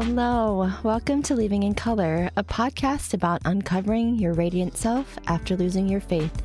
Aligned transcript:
Hello, 0.00 0.72
welcome 0.84 1.24
to 1.24 1.34
Leaving 1.34 1.64
in 1.64 1.74
Color, 1.74 2.30
a 2.36 2.44
podcast 2.44 3.14
about 3.14 3.42
uncovering 3.44 4.14
your 4.14 4.32
radiant 4.32 4.76
self 4.76 5.18
after 5.26 5.56
losing 5.56 5.88
your 5.88 6.00
faith. 6.00 6.40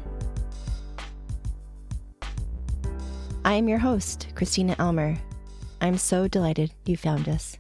I 3.46 3.54
am 3.54 3.70
your 3.70 3.78
host, 3.78 4.30
Christina 4.34 4.76
Elmer. 4.80 5.20
I'm 5.82 6.00
so 6.00 6.28
delighted 6.28 6.74
you 6.88 6.98
found 6.98 7.30
us. 7.30 7.56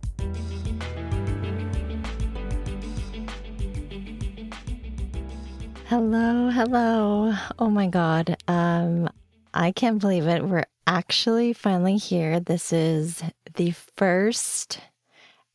Hello, 5.85 6.49
hello. 6.49 7.35
Oh 7.59 7.69
my 7.69 7.85
God. 7.85 8.35
Um, 8.47 9.09
I 9.53 9.71
can't 9.71 9.99
believe 9.99 10.25
it. 10.25 10.43
We're 10.43 10.65
actually 10.87 11.53
finally 11.53 11.97
here. 11.97 12.39
This 12.39 12.73
is 12.73 13.21
the 13.53 13.75
first 13.95 14.79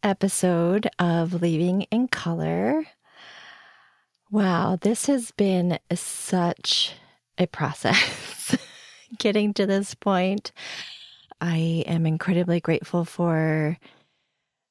episode 0.03 0.89
of 0.99 1.43
Leaving 1.43 1.83
in 1.91 2.09
Color. 2.09 2.85
Wow, 4.31 4.79
this 4.81 5.07
has 5.07 5.31
been 5.33 5.79
such 5.95 6.95
a 7.39 7.47
process 7.47 8.57
getting 9.19 9.55
to 9.55 9.67
this 9.67 9.95
point. 9.95 10.53
I 11.41 11.85
am 11.87 12.07
incredibly 12.07 12.61
grateful 12.61 13.05
for 13.05 13.79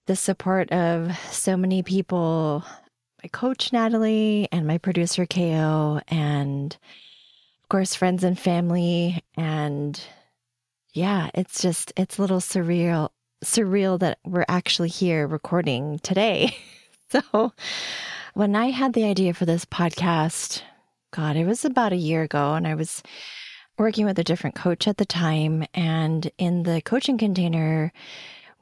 the 0.06 0.16
support 0.16 0.72
of 0.72 1.18
so 1.32 1.58
many 1.58 1.84
people 1.84 2.64
my 3.24 3.30
coach, 3.30 3.74
Natalie, 3.74 4.48
and 4.52 4.68
my 4.68 4.78
producer, 4.78 5.26
KO, 5.26 6.02
and 6.08 6.78
of 7.64 7.70
course, 7.70 7.96
friends 7.96 8.24
and 8.24 8.38
family. 8.38 9.24
And 9.36 10.00
yeah, 10.94 11.30
it's 11.34 11.62
just, 11.62 11.92
it's 11.98 12.18
a 12.18 12.22
little 12.22 12.40
surreal 12.40 13.10
surreal 13.44 14.00
that 14.00 14.20
we're 14.26 14.46
actually 14.48 14.90
here 14.90 15.28
recording 15.28 16.00
today. 16.00 16.56
so, 17.12 17.54
when 18.34 18.56
I 18.56 18.72
had 18.72 18.94
the 18.94 19.06
idea 19.06 19.34
for 19.34 19.46
this 19.46 19.66
podcast, 19.66 20.62
God, 21.12 21.36
it 21.36 21.46
was 21.46 21.66
about 21.66 21.94
a 21.94 21.98
year 21.98 22.24
ago, 22.24 22.54
and 22.54 22.68
I 22.68 22.76
was 22.76 23.02
working 23.78 24.06
with 24.06 24.20
a 24.20 24.24
different 24.24 24.56
coach 24.56 24.88
at 24.88 24.98
the 24.98 25.06
time. 25.06 25.66
And 25.74 26.30
in 26.38 26.64
the 26.64 26.82
coaching 26.82 27.18
container, 27.18 27.92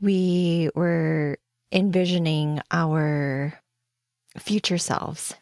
we 0.01 0.69
were 0.75 1.37
envisioning 1.71 2.61
our 2.71 3.59
future 4.37 4.77
selves. 4.77 5.33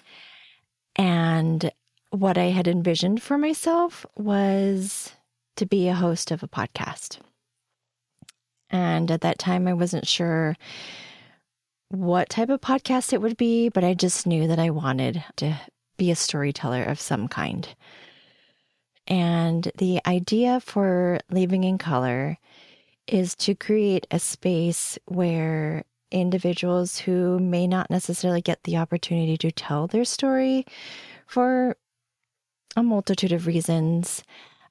And 0.95 1.72
what 2.12 2.38
I 2.38 2.45
had 2.45 2.68
envisioned 2.68 3.22
for 3.22 3.38
myself 3.38 4.06
was 4.16 5.12
to 5.56 5.66
be 5.66 5.88
a 5.88 5.95
host 5.95 6.31
of 6.31 6.44
a 6.44 6.47
podcast. 6.47 7.20
And 8.73 9.09
at 9.11 9.21
that 9.21 9.39
time, 9.39 9.67
I 9.67 9.73
wasn't 9.73 10.07
sure 10.07 10.57
what 11.89 12.29
type 12.29 12.49
of 12.49 12.59
podcast 12.59 13.13
it 13.13 13.21
would 13.21 13.38
be, 13.38 13.69
but 13.69 13.83
I 13.83 13.93
just 13.93 14.25
knew 14.25 14.47
that 14.47 14.57
I 14.57 14.71
wanted 14.71 15.23
to 15.38 15.55
be 15.95 16.09
a 16.09 16.16
storyteller 16.16 16.83
of 16.83 16.99
some 16.99 17.27
kind. 17.27 17.69
And 19.05 19.71
the 19.77 20.01
idea 20.07 20.59
for 20.59 21.19
Leaving 21.29 21.63
in 21.63 21.77
Color 21.77 22.39
is 23.05 23.35
to 23.35 23.53
create 23.53 24.07
a 24.09 24.17
space 24.17 24.97
where 25.05 25.83
individuals 26.09 26.97
who 26.97 27.38
may 27.38 27.67
not 27.67 27.91
necessarily 27.91 28.41
get 28.41 28.63
the 28.63 28.77
opportunity 28.77 29.38
to 29.38 29.51
tell 29.51 29.85
their 29.85 30.05
story 30.05 30.66
for 31.27 31.75
a 32.75 32.81
multitude 32.81 33.31
of 33.31 33.45
reasons, 33.45 34.23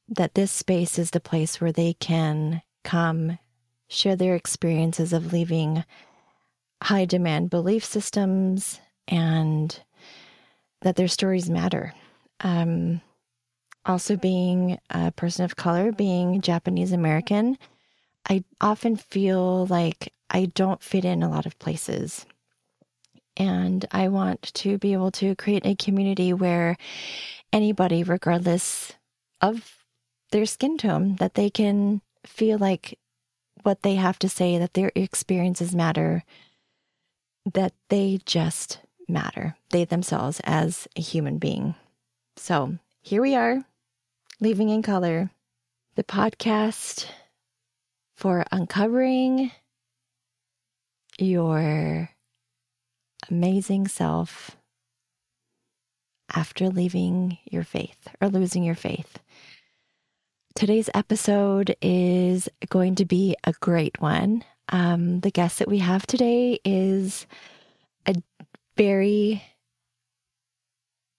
that 0.08 0.34
this 0.34 0.50
space 0.50 0.98
is 0.98 1.12
the 1.12 1.20
place 1.20 1.60
where 1.60 1.72
they 1.72 1.92
can 1.94 2.62
come 2.82 3.38
share 3.92 4.16
their 4.16 4.34
experiences 4.34 5.12
of 5.12 5.32
leaving 5.32 5.84
high 6.82 7.04
demand 7.04 7.50
belief 7.50 7.84
systems 7.84 8.80
and 9.06 9.80
that 10.80 10.96
their 10.96 11.08
stories 11.08 11.48
matter. 11.48 11.94
Um, 12.40 13.00
also, 13.84 14.16
being 14.16 14.78
a 14.90 15.10
person 15.12 15.44
of 15.44 15.56
color, 15.56 15.92
being 15.92 16.40
Japanese 16.40 16.92
American, 16.92 17.58
I 18.28 18.44
often 18.60 18.96
feel 18.96 19.66
like 19.66 20.12
I 20.30 20.46
don't 20.46 20.82
fit 20.82 21.04
in 21.04 21.22
a 21.22 21.30
lot 21.30 21.46
of 21.46 21.58
places. 21.58 22.24
And 23.36 23.84
I 23.90 24.08
want 24.08 24.42
to 24.54 24.78
be 24.78 24.92
able 24.92 25.10
to 25.12 25.34
create 25.34 25.66
a 25.66 25.74
community 25.74 26.32
where 26.32 26.76
anybody, 27.52 28.02
regardless 28.02 28.92
of 29.40 29.84
their 30.30 30.46
skin 30.46 30.78
tone, 30.78 31.16
that 31.16 31.34
they 31.34 31.50
can 31.50 32.02
feel 32.26 32.58
like 32.58 32.98
what 33.62 33.82
they 33.82 33.94
have 33.94 34.18
to 34.20 34.28
say, 34.28 34.58
that 34.58 34.74
their 34.74 34.92
experiences 34.94 35.74
matter, 35.74 36.24
that 37.52 37.72
they 37.88 38.20
just 38.24 38.80
matter, 39.08 39.56
they 39.70 39.84
themselves 39.84 40.40
as 40.44 40.88
a 40.96 41.00
human 41.00 41.38
being. 41.38 41.74
So 42.36 42.78
here 43.00 43.22
we 43.22 43.34
are, 43.34 43.64
Leaving 44.40 44.70
in 44.70 44.82
Color, 44.82 45.30
the 45.94 46.04
podcast 46.04 47.06
for 48.16 48.44
uncovering 48.50 49.52
your 51.18 52.10
amazing 53.30 53.86
self 53.88 54.56
after 56.34 56.68
leaving 56.68 57.38
your 57.44 57.62
faith 57.62 58.08
or 58.20 58.28
losing 58.28 58.64
your 58.64 58.74
faith. 58.74 59.18
Today's 60.54 60.90
episode 60.94 61.76
is 61.80 62.48
going 62.68 62.96
to 62.96 63.04
be 63.04 63.36
a 63.44 63.52
great 63.60 64.00
one. 64.00 64.44
Um, 64.68 65.20
the 65.20 65.30
guest 65.30 65.58
that 65.58 65.68
we 65.68 65.78
have 65.78 66.06
today 66.06 66.60
is 66.64 67.26
a 68.06 68.14
very, 68.76 69.42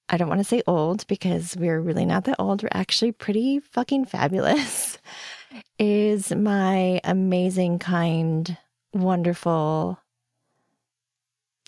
I 0.07 0.17
don't 0.17 0.29
want 0.29 0.39
to 0.39 0.45
say 0.45 0.61
old 0.67 1.07
because 1.07 1.55
we're 1.57 1.81
really 1.81 2.05
not 2.05 2.25
that 2.25 2.39
old. 2.39 2.61
We're 2.61 2.69
actually 2.73 3.11
pretty 3.11 3.59
fucking 3.59 4.05
fabulous. 4.05 4.99
is 5.79 6.31
my 6.31 6.99
amazing, 7.03 7.79
kind, 7.79 8.57
wonderful, 8.93 9.99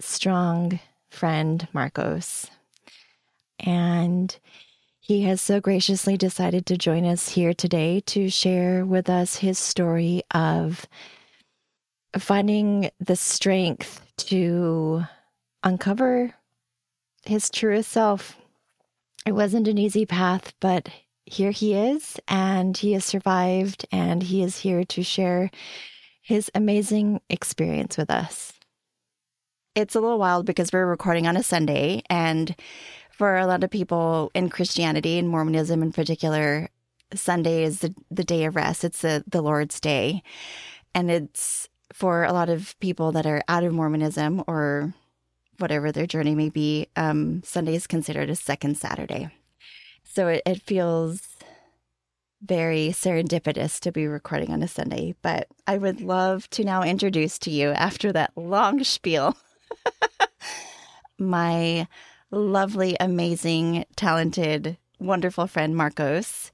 strong 0.01 0.79
friend, 1.09 1.67
Marcos. 1.73 2.47
And 3.59 4.37
he 5.05 5.21
has 5.21 5.39
so 5.39 5.61
graciously 5.61 6.17
decided 6.17 6.65
to 6.65 6.75
join 6.75 7.05
us 7.05 7.29
here 7.29 7.53
today 7.53 7.99
to 8.07 8.27
share 8.27 8.83
with 8.83 9.07
us 9.07 9.35
his 9.35 9.59
story 9.59 10.23
of 10.31 10.87
finding 12.17 12.89
the 12.99 13.15
strength 13.15 14.01
to 14.17 15.03
uncover 15.61 16.33
his 17.23 17.51
truest 17.51 17.91
self. 17.91 18.35
It 19.27 19.33
wasn't 19.33 19.67
an 19.67 19.77
easy 19.77 20.07
path, 20.07 20.55
but 20.59 20.89
here 21.27 21.51
he 21.51 21.75
is, 21.75 22.19
and 22.27 22.75
he 22.75 22.93
has 22.93 23.05
survived, 23.05 23.85
and 23.91 24.23
he 24.23 24.41
is 24.41 24.57
here 24.57 24.83
to 24.85 25.03
share 25.03 25.51
his 26.19 26.49
amazing 26.55 27.21
experience 27.29 27.95
with 27.95 28.09
us. 28.09 28.53
It's 29.75 29.93
a 29.93 29.99
little 29.99 30.17
wild 30.17 30.47
because 30.47 30.73
we're 30.73 30.87
recording 30.87 31.27
on 31.27 31.37
a 31.37 31.43
Sunday, 31.43 32.01
and 32.09 32.55
for 33.17 33.37
a 33.37 33.47
lot 33.47 33.63
of 33.63 33.69
people 33.69 34.29
in 34.33 34.49
Christianity 34.49 35.17
and 35.17 35.29
Mormonism 35.29 35.81
in 35.81 35.93
particular, 35.93 36.67
Sunday 37.13 37.63
is 37.63 37.79
the, 37.79 37.95
the 38.11 38.25
day 38.25 38.43
of 38.43 38.57
rest. 38.57 38.83
It's 38.83 39.01
the, 39.01 39.23
the 39.25 39.41
Lord's 39.41 39.79
day. 39.79 40.21
And 40.93 41.09
it's 41.09 41.69
for 41.93 42.25
a 42.25 42.33
lot 42.33 42.49
of 42.49 42.77
people 42.81 43.13
that 43.13 43.25
are 43.25 43.41
out 43.47 43.63
of 43.63 43.71
Mormonism 43.71 44.43
or 44.47 44.93
whatever 45.59 45.93
their 45.93 46.05
journey 46.05 46.35
may 46.35 46.49
be, 46.49 46.87
um, 46.97 47.41
Sunday 47.43 47.75
is 47.75 47.87
considered 47.87 48.29
a 48.29 48.35
second 48.35 48.77
Saturday. 48.77 49.29
So 50.03 50.27
it, 50.27 50.41
it 50.45 50.61
feels 50.61 51.37
very 52.41 52.89
serendipitous 52.89 53.79
to 53.79 53.93
be 53.93 54.07
recording 54.07 54.51
on 54.51 54.61
a 54.61 54.67
Sunday. 54.67 55.15
But 55.21 55.47
I 55.65 55.77
would 55.77 56.01
love 56.01 56.49
to 56.49 56.65
now 56.65 56.83
introduce 56.83 57.39
to 57.39 57.49
you, 57.49 57.69
after 57.69 58.11
that 58.11 58.31
long 58.35 58.83
spiel, 58.83 59.37
my 61.17 61.87
lovely, 62.31 62.95
amazing, 62.99 63.85
talented, 63.95 64.77
wonderful 64.99 65.47
friend 65.47 65.75
Marcos. 65.75 66.51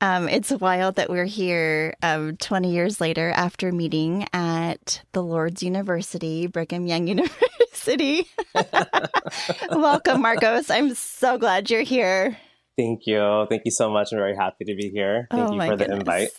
Um, 0.00 0.28
it's 0.28 0.50
wild 0.50 0.96
that 0.96 1.08
we're 1.08 1.24
here 1.24 1.94
um, 2.02 2.36
20 2.36 2.70
years 2.70 3.00
later 3.00 3.30
after 3.30 3.72
meeting 3.72 4.26
at 4.32 5.02
the 5.12 5.22
Lord's 5.22 5.62
University, 5.62 6.46
Brigham 6.46 6.86
Young 6.86 7.06
University. 7.08 8.26
Welcome, 9.70 10.20
Marcos. 10.20 10.68
I'm 10.68 10.94
so 10.94 11.38
glad 11.38 11.70
you're 11.70 11.82
here. 11.82 12.36
Thank 12.76 13.06
you. 13.06 13.46
Thank 13.48 13.62
you 13.64 13.70
so 13.70 13.90
much. 13.90 14.12
I'm 14.12 14.18
very 14.18 14.36
happy 14.36 14.66
to 14.66 14.74
be 14.74 14.90
here. 14.90 15.28
Thank 15.30 15.48
oh, 15.48 15.54
you 15.54 15.60
for 15.62 15.76
the 15.76 15.90
invite. 15.90 16.30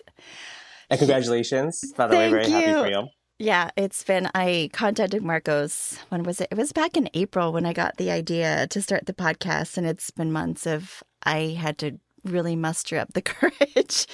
And 0.90 1.00
congratulations, 1.00 1.84
by 1.98 2.08
the 2.08 2.14
Thank 2.14 2.34
way. 2.34 2.44
Very 2.44 2.52
you. 2.52 2.54
happy 2.54 2.94
for 2.94 3.00
you. 3.02 3.08
Yeah, 3.40 3.70
it's 3.78 4.04
been. 4.04 4.30
I 4.34 4.70
contacted 4.74 5.24
Marcos. 5.24 6.00
When 6.10 6.24
was 6.24 6.42
it? 6.42 6.48
It 6.52 6.58
was 6.58 6.72
back 6.72 6.98
in 6.98 7.10
April 7.14 7.54
when 7.54 7.66
I 7.66 7.74
got 7.74 7.98
the 7.98 8.10
idea 8.10 8.66
to 8.68 8.82
start 8.82 9.06
the 9.06 9.14
podcast, 9.14 9.78
and 9.78 9.86
it's 9.86 10.10
been 10.10 10.32
months 10.32 10.66
of 10.66 11.04
I 11.24 11.56
had 11.60 11.78
to 11.80 12.00
really 12.24 12.56
muster 12.56 12.98
up 12.98 13.14
the 13.14 13.22
courage 13.22 14.08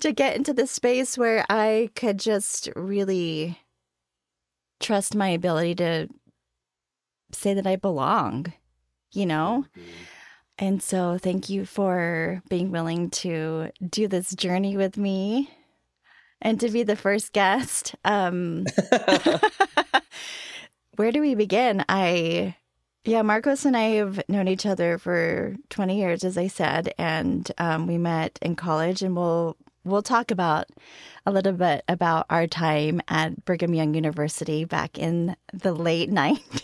to 0.00 0.12
get 0.12 0.36
into 0.36 0.52
the 0.52 0.66
space 0.66 1.16
where 1.16 1.44
I 1.48 1.90
could 1.94 2.18
just 2.18 2.68
really 2.76 3.58
trust 4.78 5.14
my 5.14 5.28
ability 5.28 5.74
to 5.76 6.08
say 7.32 7.54
that 7.54 7.66
I 7.66 7.76
belong, 7.76 8.52
you 9.12 9.26
know? 9.26 9.64
Mm-hmm. 9.76 9.90
And 10.58 10.82
so 10.82 11.18
thank 11.18 11.48
you 11.48 11.66
for 11.66 12.42
being 12.48 12.70
willing 12.70 13.10
to 13.10 13.70
do 13.86 14.08
this 14.08 14.34
journey 14.34 14.76
with 14.76 14.96
me 14.96 15.50
and 16.42 16.60
to 16.60 16.70
be 16.70 16.82
the 16.82 16.96
first 16.96 17.32
guest. 17.32 17.94
Um, 18.04 18.66
where 20.96 21.12
do 21.12 21.20
we 21.20 21.34
begin? 21.34 21.84
I, 21.88 22.56
yeah, 23.04 23.22
Marcos 23.22 23.64
and 23.64 23.76
I 23.76 23.96
have 23.96 24.22
known 24.28 24.48
each 24.48 24.66
other 24.66 24.98
for 24.98 25.54
20 25.70 25.98
years, 25.98 26.24
as 26.24 26.36
I 26.36 26.48
said, 26.48 26.92
and 26.98 27.50
um, 27.58 27.86
we 27.86 27.98
met 27.98 28.38
in 28.42 28.56
college, 28.56 29.02
and 29.02 29.16
we'll 29.16 29.56
we'll 29.84 30.02
talk 30.02 30.32
about 30.32 30.66
a 31.24 31.30
little 31.30 31.52
bit 31.52 31.84
about 31.88 32.26
our 32.28 32.46
time 32.46 33.00
at 33.08 33.44
Brigham 33.44 33.72
Young 33.72 33.94
University 33.94 34.64
back 34.64 34.98
in 34.98 35.36
the 35.52 35.72
late 35.72 36.10
90s. 36.12 36.62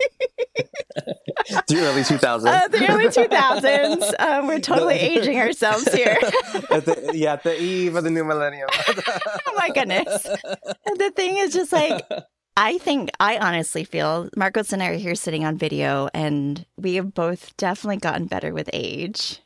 the 1.68 1.76
early 1.78 2.02
2000s. 2.02 2.46
Uh, 2.46 2.68
the 2.68 2.90
early 2.90 3.06
2000s. 3.06 4.14
Um, 4.20 4.46
we're 4.46 4.60
totally 4.60 4.96
aging 4.96 5.38
ourselves 5.38 5.90
here. 5.92 6.18
at 6.70 6.84
the, 6.84 7.12
yeah, 7.14 7.34
at 7.34 7.42
the 7.42 7.60
eve 7.60 7.96
of 7.96 8.04
the 8.04 8.10
new 8.10 8.24
millennium. 8.24 8.68
oh 8.72 9.54
my 9.56 9.70
goodness. 9.70 10.26
And 10.26 10.98
the 10.98 11.10
thing 11.14 11.36
is 11.38 11.52
just 11.52 11.72
like, 11.72 12.02
I 12.56 12.78
think, 12.78 13.10
I 13.18 13.38
honestly 13.38 13.84
feel 13.84 14.28
Marcos 14.36 14.72
and 14.72 14.82
I 14.82 14.88
are 14.88 14.94
here 14.94 15.14
sitting 15.14 15.44
on 15.44 15.56
video, 15.56 16.08
and 16.12 16.66
we 16.76 16.96
have 16.96 17.14
both 17.14 17.56
definitely 17.56 17.96
gotten 17.96 18.26
better 18.26 18.52
with 18.52 18.68
age. 18.72 19.40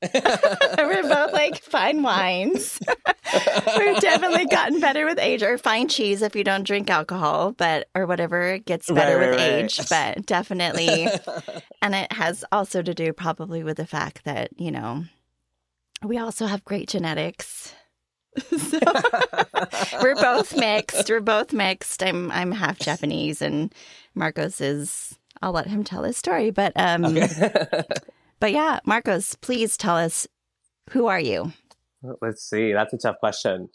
We're 0.14 1.02
both 1.02 1.32
like 1.32 1.60
fine 1.60 2.02
wines. 2.02 2.78
We've 3.78 4.00
definitely 4.00 4.46
gotten 4.46 4.80
better 4.80 5.04
with 5.04 5.18
age, 5.18 5.42
or 5.42 5.58
fine 5.58 5.88
cheese 5.88 6.22
if 6.22 6.36
you 6.36 6.44
don't 6.44 6.64
drink 6.64 6.88
alcohol, 6.88 7.52
but 7.52 7.88
or 7.96 8.06
whatever 8.06 8.58
gets 8.58 8.88
better 8.88 9.18
right, 9.18 9.30
with 9.30 9.40
right, 9.40 9.50
age. 9.50 9.78
Right. 9.90 10.14
But 10.16 10.26
definitely, 10.26 11.08
and 11.82 11.94
it 11.96 12.12
has 12.12 12.44
also 12.52 12.80
to 12.80 12.94
do 12.94 13.12
probably 13.12 13.64
with 13.64 13.76
the 13.76 13.86
fact 13.86 14.22
that 14.24 14.50
you 14.56 14.70
know 14.70 15.04
we 16.04 16.16
also 16.16 16.46
have 16.46 16.64
great 16.64 16.88
genetics. 16.88 17.74
so 18.56 18.78
we're 20.00 20.14
both 20.14 20.56
mixed. 20.56 21.10
We're 21.10 21.20
both 21.20 21.52
mixed. 21.52 22.04
I'm 22.04 22.30
I'm 22.30 22.52
half 22.52 22.78
Japanese, 22.78 23.42
and 23.42 23.74
Marcos 24.14 24.60
is. 24.60 25.18
I'll 25.42 25.52
let 25.52 25.66
him 25.66 25.82
tell 25.82 26.04
his 26.04 26.16
story, 26.16 26.50
but 26.50 26.72
um. 26.76 27.04
Okay. 27.04 27.82
But 28.40 28.52
yeah, 28.52 28.80
Marcos, 28.84 29.34
please 29.36 29.76
tell 29.76 29.96
us 29.96 30.26
who 30.90 31.06
are 31.06 31.20
you? 31.20 31.52
Let's 32.22 32.42
see. 32.42 32.72
That's 32.72 32.92
a 32.92 32.98
tough 32.98 33.18
question. 33.18 33.68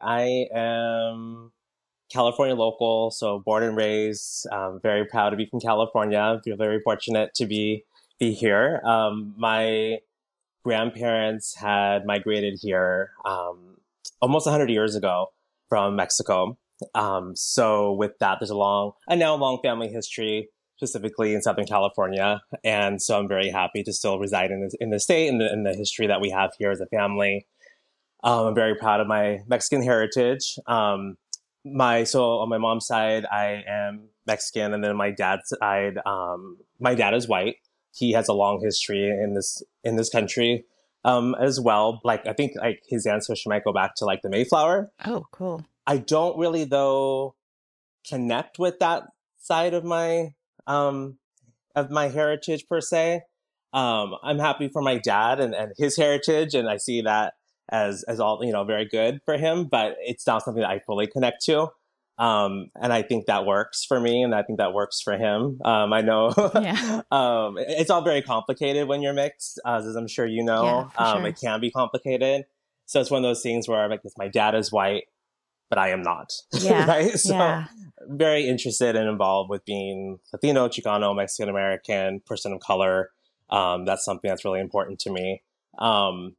I 0.00 0.46
am 0.54 1.52
California 2.12 2.54
local, 2.54 3.10
so 3.10 3.40
born 3.44 3.62
and 3.62 3.76
raised. 3.76 4.46
Um, 4.52 4.78
very 4.82 5.06
proud 5.06 5.30
to 5.30 5.36
be 5.36 5.46
from 5.46 5.60
California. 5.60 6.40
Feel 6.44 6.56
very 6.56 6.80
fortunate 6.80 7.34
to 7.34 7.46
be 7.46 7.84
be 8.18 8.32
here. 8.32 8.80
Um, 8.84 9.34
my 9.36 9.98
grandparents 10.64 11.56
had 11.56 12.06
migrated 12.06 12.58
here 12.60 13.10
um, 13.24 13.78
almost 14.20 14.46
100 14.46 14.70
years 14.70 14.94
ago 14.94 15.32
from 15.68 15.96
Mexico. 15.96 16.56
Um, 16.94 17.34
so 17.34 17.92
with 17.92 18.18
that, 18.20 18.38
there's 18.40 18.50
a 18.50 18.56
long, 18.56 18.92
a 19.08 19.16
now 19.16 19.34
long 19.34 19.58
family 19.62 19.88
history 19.88 20.48
specifically 20.76 21.34
in 21.34 21.42
Southern 21.42 21.66
California. 21.66 22.42
And 22.62 23.00
so 23.00 23.18
I'm 23.18 23.28
very 23.28 23.50
happy 23.50 23.82
to 23.84 23.92
still 23.92 24.18
reside 24.18 24.50
in, 24.50 24.62
this, 24.62 24.74
in 24.80 24.90
the 24.90 25.00
state 25.00 25.28
and 25.28 25.40
the, 25.40 25.50
and 25.50 25.64
the 25.64 25.74
history 25.74 26.06
that 26.06 26.20
we 26.20 26.30
have 26.30 26.50
here 26.58 26.70
as 26.70 26.80
a 26.80 26.86
family. 26.86 27.46
Um, 28.22 28.46
I'm 28.48 28.54
very 28.54 28.74
proud 28.74 29.00
of 29.00 29.06
my 29.06 29.40
Mexican 29.46 29.82
heritage. 29.82 30.58
Um, 30.66 31.16
my 31.64 32.04
so 32.04 32.38
on 32.38 32.48
my 32.48 32.58
mom's 32.58 32.86
side, 32.86 33.24
I 33.30 33.64
am 33.66 34.08
Mexican, 34.26 34.74
and 34.74 34.84
then 34.84 34.96
my 34.96 35.10
dad's 35.10 35.52
side, 35.60 35.98
um, 36.04 36.58
my 36.78 36.94
dad 36.94 37.14
is 37.14 37.28
white. 37.28 37.56
He 37.92 38.12
has 38.12 38.28
a 38.28 38.32
long 38.32 38.60
history 38.62 39.08
in 39.08 39.34
this 39.34 39.62
in 39.82 39.96
this 39.96 40.10
country 40.10 40.64
um, 41.04 41.34
as 41.40 41.60
well. 41.60 42.00
Like 42.04 42.26
I 42.26 42.32
think 42.32 42.52
like 42.56 42.82
his 42.88 43.06
ancestry 43.06 43.48
might 43.48 43.64
go 43.64 43.72
back 43.72 43.94
to 43.96 44.04
like 44.04 44.22
the 44.22 44.30
Mayflower. 44.30 44.90
Oh, 45.04 45.26
cool. 45.30 45.64
I 45.86 45.98
don't 45.98 46.38
really 46.38 46.64
though 46.64 47.34
connect 48.06 48.58
with 48.58 48.78
that 48.80 49.04
side 49.38 49.74
of 49.74 49.84
my 49.84 50.34
um, 50.66 51.18
of 51.74 51.90
my 51.90 52.08
heritage 52.08 52.66
per 52.68 52.80
se. 52.80 53.22
Um, 53.72 54.14
I'm 54.22 54.38
happy 54.38 54.68
for 54.68 54.82
my 54.82 54.98
dad 54.98 55.40
and, 55.40 55.54
and 55.54 55.72
his 55.76 55.96
heritage, 55.96 56.54
and 56.54 56.68
I 56.68 56.76
see 56.76 57.02
that 57.02 57.34
as 57.70 58.04
as 58.04 58.20
all 58.20 58.40
you 58.44 58.52
know 58.52 58.64
very 58.64 58.84
good 58.84 59.20
for 59.24 59.36
him. 59.36 59.64
But 59.64 59.96
it's 60.00 60.26
not 60.26 60.42
something 60.42 60.62
that 60.62 60.70
I 60.70 60.80
fully 60.80 61.06
connect 61.06 61.44
to. 61.46 61.68
Um, 62.16 62.70
and 62.80 62.92
I 62.92 63.02
think 63.02 63.26
that 63.26 63.44
works 63.44 63.84
for 63.84 63.98
me, 63.98 64.22
and 64.22 64.34
I 64.34 64.42
think 64.42 64.58
that 64.58 64.72
works 64.72 65.00
for 65.00 65.14
him. 65.16 65.58
Um, 65.64 65.92
I 65.92 66.00
know 66.00 66.32
yeah. 66.54 67.02
um, 67.10 67.56
it's 67.58 67.90
all 67.90 68.02
very 68.02 68.22
complicated 68.22 68.86
when 68.86 69.02
you're 69.02 69.14
mixed, 69.14 69.60
as 69.66 69.84
I'm 69.96 70.06
sure 70.06 70.26
you 70.26 70.44
know. 70.44 70.64
Yeah, 70.64 71.04
um, 71.04 71.18
sure. 71.20 71.26
It 71.28 71.40
can 71.40 71.60
be 71.60 71.72
complicated. 71.72 72.44
So 72.86 73.00
it's 73.00 73.10
one 73.10 73.24
of 73.24 73.28
those 73.28 73.42
things 73.42 73.66
where 73.66 73.82
I'm 73.82 73.90
like, 73.90 74.02
my 74.16 74.28
dad 74.28 74.54
is 74.54 74.70
white, 74.70 75.04
but 75.70 75.78
I 75.78 75.90
am 75.90 76.02
not. 76.02 76.30
Yeah. 76.52 76.86
right. 76.86 77.18
So 77.18 77.34
yeah. 77.34 77.64
Very 78.08 78.46
interested 78.46 78.96
and 78.96 79.08
involved 79.08 79.50
with 79.50 79.64
being 79.64 80.18
Latino, 80.32 80.68
Chicano, 80.68 81.14
Mexican 81.14 81.48
American, 81.48 82.20
person 82.20 82.52
of 82.52 82.60
color. 82.60 83.10
Um, 83.50 83.84
that's 83.84 84.04
something 84.04 84.28
that's 84.28 84.44
really 84.44 84.60
important 84.60 84.98
to 85.00 85.10
me. 85.10 85.42
Um, 85.78 86.36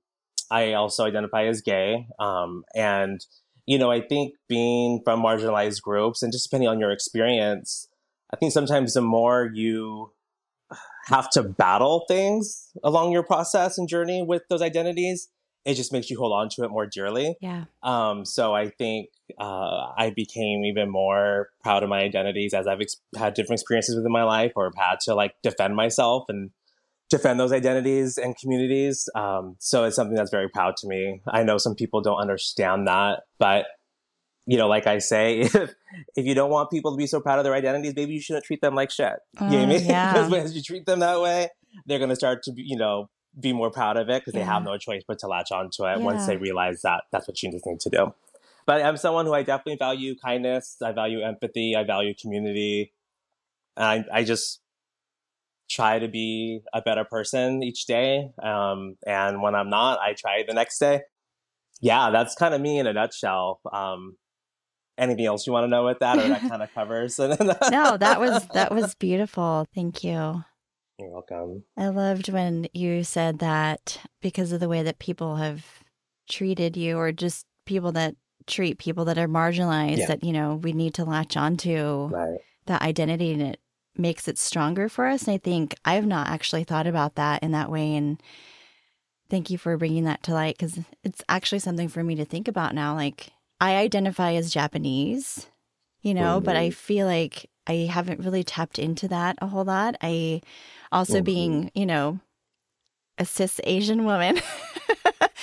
I 0.52 0.74
also 0.74 1.06
identify 1.06 1.46
as 1.46 1.62
gay. 1.62 2.08
Um, 2.20 2.64
and, 2.76 3.26
you 3.66 3.78
know, 3.78 3.92
I 3.92 4.02
think 4.02 4.34
being 4.48 5.02
from 5.04 5.22
marginalized 5.22 5.82
groups 5.82 6.24
and 6.24 6.32
just 6.32 6.46
depending 6.46 6.70
on 6.70 6.80
your 6.80 6.92
experience, 6.92 7.88
I 8.34 8.38
think 8.38 8.52
sometimes 8.52 8.94
the 8.94 9.02
more 9.02 9.50
you 9.54 10.12
have 11.08 11.30
to 11.32 11.44
battle 11.44 12.06
things 12.08 12.72
along 12.84 13.12
your 13.12 13.24
process 13.24 13.78
and 13.78 13.88
journey 13.88 14.24
with 14.24 14.42
those 14.50 14.62
identities, 14.62 15.30
it 15.66 15.74
just 15.74 15.92
makes 15.92 16.10
you 16.10 16.18
hold 16.18 16.32
on 16.32 16.48
to 16.50 16.64
it 16.64 16.70
more 16.70 16.86
dearly. 16.86 17.36
Yeah. 17.42 17.66
Um, 17.82 18.24
so 18.24 18.54
I 18.54 18.70
think 18.70 19.10
uh, 19.40 19.92
I 19.98 20.14
became 20.16 20.64
even 20.64 20.90
more 20.90 21.50
proud 21.64 21.82
of 21.82 21.90
my 21.90 22.02
identities 22.02 22.54
as 22.54 22.68
I've 22.68 22.82
ex- 22.82 22.98
had 23.18 23.34
different 23.34 23.60
experiences 23.62 23.96
within 23.96 24.12
my 24.12 24.24
life 24.24 24.52
or 24.56 24.72
had 24.78 25.00
to 25.06 25.16
like 25.16 25.34
defend 25.42 25.76
myself 25.76 26.26
and 26.30 26.52
defend 27.10 27.40
those 27.40 27.52
identities 27.52 28.18
and 28.18 28.38
communities. 28.38 29.10
Um, 29.16 29.56
so 29.60 29.84
it's 29.86 29.96
something 29.96 30.16
that's 30.16 30.32
very 30.32 30.50
proud 30.50 30.78
to 30.78 30.88
me. 30.88 31.22
I 31.28 31.44
know 31.44 31.58
some 31.58 31.74
people 31.76 32.02
don't 32.02 32.20
understand 32.20 32.88
that, 32.88 33.24
but 33.40 33.66
you 34.48 34.58
know, 34.58 34.68
like 34.68 34.86
I 34.86 35.00
say, 35.00 35.40
if 35.54 35.56
if 36.16 36.26
you 36.26 36.36
don't 36.36 36.52
want 36.52 36.70
people 36.70 36.92
to 36.92 36.98
be 36.98 37.08
so 37.08 37.20
proud 37.20 37.40
of 37.40 37.44
their 37.44 37.56
identities, 37.56 37.94
maybe 37.96 38.14
you 38.14 38.22
shouldn't 38.22 38.46
treat 38.46 38.62
them 38.62 38.76
like 38.76 38.92
shit. 38.92 39.14
you 39.42 39.48
know 39.48 39.58
what 39.58 39.62
I 39.62 39.66
mean? 39.66 39.86
Yeah. 39.86 40.14
because 40.14 40.34
as 40.34 40.56
you 40.56 40.62
treat 40.62 40.86
them 40.86 41.00
that 41.00 41.20
way, 41.20 41.50
they're 41.88 41.98
going 42.00 42.10
to 42.12 42.16
start 42.16 42.44
to, 42.44 42.52
be, 42.52 42.62
you 42.64 42.78
know, 42.78 43.10
be 43.40 43.54
more 43.54 43.70
proud 43.70 43.98
of 43.98 44.10
it 44.10 44.22
because 44.22 44.34
yeah. 44.34 44.42
they 44.42 44.46
have 44.46 44.64
no 44.64 44.78
choice 44.78 45.04
but 45.08 45.20
to 45.20 45.28
latch 45.28 45.52
onto 45.52 45.86
it 45.86 45.98
yeah. 45.98 46.04
once 46.04 46.26
they 46.26 46.38
realize 46.38 46.82
that 46.82 47.04
that's 47.12 47.28
what 47.28 47.42
you 47.42 47.52
need 47.52 47.80
to 47.80 47.90
do. 47.90 48.14
But 48.66 48.84
I'm 48.84 48.98
someone 48.98 49.26
who 49.26 49.34
I 49.34 49.44
definitely 49.44 49.78
value 49.78 50.16
kindness. 50.16 50.78
I 50.84 50.92
value 50.92 51.22
empathy. 51.22 51.76
I 51.76 51.84
value 51.84 52.14
community. 52.20 52.94
And 53.78 54.06
I, 54.12 54.20
I 54.20 54.24
just 54.24 54.62
try 55.70 56.00
to 56.00 56.08
be 56.08 56.62
a 56.74 56.82
better 56.82 57.04
person 57.04 57.62
each 57.64 57.86
day. 57.86 58.30
Um, 58.42 58.98
and 59.06 59.42
when 59.42 59.56
I'm 59.56 59.70
not, 59.70 60.00
I 60.00 60.14
try 60.14 60.44
the 60.48 60.54
next 60.54 60.80
day. 60.80 61.02
Yeah, 61.82 62.10
that's 62.10 62.36
kind 62.36 62.54
of 62.54 62.62
me 62.62 62.80
in 62.80 62.88
a 62.88 62.94
nutshell. 62.94 63.60
Um, 63.72 64.18
anything 64.98 65.26
else 65.26 65.46
you 65.46 65.54
want 65.54 65.66
to 65.66 65.68
know 65.68 65.86
with 65.86 66.00
that, 66.00 66.18
or 66.18 66.28
that 66.28 66.42
kind 66.50 66.64
of 66.64 66.74
covers? 66.74 67.20
no, 67.20 67.98
that 67.98 68.18
was 68.20 68.48
that 68.54 68.74
was 68.74 68.96
beautiful. 68.96 69.68
Thank 69.76 70.04
you. 70.04 70.44
You're 71.00 71.10
welcome. 71.10 71.64
I 71.78 71.90
loved 71.90 72.30
when 72.30 72.68
you 72.74 73.04
said 73.04 73.40
that 73.40 74.00
because 74.22 74.52
of 74.52 74.60
the 74.60 74.70
way 74.70 74.84
that 74.84 75.00
people 75.00 75.36
have 75.36 75.66
treated 76.30 76.78
you, 76.78 76.98
or 76.98 77.12
just 77.12 77.46
people 77.66 77.92
that 77.94 78.16
treat 78.48 78.78
people 78.78 79.06
that 79.06 79.18
are 79.18 79.28
marginalized, 79.28 79.98
yeah. 79.98 80.08
that, 80.08 80.24
you 80.24 80.32
know, 80.32 80.56
we 80.56 80.72
need 80.72 80.94
to 80.94 81.04
latch 81.04 81.36
onto 81.36 82.08
right. 82.08 82.38
that 82.68 82.82
identity 82.82 83.34
and 83.34 83.42
it 83.42 83.60
makes 83.98 84.28
it 84.28 84.38
stronger 84.38 84.88
for 84.88 85.08
us. 85.08 85.24
And 85.24 85.34
I 85.34 85.38
think 85.38 85.76
I've 85.84 86.06
not 86.06 86.30
actually 86.30 86.64
thought 86.64 86.88
about 86.88 87.16
that 87.16 87.44
in 87.44 87.52
that 87.52 87.72
way. 87.72 87.96
And 87.96 88.22
thank 89.30 89.50
you 89.50 89.58
for 89.58 89.78
bringing 89.78 90.06
that 90.06 90.24
to 90.24 90.34
light 90.34 90.58
because 90.58 90.80
it's 91.04 91.24
actually 91.28 91.60
something 91.60 91.88
for 91.88 92.04
me 92.04 92.16
to 92.16 92.26
think 92.26 92.48
about 92.48 92.76
now. 92.76 92.96
Like, 92.96 93.32
I 93.60 93.76
identify 93.78 94.34
as 94.34 94.54
Japanese, 94.54 95.48
you 96.02 96.14
know, 96.14 96.38
mm-hmm. 96.38 96.46
but 96.46 96.56
I 96.56 96.68
mm-hmm. 96.68 96.74
feel 96.74 97.08
like 97.08 97.50
I 97.68 97.90
haven't 97.92 98.20
really 98.20 98.44
tapped 98.44 98.80
into 98.80 99.08
that 99.08 99.38
a 99.42 99.48
whole 99.48 99.66
lot. 99.66 99.96
I 100.02 100.42
also 100.92 101.16
mm-hmm. 101.16 101.24
being, 101.24 101.72
you 101.74 101.86
know, 101.86 102.20
a 103.18 103.26
cis 103.26 103.60
Asian 103.64 104.06
woman, 104.06 104.38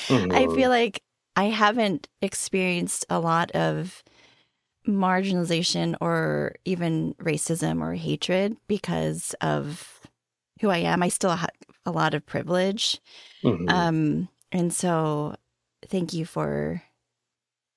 mm-hmm. 0.07 0.33
I 0.33 0.47
feel 0.55 0.71
like 0.71 1.03
I 1.37 1.45
haven't 1.45 2.09
experienced 2.21 3.07
a 3.09 3.19
lot 3.19 3.51
of 3.53 4.03
marginalization 4.87 5.95
or 6.01 6.55
even 6.65 7.15
racism 7.15 7.81
or 7.81 7.95
hatred 7.95 8.57
because 8.69 9.35
of 9.41 10.01
who 10.61 10.71
I 10.71 10.79
am. 10.79 11.03
I 11.03 11.09
still 11.09 11.31
have 11.31 11.51
a 11.87 11.91
lot 11.91 12.15
of 12.15 12.27
privilege. 12.27 13.01
Mm-hmm. 13.43 13.69
Um, 13.69 14.29
and 14.51 14.73
so 14.73 15.37
thank 15.89 16.13
you 16.13 16.27
for 16.27 16.83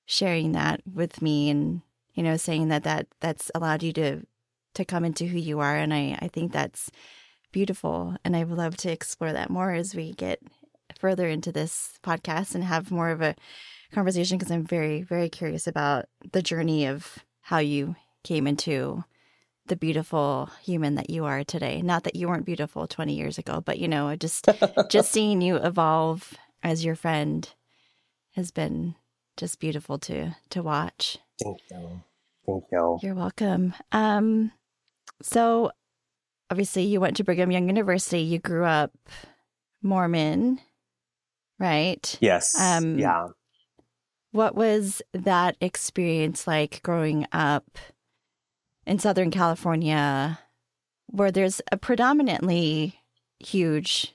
sharing 0.04 0.52
that 0.52 0.82
with 0.92 1.22
me 1.22 1.50
and 1.50 1.82
you 2.16 2.22
know, 2.22 2.36
saying 2.36 2.68
that 2.68 2.82
that 2.82 3.06
that's 3.20 3.50
allowed 3.54 3.82
you 3.82 3.92
to 3.92 4.26
to 4.76 4.84
come 4.84 5.04
into 5.04 5.26
who 5.26 5.38
you 5.38 5.60
are, 5.60 5.76
and 5.76 5.92
I 5.92 6.18
I 6.20 6.28
think 6.28 6.52
that's 6.52 6.90
beautiful, 7.52 8.16
and 8.24 8.36
I 8.36 8.44
would 8.44 8.56
love 8.56 8.76
to 8.78 8.92
explore 8.92 9.32
that 9.32 9.50
more 9.50 9.72
as 9.72 9.94
we 9.94 10.12
get 10.12 10.40
further 10.98 11.28
into 11.28 11.52
this 11.52 11.98
podcast 12.02 12.54
and 12.54 12.64
have 12.64 12.90
more 12.90 13.10
of 13.10 13.20
a 13.20 13.34
conversation 13.92 14.38
because 14.38 14.50
I'm 14.50 14.64
very 14.64 15.02
very 15.02 15.28
curious 15.28 15.66
about 15.66 16.06
the 16.32 16.42
journey 16.42 16.86
of 16.86 17.18
how 17.40 17.58
you 17.58 17.96
came 18.24 18.46
into 18.46 19.04
the 19.66 19.76
beautiful 19.76 20.50
human 20.62 20.94
that 20.94 21.10
you 21.10 21.24
are 21.24 21.44
today. 21.44 21.82
Not 21.82 22.04
that 22.04 22.16
you 22.16 22.28
weren't 22.28 22.46
beautiful 22.46 22.86
20 22.86 23.14
years 23.14 23.38
ago, 23.38 23.60
but 23.60 23.78
you 23.78 23.88
know, 23.88 24.14
just 24.16 24.48
just 24.90 25.10
seeing 25.10 25.40
you 25.40 25.56
evolve 25.56 26.34
as 26.62 26.84
your 26.84 26.94
friend 26.94 27.48
has 28.34 28.50
been 28.50 28.94
just 29.36 29.60
beautiful 29.60 29.98
to 30.00 30.36
to 30.50 30.62
watch. 30.62 31.18
Thank 31.42 31.58
you. 31.70 32.02
Thank 32.46 32.64
you. 32.70 32.98
You're 33.02 33.14
welcome. 33.14 33.74
Um 33.92 34.52
so 35.22 35.70
obviously 36.50 36.84
you 36.84 37.00
went 37.00 37.16
to 37.16 37.24
Brigham 37.24 37.50
Young 37.50 37.68
University. 37.68 38.20
You 38.20 38.38
grew 38.38 38.64
up 38.64 38.92
Mormon, 39.82 40.60
right? 41.58 42.18
Yes. 42.20 42.58
Um 42.60 42.98
yeah. 42.98 43.28
What 44.32 44.54
was 44.54 45.00
that 45.12 45.56
experience 45.60 46.46
like 46.46 46.82
growing 46.82 47.26
up 47.32 47.78
in 48.86 48.98
Southern 48.98 49.30
California 49.30 50.38
where 51.06 51.30
there's 51.30 51.60
a 51.72 51.76
predominantly 51.76 53.00
huge 53.38 54.14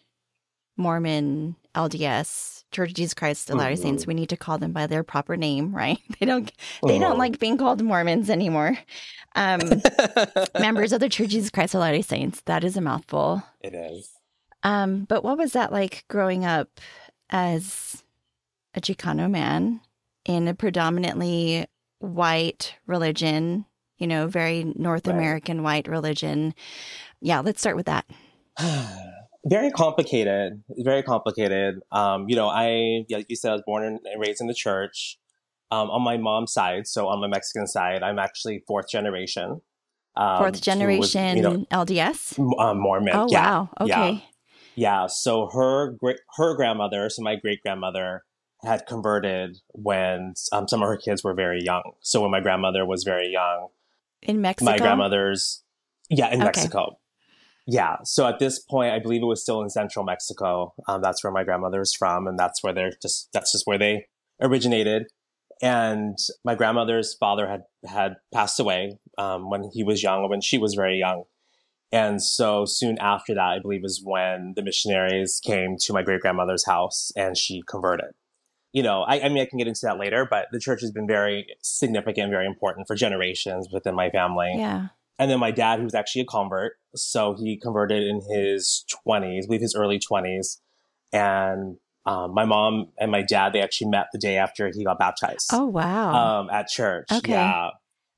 Mormon 0.77 1.55
LDS 1.75 2.60
Church 2.71 2.89
of 2.91 2.95
Jesus 2.95 3.13
Christ 3.13 3.49
of 3.49 3.57
Latter-day 3.57 3.75
mm-hmm. 3.75 3.83
Saints. 3.83 4.07
We 4.07 4.13
need 4.13 4.29
to 4.29 4.37
call 4.37 4.57
them 4.57 4.71
by 4.71 4.87
their 4.87 5.03
proper 5.03 5.37
name, 5.37 5.75
right? 5.75 5.99
They 6.19 6.25
don't 6.25 6.51
they 6.85 6.99
don't 6.99 7.11
mm-hmm. 7.11 7.19
like 7.19 7.39
being 7.39 7.57
called 7.57 7.81
Mormons 7.83 8.29
anymore. 8.29 8.77
Um, 9.35 9.61
members 10.59 10.91
of 10.91 10.99
the 10.99 11.09
Church 11.09 11.25
of 11.25 11.31
Jesus 11.31 11.49
Christ 11.49 11.73
of 11.73 11.81
Latter-day 11.81 12.01
Saints. 12.01 12.41
That 12.45 12.63
is 12.63 12.75
a 12.77 12.81
mouthful. 12.81 13.43
It 13.61 13.73
is. 13.73 14.09
Um, 14.63 15.05
but 15.05 15.23
what 15.23 15.37
was 15.37 15.53
that 15.53 15.71
like 15.71 16.05
growing 16.07 16.45
up 16.45 16.79
as 17.29 18.03
a 18.73 18.81
Chicano 18.81 19.29
man 19.29 19.81
in 20.25 20.47
a 20.47 20.53
predominantly 20.53 21.65
white 21.99 22.75
religion? 22.87 23.65
You 23.97 24.07
know, 24.07 24.27
very 24.27 24.63
North 24.75 25.07
right. 25.07 25.15
American 25.15 25.63
white 25.63 25.87
religion. 25.87 26.53
Yeah, 27.21 27.39
let's 27.41 27.61
start 27.61 27.75
with 27.75 27.85
that. 27.85 28.05
very 29.45 29.71
complicated 29.71 30.63
very 30.69 31.03
complicated. 31.03 31.79
Um, 31.91 32.29
you 32.29 32.35
know 32.35 32.47
i 32.47 33.05
like 33.09 33.25
you 33.29 33.35
said 33.35 33.51
i 33.51 33.53
was 33.53 33.63
born 33.65 33.83
and 33.83 33.99
raised 34.19 34.41
in 34.41 34.47
the 34.47 34.53
church. 34.53 35.17
Um, 35.71 35.89
on 35.89 36.01
my 36.01 36.17
mom's 36.17 36.51
side 36.51 36.85
so 36.85 37.07
on 37.07 37.21
my 37.21 37.27
mexican 37.27 37.65
side 37.65 38.03
i'm 38.03 38.19
actually 38.19 38.61
fourth 38.67 38.89
generation 38.89 39.61
um, 40.17 40.37
fourth 40.39 40.61
generation 40.61 41.37
was, 41.37 41.37
you 41.37 41.41
know, 41.41 41.65
lds 41.71 42.37
um, 42.59 42.79
mormon. 42.79 43.13
Oh 43.15 43.27
yeah, 43.29 43.51
wow. 43.51 43.69
okay. 43.79 44.11
Yeah. 44.75 45.03
yeah 45.03 45.07
so 45.07 45.47
her 45.53 45.91
great 45.91 46.17
her 46.35 46.55
grandmother 46.55 47.09
so 47.09 47.21
my 47.21 47.37
great 47.37 47.61
grandmother 47.63 48.23
had 48.63 48.85
converted 48.85 49.57
when 49.69 50.33
um, 50.51 50.67
some 50.67 50.81
of 50.83 50.87
her 50.87 50.97
kids 50.97 51.23
were 51.23 51.33
very 51.33 51.61
young. 51.63 51.93
So 52.01 52.21
when 52.21 52.31
my 52.31 52.41
grandmother 52.41 52.85
was 52.85 53.03
very 53.03 53.29
young 53.29 53.69
in 54.21 54.41
mexico? 54.41 54.71
my 54.71 54.77
grandmother's 54.77 55.63
yeah 56.09 56.27
in 56.27 56.35
okay. 56.35 56.45
mexico 56.45 56.99
yeah. 57.67 57.97
So 58.03 58.27
at 58.27 58.39
this 58.39 58.59
point, 58.59 58.93
I 58.93 58.99
believe 58.99 59.21
it 59.21 59.25
was 59.25 59.41
still 59.41 59.61
in 59.61 59.69
central 59.69 60.03
Mexico. 60.03 60.73
Um, 60.87 61.01
that's 61.01 61.23
where 61.23 61.31
my 61.31 61.43
grandmother 61.43 61.81
is 61.81 61.95
from. 61.97 62.27
And 62.27 62.37
that's 62.37 62.63
where 62.63 62.73
they're 62.73 62.93
just, 63.01 63.29
that's 63.33 63.51
just 63.51 63.65
where 63.65 63.77
they 63.77 64.05
originated. 64.41 65.03
And 65.61 66.17
my 66.43 66.55
grandmother's 66.55 67.15
father 67.19 67.47
had, 67.47 67.61
had 67.87 68.15
passed 68.33 68.59
away, 68.59 68.97
um, 69.17 69.49
when 69.49 69.69
he 69.71 69.83
was 69.83 70.01
young, 70.01 70.27
when 70.27 70.41
she 70.41 70.57
was 70.57 70.73
very 70.73 70.97
young. 70.97 71.23
And 71.91 72.23
so 72.23 72.65
soon 72.65 72.97
after 72.99 73.35
that, 73.35 73.41
I 73.41 73.59
believe 73.59 73.81
is 73.83 74.01
when 74.03 74.53
the 74.55 74.63
missionaries 74.63 75.39
came 75.45 75.75
to 75.81 75.93
my 75.93 76.01
great 76.01 76.21
grandmother's 76.21 76.65
house 76.65 77.11
and 77.15 77.37
she 77.37 77.61
converted. 77.69 78.11
You 78.73 78.81
know, 78.81 79.01
I, 79.01 79.19
I 79.19 79.29
mean, 79.29 79.39
I 79.39 79.45
can 79.45 79.57
get 79.57 79.67
into 79.67 79.81
that 79.83 79.99
later, 79.99 80.25
but 80.29 80.47
the 80.53 80.59
church 80.59 80.79
has 80.81 80.91
been 80.91 81.05
very 81.05 81.45
significant, 81.61 82.31
very 82.31 82.45
important 82.45 82.87
for 82.87 82.95
generations 82.95 83.67
within 83.71 83.93
my 83.93 84.09
family. 84.09 84.53
Yeah. 84.55 84.87
And 85.19 85.29
then 85.29 85.39
my 85.39 85.51
dad, 85.51 85.79
who 85.79 85.83
was 85.83 85.93
actually 85.93 86.21
a 86.21 86.25
convert, 86.25 86.73
so 86.95 87.35
he 87.37 87.57
converted 87.57 88.03
in 88.03 88.21
his 88.29 88.85
20s, 89.07 89.43
I 89.43 89.45
believe 89.47 89.61
his 89.61 89.75
early 89.75 89.99
20s. 89.99 90.57
And 91.13 91.77
um, 92.05 92.33
my 92.33 92.45
mom 92.45 92.87
and 92.99 93.11
my 93.11 93.21
dad, 93.21 93.53
they 93.53 93.61
actually 93.61 93.89
met 93.89 94.07
the 94.11 94.19
day 94.19 94.37
after 94.37 94.69
he 94.73 94.83
got 94.83 94.99
baptized. 94.99 95.49
Oh, 95.51 95.65
wow. 95.65 96.13
Um, 96.13 96.49
at 96.49 96.67
church. 96.67 97.07
Okay. 97.11 97.33
Yeah. 97.33 97.69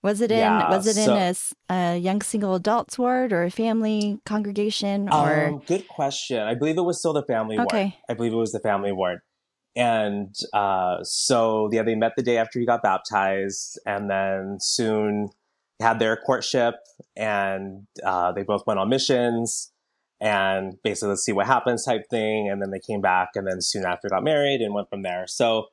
Was 0.03 0.19
it 0.19 0.31
in 0.31 0.39
yeah, 0.39 0.69
was 0.69 0.85
it 0.85 0.95
so, 0.95 1.15
in 1.15 1.33
a, 1.69 1.73
a, 1.73 1.97
young 1.97 2.21
single 2.21 2.55
adults 2.55 2.99
ward 2.99 3.31
or 3.31 3.43
a 3.43 3.49
family 3.49 4.19
congregation 4.25 5.07
or 5.07 5.45
um, 5.45 5.61
good 5.65 5.87
question. 5.87 6.39
I 6.39 6.55
believe 6.55 6.77
it 6.77 6.81
was 6.81 6.99
still 6.99 7.13
the 7.13 7.23
family 7.23 7.57
okay. 7.57 7.83
ward. 7.83 7.93
I 8.09 8.13
believe 8.13 8.33
it 8.33 8.35
was 8.35 8.51
the 8.51 8.59
family 8.59 8.91
ward. 8.91 9.19
And 9.77 10.35
uh, 10.53 10.97
so 11.03 11.69
yeah, 11.71 11.83
they 11.83 11.95
met 11.95 12.13
the 12.17 12.21
day 12.21 12.37
after 12.37 12.59
he 12.59 12.65
got 12.65 12.83
baptized 12.83 13.79
and 13.85 14.09
then 14.09 14.57
soon 14.59 15.29
had 15.83 15.99
their 15.99 16.17
courtship 16.17 16.75
and 17.15 17.85
uh, 18.03 18.31
they 18.31 18.43
both 18.43 18.65
went 18.65 18.79
on 18.79 18.89
missions 18.89 19.71
and 20.19 20.81
basically 20.83 21.09
let's 21.09 21.25
see 21.25 21.33
what 21.33 21.45
happens 21.45 21.85
type 21.85 22.09
thing. 22.09 22.49
And 22.49 22.61
then 22.61 22.71
they 22.71 22.79
came 22.79 23.01
back 23.01 23.29
and 23.35 23.45
then 23.45 23.61
soon 23.61 23.85
after 23.85 24.09
got 24.09 24.23
married 24.23 24.61
and 24.61 24.73
went 24.73 24.89
from 24.89 25.03
there. 25.03 25.25
So, 25.27 25.67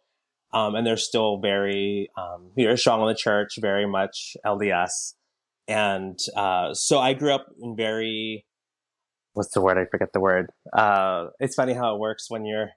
um, 0.52 0.74
and 0.74 0.86
they're 0.86 0.96
still 0.96 1.38
very, 1.38 2.10
um, 2.18 2.50
very 2.56 2.76
strong 2.76 3.00
in 3.00 3.06
the 3.06 3.14
church, 3.14 3.58
very 3.60 3.86
much 3.86 4.36
LDS. 4.44 5.14
And 5.68 6.18
uh, 6.36 6.74
so 6.74 6.98
I 6.98 7.14
grew 7.14 7.32
up 7.32 7.46
in 7.62 7.76
very, 7.76 8.44
what's 9.34 9.54
the 9.54 9.60
word? 9.60 9.78
I 9.78 9.84
forget 9.88 10.12
the 10.12 10.20
word. 10.20 10.50
Uh, 10.72 11.26
it's 11.38 11.54
funny 11.54 11.74
how 11.74 11.94
it 11.94 12.00
works 12.00 12.26
when 12.28 12.44
you're 12.44 12.70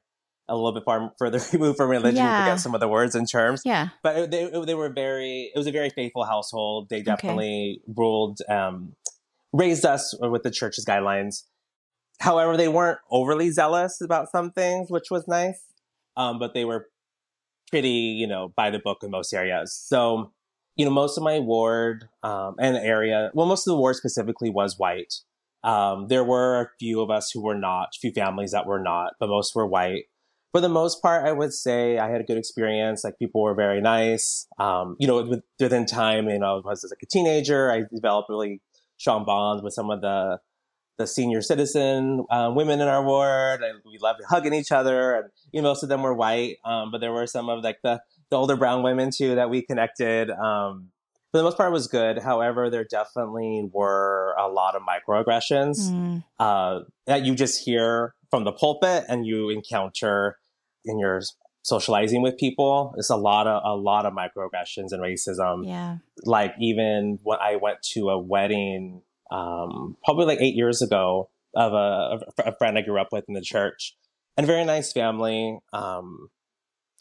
a 0.50 0.56
little 0.56 0.74
bit 0.74 0.84
far 0.84 1.14
further 1.18 1.40
removed 1.54 1.78
from 1.78 1.90
religion. 1.90 2.18
Yeah. 2.18 2.40
You 2.40 2.46
forget 2.46 2.60
some 2.60 2.74
of 2.74 2.82
the 2.82 2.88
words 2.88 3.16
and 3.16 3.30
terms. 3.30 3.62
Yeah. 3.66 3.90
But 4.02 4.32
they, 4.32 4.50
they 4.66 4.76
were 4.76 4.90
very, 4.90 5.52
it 5.54 5.58
was 5.58 5.68
a 5.68 5.72
very 5.72 5.90
faithful 5.90 6.26
household. 6.26 6.90
They 6.90 7.02
definitely 7.02 7.82
okay. 7.84 7.94
ruled, 7.96 8.40
um, 8.50 8.96
raised 9.52 9.86
us 9.86 10.16
with 10.20 10.44
the 10.44 10.52
church's 10.52 10.86
guidelines. 10.86 11.44
However, 12.20 12.58
they 12.58 12.68
weren't 12.68 13.00
overly 13.10 13.52
zealous 13.52 14.02
about 14.02 14.30
some 14.32 14.52
things, 14.52 14.90
which 14.90 15.10
was 15.10 15.28
nice. 15.28 15.62
Um, 16.16 16.40
but 16.40 16.54
they 16.54 16.66
were 16.66 16.88
pretty, 17.70 17.90
you 17.90 18.28
know, 18.28 18.54
by 18.56 18.70
the 18.70 18.80
book 18.80 19.00
in 19.04 19.12
most 19.12 19.34
areas. 19.34 19.74
So, 19.74 20.32
you 20.76 20.86
know, 20.86 20.92
most 20.92 21.18
of 21.18 21.24
my 21.24 21.40
ward 21.40 22.06
um, 22.22 22.56
and 22.60 22.78
area, 22.78 23.32
well, 23.34 23.48
most 23.48 23.68
of 23.68 23.72
the 23.72 23.78
ward 23.78 23.96
specifically 23.96 24.50
was 24.50 24.78
white. 24.78 25.14
Um, 25.64 26.08
there 26.08 26.24
were 26.24 26.62
a 26.62 26.70
few 26.78 27.02
of 27.02 27.10
us 27.10 27.32
who 27.32 27.42
were 27.42 27.58
not, 27.58 27.90
a 27.96 28.00
few 28.00 28.12
families 28.12 28.52
that 28.52 28.68
were 28.68 28.82
not, 28.82 29.14
but 29.20 29.30
most 29.30 29.56
were 29.56 29.66
white 29.66 30.06
for 30.54 30.62
the 30.62 30.70
most 30.70 31.02
part, 31.02 31.26
I 31.26 31.32
would 31.32 31.52
say 31.52 31.98
I 31.98 32.12
had 32.12 32.22
a 32.22 32.24
good 32.24 32.38
experience. 32.38 33.04
Like 33.04 33.18
people 33.18 33.42
were 33.42 33.56
very 33.56 33.82
nice. 33.82 34.48
Um, 34.60 34.96
you 35.00 35.08
know, 35.08 35.42
within 35.60 35.88
time, 35.88 36.30
you 36.30 36.38
know, 36.38 36.62
as 36.72 36.86
like 36.88 37.02
a 37.02 37.08
teenager, 37.08 37.72
I 37.72 37.84
developed 37.94 38.30
really 38.30 38.62
strong 38.98 39.26
bonds 39.26 39.64
with 39.64 39.74
some 39.74 39.90
of 39.90 40.02
the 40.02 40.40
the 41.00 41.08
senior 41.08 41.42
citizen 41.42 42.24
uh, 42.30 42.52
women 42.56 42.80
in 42.80 42.88
our 42.88 43.04
ward. 43.04 43.64
And 43.64 43.80
we 43.84 43.98
loved 43.98 44.22
hugging 44.30 44.54
each 44.54 44.72
other, 44.72 45.16
and 45.16 45.30
you 45.52 45.64
know, 45.64 45.70
most 45.70 45.82
of 45.82 45.90
them 45.90 46.04
were 46.04 46.14
white, 46.14 46.58
um, 46.64 46.92
but 46.92 47.02
there 47.02 47.12
were 47.12 47.26
some 47.26 47.50
of 47.50 47.64
like 47.64 47.80
the 47.84 48.00
the 48.30 48.38
older 48.38 48.56
brown 48.56 48.84
women 48.84 49.10
too 49.10 49.34
that 49.34 49.50
we 49.50 49.64
connected. 49.64 50.30
Um, 50.30 50.90
for 51.32 51.40
the 51.40 51.46
most 51.46 51.58
part, 51.58 51.70
it 51.70 51.74
was 51.74 51.88
good. 51.88 52.20
However, 52.20 52.70
there 52.70 52.86
definitely 52.88 53.68
were 53.74 54.36
a 54.38 54.48
lot 54.48 54.76
of 54.76 54.84
microaggressions 54.84 55.90
mm. 55.90 56.24
uh, 56.38 56.82
that 57.08 57.26
you 57.26 57.34
just 57.34 57.66
hear 57.66 58.14
from 58.30 58.44
the 58.44 58.52
pulpit 58.52 59.06
and 59.10 59.26
you 59.26 59.50
encounter 59.50 60.38
in 60.86 61.00
your 61.00 61.22
socializing 61.64 62.22
with 62.22 62.38
people, 62.38 62.94
it's 62.98 63.10
a 63.10 63.16
lot 63.16 63.48
of 63.48 63.62
a 63.66 63.76
lot 63.76 64.06
of 64.06 64.14
microaggressions 64.14 64.92
and 64.92 65.02
racism. 65.02 65.66
Yeah. 65.66 65.98
Like 66.26 66.54
even 66.60 67.20
when 67.24 67.40
I 67.40 67.56
went 67.56 67.82
to 67.94 68.10
a 68.10 68.20
wedding, 68.20 69.02
um, 69.32 69.98
probably 70.04 70.26
like 70.26 70.42
eight 70.42 70.56
years 70.56 70.82
ago, 70.82 71.30
of 71.56 71.74
a, 71.74 72.20
a 72.46 72.56
friend 72.58 72.78
I 72.78 72.82
grew 72.82 73.00
up 73.00 73.10
with 73.12 73.26
in 73.28 73.34
the 73.34 73.42
church, 73.42 73.96
and 74.38 74.44
a 74.44 74.48
very 74.48 74.66
nice 74.66 74.92
family 74.92 75.60
um, 75.72 76.30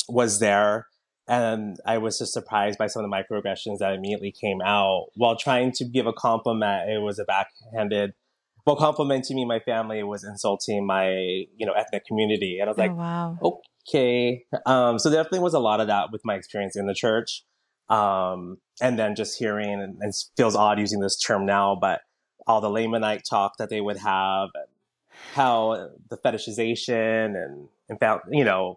was 0.09 0.39
there. 0.39 0.87
And 1.29 1.77
I 1.87 1.99
was 1.99 2.19
just 2.19 2.33
surprised 2.33 2.79
by 2.79 2.89
some 2.89 3.05
of 3.05 3.11
the 3.11 3.17
microaggressions 3.17 3.79
that 3.79 3.95
immediately 3.95 4.33
came 4.33 4.61
out. 4.61 5.07
While 5.15 5.37
trying 5.37 5.71
to 5.73 5.85
give 5.85 6.07
a 6.07 6.13
compliment, 6.13 6.91
it 6.91 7.01
was 7.01 7.21
a 7.21 7.25
backhanded 7.25 8.13
while 8.65 8.77
complimenting 8.77 9.37
me, 9.37 9.45
my 9.45 9.59
family 9.61 10.03
was 10.03 10.25
insulting 10.25 10.87
my, 10.87 11.11
you 11.11 11.67
know, 11.67 11.73
ethnic 11.73 12.07
community. 12.07 12.59
And 12.61 12.69
I 12.69 12.71
was 12.71 12.79
oh, 12.79 12.83
like, 12.83 12.97
wow. 12.97 13.39
Okay. 13.89 14.45
Um, 14.67 14.99
so 14.99 15.11
definitely 15.11 15.41
was 15.41 15.55
a 15.55 15.59
lot 15.59 15.81
of 15.81 15.87
that 15.89 16.13
with 16.13 16.23
my 16.25 16.35
experience 16.35 16.77
in 16.77 16.87
the 16.87 16.95
church. 16.95 17.45
Um, 17.89 18.59
and 18.81 18.99
then 18.99 19.15
just 19.15 19.39
hearing, 19.39 19.83
and, 19.83 19.99
and 20.01 20.13
feels 20.37 20.57
odd 20.57 20.79
using 20.79 21.01
this 21.01 21.19
term 21.19 21.45
now, 21.45 21.77
but 21.79 22.01
all 22.47 22.61
the 22.61 22.69
Lamanite 22.69 23.23
talk 23.29 23.59
that 23.59 23.69
they 23.69 23.81
would 23.81 23.99
have 23.99 24.49
and 24.55 24.67
how 25.35 25.91
the 26.09 26.17
fetishization 26.17 27.37
and, 27.37 27.69
and 27.89 28.01
found, 28.01 28.23
you 28.31 28.45
know, 28.45 28.77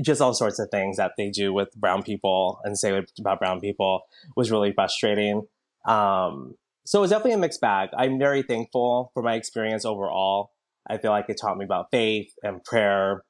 just 0.00 0.20
all 0.20 0.32
sorts 0.32 0.58
of 0.58 0.70
things 0.70 0.96
that 0.96 1.12
they 1.18 1.28
do 1.28 1.52
with 1.52 1.74
brown 1.74 2.02
people 2.02 2.60
and 2.64 2.78
say 2.78 3.02
about 3.18 3.38
brown 3.38 3.60
people 3.60 4.02
was 4.36 4.50
really 4.50 4.72
frustrating. 4.72 5.42
Um, 5.86 6.54
so 6.84 7.00
it 7.00 7.02
was 7.02 7.10
definitely 7.10 7.34
a 7.34 7.38
mixed 7.38 7.60
bag. 7.60 7.90
I'm 7.96 8.18
very 8.18 8.42
thankful 8.42 9.10
for 9.12 9.22
my 9.22 9.34
experience 9.34 9.84
overall. 9.84 10.52
I 10.88 10.98
feel 10.98 11.10
like 11.10 11.28
it 11.28 11.38
taught 11.40 11.58
me 11.58 11.64
about 11.64 11.90
faith 11.90 12.32
and 12.42 12.62
prayer. 12.64 13.24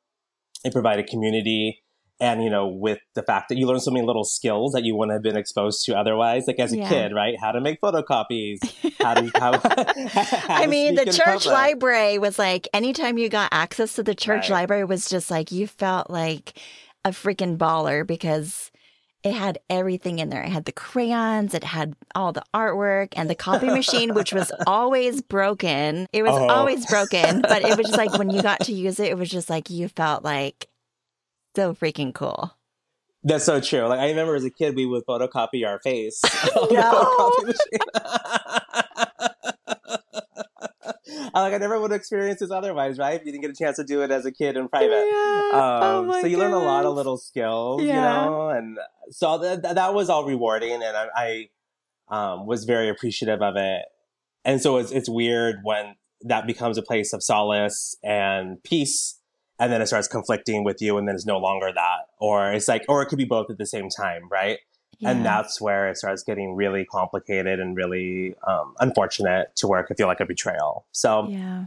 It 0.64 0.72
provided 0.72 1.06
community 1.06 1.82
and 2.22 2.42
you 2.42 2.48
know 2.48 2.68
with 2.68 3.00
the 3.14 3.22
fact 3.22 3.48
that 3.48 3.58
you 3.58 3.66
learn 3.66 3.80
so 3.80 3.90
many 3.90 4.06
little 4.06 4.24
skills 4.24 4.72
that 4.72 4.84
you 4.84 4.94
wouldn't 4.94 5.12
have 5.12 5.22
been 5.22 5.36
exposed 5.36 5.84
to 5.84 5.96
otherwise 5.96 6.44
like 6.46 6.58
as 6.58 6.72
a 6.72 6.78
yeah. 6.78 6.88
kid 6.88 7.12
right 7.12 7.34
how 7.40 7.52
to 7.52 7.60
make 7.60 7.80
photocopies 7.80 8.58
how 9.00 9.14
to 9.14 9.30
how, 9.38 9.58
how 10.08 10.54
i 10.54 10.66
mean 10.66 10.94
the 10.94 11.04
church 11.06 11.44
public. 11.44 11.46
library 11.46 12.18
was 12.18 12.38
like 12.38 12.68
anytime 12.72 13.18
you 13.18 13.28
got 13.28 13.48
access 13.52 13.94
to 13.94 14.02
the 14.02 14.14
church 14.14 14.48
right. 14.48 14.60
library 14.60 14.84
was 14.84 15.08
just 15.08 15.30
like 15.30 15.50
you 15.50 15.66
felt 15.66 16.08
like 16.08 16.58
a 17.04 17.10
freaking 17.10 17.58
baller 17.58 18.06
because 18.06 18.70
it 19.22 19.34
had 19.34 19.58
everything 19.70 20.18
in 20.18 20.30
there. 20.30 20.42
It 20.42 20.50
had 20.50 20.64
the 20.64 20.72
crayons, 20.72 21.54
it 21.54 21.64
had 21.64 21.94
all 22.14 22.32
the 22.32 22.42
artwork, 22.54 23.08
and 23.16 23.30
the 23.30 23.34
copy 23.34 23.66
machine, 23.66 24.14
which 24.14 24.32
was 24.32 24.50
always 24.66 25.22
broken. 25.22 26.06
It 26.12 26.22
was 26.22 26.34
oh. 26.34 26.48
always 26.48 26.86
broken, 26.86 27.42
but 27.42 27.62
it 27.62 27.76
was 27.76 27.86
just 27.86 27.96
like 27.96 28.18
when 28.18 28.30
you 28.30 28.42
got 28.42 28.60
to 28.60 28.72
use 28.72 28.98
it, 28.98 29.08
it 29.08 29.18
was 29.18 29.30
just 29.30 29.48
like 29.48 29.70
you 29.70 29.88
felt 29.88 30.24
like 30.24 30.68
so 31.54 31.74
freaking 31.74 32.12
cool. 32.12 32.52
That's 33.24 33.44
so 33.44 33.60
true. 33.60 33.82
Like 33.86 34.00
I 34.00 34.08
remember 34.08 34.34
as 34.34 34.44
a 34.44 34.50
kid, 34.50 34.74
we 34.74 34.86
would 34.86 35.06
photocopy 35.06 35.66
our 35.66 35.78
face. 35.80 36.20
no. 36.70 37.32
like 41.34 41.54
I 41.54 41.58
never 41.58 41.80
would 41.80 41.90
have 41.90 42.00
experienced 42.00 42.40
this 42.40 42.50
otherwise, 42.50 42.98
right? 42.98 43.20
If 43.20 43.26
you 43.26 43.32
didn't 43.32 43.42
get 43.42 43.50
a 43.50 43.54
chance 43.54 43.76
to 43.76 43.84
do 43.84 44.02
it 44.02 44.10
as 44.10 44.26
a 44.26 44.32
kid 44.32 44.56
in 44.56 44.68
private. 44.68 44.90
Yeah. 44.90 45.50
Um, 45.52 46.10
oh 46.10 46.20
so 46.20 46.26
you 46.26 46.38
learn 46.38 46.52
a 46.52 46.58
lot 46.58 46.84
of 46.84 46.94
little 46.94 47.16
skills, 47.16 47.82
yeah. 47.82 47.94
you 47.94 48.00
know, 48.30 48.48
and 48.50 48.78
so 49.10 49.38
that 49.38 49.62
that 49.62 49.94
was 49.94 50.08
all 50.08 50.24
rewarding, 50.24 50.82
and 50.82 50.96
I, 50.96 51.06
I 51.16 51.48
um, 52.08 52.46
was 52.46 52.64
very 52.64 52.88
appreciative 52.88 53.42
of 53.42 53.56
it. 53.56 53.82
And 54.44 54.60
so 54.60 54.76
it's 54.76 54.90
it's 54.90 55.08
weird 55.08 55.56
when 55.62 55.96
that 56.22 56.46
becomes 56.46 56.78
a 56.78 56.82
place 56.82 57.12
of 57.12 57.22
solace 57.22 57.96
and 58.02 58.62
peace 58.62 59.18
and 59.58 59.72
then 59.72 59.80
it 59.80 59.86
starts 59.86 60.08
conflicting 60.08 60.64
with 60.64 60.80
you 60.80 60.98
and 60.98 61.06
then 61.06 61.14
it's 61.14 61.26
no 61.26 61.38
longer 61.38 61.70
that 61.74 62.06
or 62.18 62.52
it's 62.52 62.68
like 62.68 62.84
or 62.88 63.02
it 63.02 63.06
could 63.06 63.18
be 63.18 63.24
both 63.24 63.50
at 63.50 63.58
the 63.58 63.66
same 63.66 63.88
time 63.88 64.22
right 64.30 64.58
yeah. 65.02 65.10
and 65.10 65.26
that's 65.26 65.60
where 65.60 65.88
it 65.88 65.98
starts 65.98 66.22
getting 66.22 66.54
really 66.54 66.84
complicated 66.84 67.58
and 67.58 67.76
really 67.76 68.36
um, 68.46 68.74
unfortunate 68.78 69.54
to 69.56 69.66
where 69.66 69.80
it 69.80 69.86
could 69.86 69.96
feel 69.96 70.06
like 70.06 70.20
a 70.20 70.26
betrayal. 70.26 70.86
So 70.92 71.26
yeah. 71.28 71.64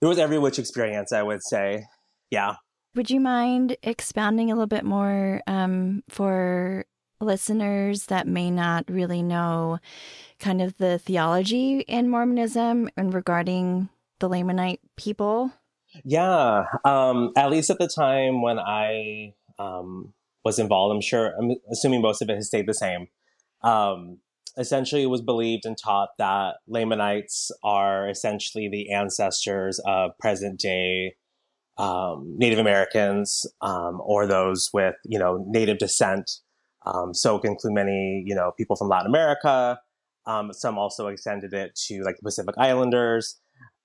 it 0.00 0.06
was 0.06 0.18
every 0.18 0.38
which 0.38 0.58
experience 0.58 1.12
i 1.12 1.22
would 1.22 1.42
say. 1.42 1.86
Yeah. 2.30 2.56
Would 2.94 3.10
you 3.10 3.20
mind 3.20 3.76
expounding 3.82 4.50
a 4.50 4.54
little 4.54 4.66
bit 4.68 4.84
more 4.84 5.42
um, 5.46 6.02
for 6.08 6.86
listeners 7.20 8.06
that 8.06 8.26
may 8.26 8.50
not 8.50 8.84
really 8.88 9.22
know 9.22 9.78
kind 10.38 10.62
of 10.62 10.76
the 10.78 10.98
theology 10.98 11.80
in 11.80 12.08
mormonism 12.08 12.88
and 12.96 13.12
regarding 13.12 13.88
the 14.20 14.28
lamanite 14.28 14.78
people? 14.96 15.52
Yeah, 16.04 16.66
um, 16.84 17.32
at 17.36 17.50
least 17.50 17.70
at 17.70 17.78
the 17.78 17.88
time 17.88 18.42
when 18.42 18.58
I 18.58 19.34
um, 19.58 20.12
was 20.46 20.58
involved, 20.58 20.94
I'm 20.94 21.00
sure, 21.00 21.34
I'm 21.38 21.56
assuming 21.70 22.00
most 22.00 22.22
of 22.22 22.30
it 22.30 22.36
has 22.36 22.46
stayed 22.46 22.68
the 22.68 22.74
same. 22.74 23.08
Um, 23.62 24.18
essentially, 24.56 25.02
it 25.02 25.10
was 25.16 25.22
believed 25.22 25.66
and 25.66 25.76
taught 25.76 26.10
that 26.18 26.56
Lamanites 26.68 27.50
are 27.64 28.08
essentially 28.08 28.68
the 28.68 28.92
ancestors 28.92 29.80
of 29.86 30.12
present 30.18 30.60
day 30.60 31.16
um, 31.78 32.34
Native 32.38 32.58
Americans 32.58 33.44
um, 33.60 34.00
or 34.02 34.26
those 34.26 34.70
with, 34.72 34.94
you 35.04 35.18
know, 35.18 35.44
Native 35.48 35.78
descent. 35.78 36.30
Um, 36.86 37.12
so 37.12 37.36
it 37.36 37.42
can 37.42 37.50
include 37.52 37.74
many, 37.74 38.22
you 38.24 38.34
know, 38.34 38.52
people 38.56 38.76
from 38.76 38.88
Latin 38.88 39.08
America. 39.08 39.78
some 40.52 40.78
also 40.78 41.08
extended 41.08 41.52
it 41.52 41.74
to 41.86 42.02
like 42.02 42.16
the 42.16 42.22
Pacific 42.22 42.54
Islanders 42.56 43.40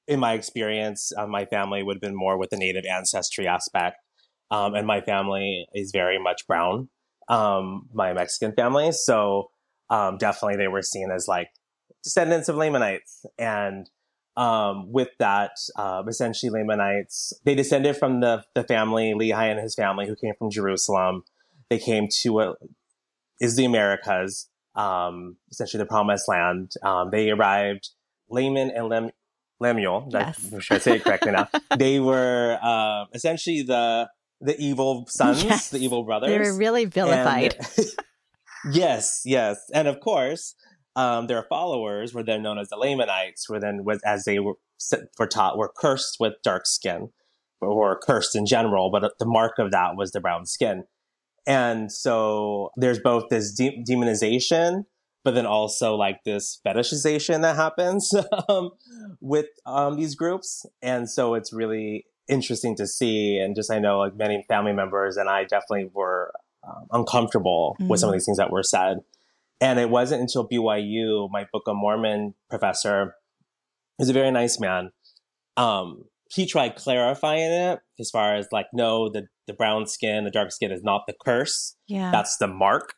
in 0.08 0.20
my 0.20 0.34
experience, 0.34 1.12
uh, 1.18 1.28
my 1.28 1.46
family 1.46 1.84
would 1.84 1.96
have 1.96 2.02
been 2.02 2.16
more 2.16 2.38
with 2.38 2.50
the 2.50 2.58
native 2.58 2.84
ancestry 2.86 3.48
aspect. 3.48 3.98
Um, 4.52 4.76
and 4.76 4.86
my 4.86 5.02
family 5.02 5.66
is 5.74 5.92
very 5.92 6.20
much 6.20 6.46
brown, 6.46 6.90
um, 7.30 7.88
my 7.94 8.14
Mexican 8.14 8.54
family. 8.54 8.92
So 8.92 9.50
um, 9.90 10.18
definitely 10.18 10.58
they 10.58 10.68
were 10.68 10.82
seen 10.82 11.10
as 11.10 11.28
like 11.28 11.50
descendants 12.04 12.50
of 12.50 12.58
Lamanites. 12.58 13.26
And 13.40 13.90
um, 14.36 14.92
with 14.92 15.10
that, 15.20 15.52
uh, 15.78 16.04
essentially 16.08 16.50
Lamanites, 16.50 17.34
they 17.46 17.56
descended 17.56 17.96
from 17.96 18.20
the, 18.20 18.44
the 18.54 18.64
family, 18.64 19.14
Lehi 19.14 19.52
and 19.52 19.60
his 19.60 19.74
family, 19.74 20.06
who 20.06 20.16
came 20.16 20.34
from 20.38 20.52
Jerusalem. 20.52 21.24
They 21.70 21.80
came 21.80 22.08
to 22.22 22.30
what 22.34 22.58
is 23.40 23.56
the 23.56 23.66
Americas, 23.66 24.50
um, 24.76 25.38
essentially 25.50 25.80
the 25.80 25.88
promised 25.88 26.28
land. 26.28 26.74
Um, 26.84 27.10
they 27.12 27.30
arrived, 27.30 27.90
Laman 28.30 28.72
and 28.72 28.88
Lem- 28.88 29.12
Lemuel, 29.60 30.10
yes. 30.12 30.50
should 30.60 30.76
I 30.76 30.80
say 30.80 30.96
it 30.96 31.04
correctly 31.04 31.32
now? 31.32 31.48
they 31.78 32.00
were 32.00 32.58
uh, 32.62 33.06
essentially 33.14 33.62
the 33.62 34.10
the 34.42 34.60
evil 34.60 35.06
sons, 35.08 35.44
yes. 35.44 35.70
the 35.70 35.80
evil 35.80 36.04
brothers. 36.04 36.30
They 36.30 36.40
were 36.40 36.58
really 36.58 36.86
vilified. 36.86 37.56
And, 37.78 37.88
yes, 38.74 39.22
yes, 39.26 39.60
and 39.74 39.88
of 39.88 40.00
course, 40.00 40.56
um, 40.96 41.28
their 41.28 41.44
followers 41.44 42.14
were 42.14 42.24
then 42.24 42.42
known 42.42 42.58
as 42.58 42.70
the 42.70 42.78
Lamanites. 42.78 43.48
Were 43.50 43.60
then 43.60 43.84
was 43.84 44.02
as 44.04 44.26
they 44.26 44.40
were 44.40 44.56
were 45.18 45.28
taught 45.28 45.58
were 45.58 45.72
cursed 45.76 46.18
with 46.20 46.34
dark 46.44 46.66
skin, 46.66 47.10
or 47.62 48.00
cursed 48.00 48.36
in 48.36 48.46
general. 48.46 48.92
But 48.92 49.18
the 49.20 49.26
mark 49.26 49.60
of 49.60 49.72
that 49.72 49.96
was 49.96 50.12
the 50.12 50.20
brown 50.20 50.46
skin. 50.46 50.86
And 51.48 51.92
so 51.92 52.70
there's 52.78 53.00
both 53.00 53.30
this 53.30 53.52
de- 53.52 53.84
demonization 53.88 54.84
but 55.24 55.36
then 55.36 55.46
also 55.46 55.96
like 55.96 56.24
this 56.24 56.60
fetishization 56.66 57.42
that 57.42 57.56
happens 57.56 58.14
um, 58.50 58.72
with 59.20 59.48
um, 59.66 59.96
these 59.98 60.16
groups. 60.16 60.66
And 60.82 61.10
so 61.10 61.36
it's 61.36 61.54
really 61.54 62.06
interesting 62.32 62.76
to 62.78 62.88
see. 62.88 63.38
And 63.38 63.56
just 63.56 63.72
I 63.72 63.80
know 63.80 64.00
like 64.00 64.16
many 64.16 64.44
family 64.48 64.74
members 64.74 65.18
and 65.18 65.30
I 65.30 65.44
definitely 65.44 65.90
were 65.94 66.34
um, 66.68 66.88
uncomfortable 66.92 67.76
mm-hmm. 67.80 67.90
with 67.90 68.00
some 68.00 68.10
of 68.10 68.12
mm-hmm. 68.12 68.18
these 68.18 68.26
things 68.26 68.38
that 68.38 68.52
were 68.52 68.64
said. 68.64 69.02
And 69.60 69.80
it 69.80 69.90
wasn't 69.90 70.22
until 70.22 70.48
BYU, 70.48 71.30
my 71.30 71.46
Book 71.52 71.64
of 71.68 71.76
Mormon 71.76 72.34
professor, 72.50 73.16
is 74.00 74.10
a 74.10 74.14
very 74.14 74.32
nice 74.32 74.60
man. 74.60 74.92
Um, 75.56 76.06
he 76.34 76.48
tried 76.48 76.76
clarifying 76.76 77.52
it 77.52 77.80
as 78.00 78.10
far 78.10 78.36
as 78.36 78.48
like, 78.52 78.68
no, 78.74 79.10
the, 79.10 79.28
the 79.46 79.54
brown 79.54 79.86
skin, 79.86 80.24
the 80.24 80.32
dark 80.32 80.52
skin 80.52 80.72
is 80.72 80.82
not 80.82 81.04
the 81.06 81.14
curse. 81.24 81.76
Yeah. 81.88 82.10
That's 82.10 82.38
the 82.38 82.48
mark 82.48 82.96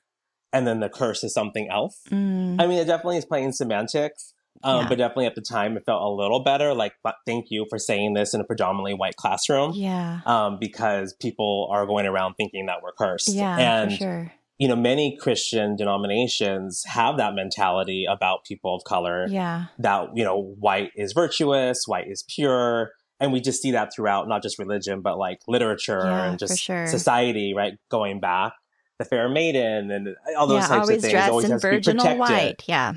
and 0.53 0.67
then 0.67 0.79
the 0.79 0.87
curse 0.87 1.23
is 1.23 1.33
something 1.33 1.67
else. 1.69 1.99
Mm. 2.11 2.61
I 2.61 2.67
mean, 2.67 2.77
it 2.77 2.85
definitely 2.85 3.17
is 3.17 3.25
playing 3.25 3.51
semantics, 3.51 4.33
um, 4.63 4.81
yeah. 4.81 4.89
but 4.89 4.97
definitely 4.97 5.25
at 5.25 5.35
the 5.35 5.41
time 5.41 5.77
it 5.77 5.83
felt 5.85 6.01
a 6.01 6.09
little 6.09 6.41
better. 6.41 6.73
Like, 6.73 6.93
but 7.03 7.15
thank 7.25 7.47
you 7.49 7.65
for 7.69 7.79
saying 7.79 8.13
this 8.13 8.33
in 8.33 8.41
a 8.41 8.43
predominantly 8.43 8.93
white 8.93 9.15
classroom. 9.15 9.73
Yeah. 9.75 10.21
Um, 10.25 10.57
because 10.59 11.13
people 11.13 11.69
are 11.71 11.85
going 11.85 12.05
around 12.05 12.35
thinking 12.35 12.67
that 12.67 12.81
we're 12.81 12.91
cursed. 12.93 13.29
Yeah, 13.29 13.57
and, 13.57 13.91
for 13.91 13.97
sure. 13.97 14.31
You 14.59 14.67
know, 14.67 14.75
many 14.75 15.17
Christian 15.17 15.75
denominations 15.75 16.83
have 16.85 17.17
that 17.17 17.33
mentality 17.33 18.05
about 18.07 18.45
people 18.45 18.75
of 18.75 18.83
color. 18.83 19.25
Yeah. 19.27 19.65
That, 19.79 20.15
you 20.15 20.23
know, 20.23 20.55
white 20.59 20.91
is 20.95 21.11
virtuous, 21.11 21.85
white 21.87 22.07
is 22.07 22.23
pure. 22.23 22.91
And 23.19 23.33
we 23.33 23.41
just 23.41 23.61
see 23.61 23.71
that 23.71 23.93
throughout 23.93 24.27
not 24.27 24.43
just 24.43 24.59
religion, 24.59 25.01
but 25.01 25.17
like 25.17 25.39
literature 25.47 26.01
yeah, 26.03 26.25
and 26.25 26.39
just 26.39 26.59
sure. 26.59 26.87
society, 26.87 27.53
right? 27.53 27.73
Going 27.89 28.19
back 28.19 28.53
the 28.99 29.05
fair 29.05 29.29
maiden 29.29 29.91
and 29.91 30.15
all 30.37 30.47
those 30.47 30.63
yeah, 30.63 30.67
types 30.67 30.89
of 30.89 31.01
things. 31.01 31.13
Always 31.15 31.47
Dressed 31.47 31.65
in 31.65 31.71
virginal 31.71 32.17
white. 32.17 32.63
Yeah. 32.67 32.93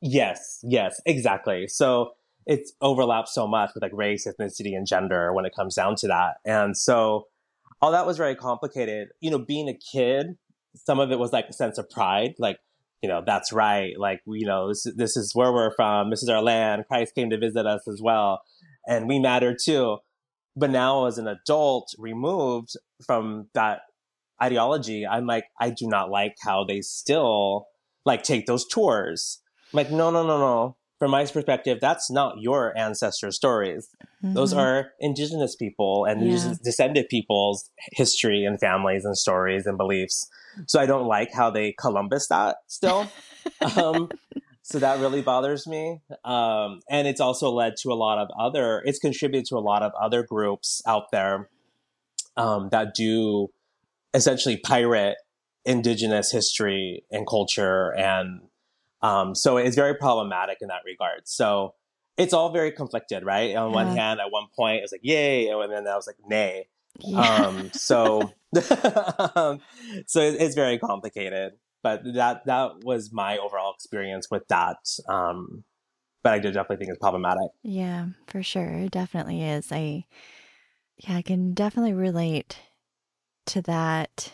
Yes, 0.00 0.60
yes, 0.62 1.00
exactly. 1.06 1.66
So 1.66 2.12
it 2.46 2.68
overlaps 2.80 3.34
so 3.34 3.46
much 3.46 3.70
with 3.74 3.82
like 3.82 3.92
race, 3.92 4.26
ethnicity, 4.26 4.76
and 4.76 4.86
gender 4.86 5.32
when 5.32 5.44
it 5.44 5.54
comes 5.54 5.74
down 5.74 5.96
to 5.96 6.08
that. 6.08 6.36
And 6.44 6.76
so 6.76 7.26
all 7.82 7.92
that 7.92 8.06
was 8.06 8.16
very 8.16 8.34
complicated. 8.34 9.08
You 9.20 9.30
know, 9.30 9.38
being 9.38 9.68
a 9.68 9.74
kid, 9.74 10.36
some 10.74 11.00
of 11.00 11.10
it 11.10 11.18
was 11.18 11.32
like 11.32 11.48
a 11.48 11.52
sense 11.52 11.78
of 11.78 11.90
pride, 11.90 12.34
like, 12.38 12.58
you 13.02 13.08
know, 13.08 13.22
that's 13.24 13.52
right. 13.52 13.98
Like, 13.98 14.20
you 14.26 14.46
know, 14.46 14.68
this, 14.68 14.86
this 14.96 15.16
is 15.16 15.34
where 15.34 15.52
we're 15.52 15.74
from. 15.74 16.10
This 16.10 16.22
is 16.22 16.28
our 16.28 16.42
land. 16.42 16.84
Christ 16.88 17.14
came 17.14 17.30
to 17.30 17.38
visit 17.38 17.66
us 17.66 17.86
as 17.86 18.00
well. 18.02 18.40
And 18.86 19.08
we 19.08 19.18
matter 19.18 19.54
too. 19.54 19.98
But 20.56 20.70
now 20.70 21.06
as 21.06 21.18
an 21.18 21.28
adult, 21.28 21.94
removed 21.98 22.70
from 23.06 23.48
that 23.54 23.82
ideology, 24.42 25.06
I'm 25.06 25.26
like, 25.26 25.44
I 25.60 25.70
do 25.70 25.86
not 25.86 26.10
like 26.10 26.34
how 26.42 26.64
they 26.64 26.80
still 26.80 27.68
like 28.04 28.22
take 28.22 28.46
those 28.46 28.66
tours. 28.66 29.40
I'm 29.72 29.76
like, 29.76 29.90
no, 29.90 30.10
no, 30.10 30.26
no, 30.26 30.38
no. 30.38 30.76
From 30.98 31.12
my 31.12 31.24
perspective, 31.26 31.78
that's 31.80 32.10
not 32.10 32.40
your 32.40 32.76
ancestor 32.76 33.30
stories. 33.30 33.88
Mm-hmm. 34.22 34.34
Those 34.34 34.52
are 34.52 34.90
indigenous 34.98 35.54
people 35.54 36.04
and 36.06 36.26
yeah. 36.26 36.54
descended 36.64 37.08
people's 37.08 37.70
history 37.92 38.44
and 38.44 38.58
families 38.58 39.04
and 39.04 39.16
stories 39.16 39.64
and 39.64 39.78
beliefs. 39.78 40.28
So 40.66 40.80
I 40.80 40.86
don't 40.86 41.06
like 41.06 41.32
how 41.32 41.50
they 41.50 41.72
Columbus 41.78 42.26
that 42.28 42.56
still. 42.66 43.08
um, 43.76 44.10
so 44.62 44.80
that 44.80 44.98
really 44.98 45.22
bothers 45.22 45.66
me. 45.66 46.00
Um, 46.24 46.80
and 46.90 47.06
it's 47.06 47.20
also 47.20 47.50
led 47.50 47.76
to 47.82 47.92
a 47.92 47.94
lot 47.94 48.18
of 48.18 48.28
other, 48.38 48.82
it's 48.84 48.98
contributed 48.98 49.46
to 49.46 49.56
a 49.56 49.60
lot 49.60 49.82
of 49.82 49.92
other 50.00 50.24
groups 50.24 50.82
out 50.84 51.12
there 51.12 51.48
um, 52.36 52.70
that 52.70 52.94
do 52.94 53.48
essentially 54.14 54.56
pirate 54.56 55.16
indigenous 55.64 56.32
history 56.32 57.04
and 57.10 57.26
culture 57.26 57.94
and 57.94 58.40
um, 59.02 59.34
so 59.34 59.56
it's 59.56 59.76
very 59.76 59.94
problematic 59.94 60.58
in 60.60 60.68
that 60.68 60.82
regard. 60.84 61.22
So 61.26 61.74
it's 62.16 62.32
all 62.32 62.50
very 62.50 62.72
conflicted 62.72 63.24
right? 63.24 63.54
On 63.54 63.72
one 63.72 63.96
hand 63.96 64.20
at 64.20 64.30
one 64.30 64.46
point 64.54 64.82
it's 64.82 64.92
like 64.92 65.00
yay 65.04 65.48
and 65.48 65.72
then 65.72 65.86
i 65.86 65.94
was 65.96 66.06
like 66.06 66.16
nay. 66.26 66.66
Yeah. 67.00 67.20
um, 67.20 67.70
so 67.72 68.22
um, 69.36 69.60
so 70.06 70.20
it's 70.20 70.54
very 70.54 70.78
complicated. 70.78 71.52
But 71.82 72.02
that 72.14 72.44
that 72.46 72.82
was 72.82 73.12
my 73.12 73.38
overall 73.38 73.72
experience 73.72 74.28
with 74.30 74.46
that 74.48 74.78
um, 75.08 75.64
but 76.24 76.32
i 76.32 76.38
do 76.40 76.50
definitely 76.50 76.84
think 76.84 76.90
it's 76.90 76.98
problematic. 76.98 77.50
Yeah 77.62 78.06
for 78.26 78.42
sure. 78.42 78.68
It 78.68 78.90
definitely 78.90 79.42
is. 79.42 79.70
I 79.72 80.04
yeah 80.96 81.14
i 81.14 81.22
can 81.22 81.54
definitely 81.54 81.92
relate 81.92 82.58
to 83.46 83.62
that. 83.62 84.32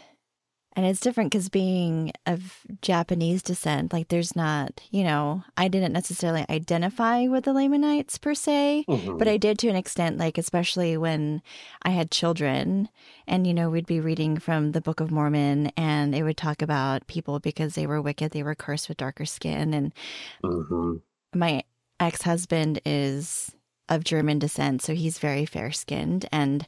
And 0.76 0.84
it's 0.84 1.00
different 1.00 1.30
because 1.30 1.48
being 1.48 2.12
of 2.26 2.58
Japanese 2.82 3.42
descent, 3.42 3.92
like 3.92 4.08
there's 4.08 4.34
not, 4.34 4.80
you 4.90 5.04
know, 5.04 5.44
I 5.56 5.68
didn't 5.68 5.92
necessarily 5.92 6.44
identify 6.50 7.26
with 7.28 7.44
the 7.44 7.52
Lamanites 7.52 8.18
per 8.18 8.34
se, 8.34 8.84
mm-hmm. 8.88 9.16
but 9.16 9.28
I 9.28 9.36
did 9.36 9.58
to 9.60 9.68
an 9.68 9.76
extent, 9.76 10.18
like, 10.18 10.36
especially 10.36 10.96
when 10.96 11.42
I 11.82 11.90
had 11.90 12.10
children 12.10 12.88
and, 13.28 13.46
you 13.46 13.54
know, 13.54 13.70
we'd 13.70 13.86
be 13.86 14.00
reading 14.00 14.38
from 14.38 14.72
the 14.72 14.80
Book 14.80 14.98
of 14.98 15.12
Mormon 15.12 15.70
and 15.76 16.12
it 16.14 16.24
would 16.24 16.36
talk 16.36 16.60
about 16.60 17.06
people 17.06 17.38
because 17.38 17.76
they 17.76 17.86
were 17.86 18.02
wicked, 18.02 18.32
they 18.32 18.42
were 18.42 18.56
cursed 18.56 18.88
with 18.88 18.98
darker 18.98 19.26
skin. 19.26 19.72
And 19.72 19.94
mm-hmm. 20.42 20.96
my 21.38 21.62
ex 22.00 22.22
husband 22.22 22.80
is 22.84 23.54
of 23.88 24.02
German 24.02 24.38
descent, 24.38 24.82
so 24.82 24.94
he's 24.94 25.18
very 25.18 25.46
fair 25.46 25.70
skinned. 25.70 26.26
And 26.32 26.66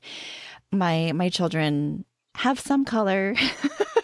my 0.70 1.12
my 1.12 1.28
children 1.28 2.04
have 2.36 2.60
some 2.60 2.84
color. 2.84 3.34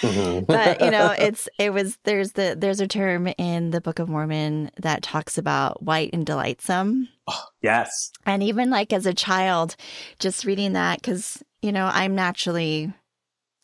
mm-hmm. 0.00 0.44
but 0.44 0.80
you 0.80 0.90
know, 0.90 1.14
it's 1.18 1.48
it 1.58 1.72
was 1.72 1.98
there's 2.04 2.32
the 2.32 2.56
there's 2.58 2.80
a 2.80 2.86
term 2.86 3.28
in 3.38 3.70
the 3.70 3.80
Book 3.80 3.98
of 3.98 4.08
Mormon 4.08 4.70
that 4.80 5.02
talks 5.02 5.38
about 5.38 5.82
white 5.82 6.10
and 6.12 6.26
delightsome. 6.26 7.08
Oh, 7.26 7.44
yes. 7.62 8.12
And 8.26 8.42
even 8.42 8.70
like 8.70 8.92
as 8.92 9.06
a 9.06 9.14
child, 9.14 9.76
just 10.18 10.44
reading 10.44 10.72
that 10.74 11.00
because 11.00 11.42
you 11.62 11.72
know 11.72 11.90
I'm 11.92 12.14
naturally 12.14 12.92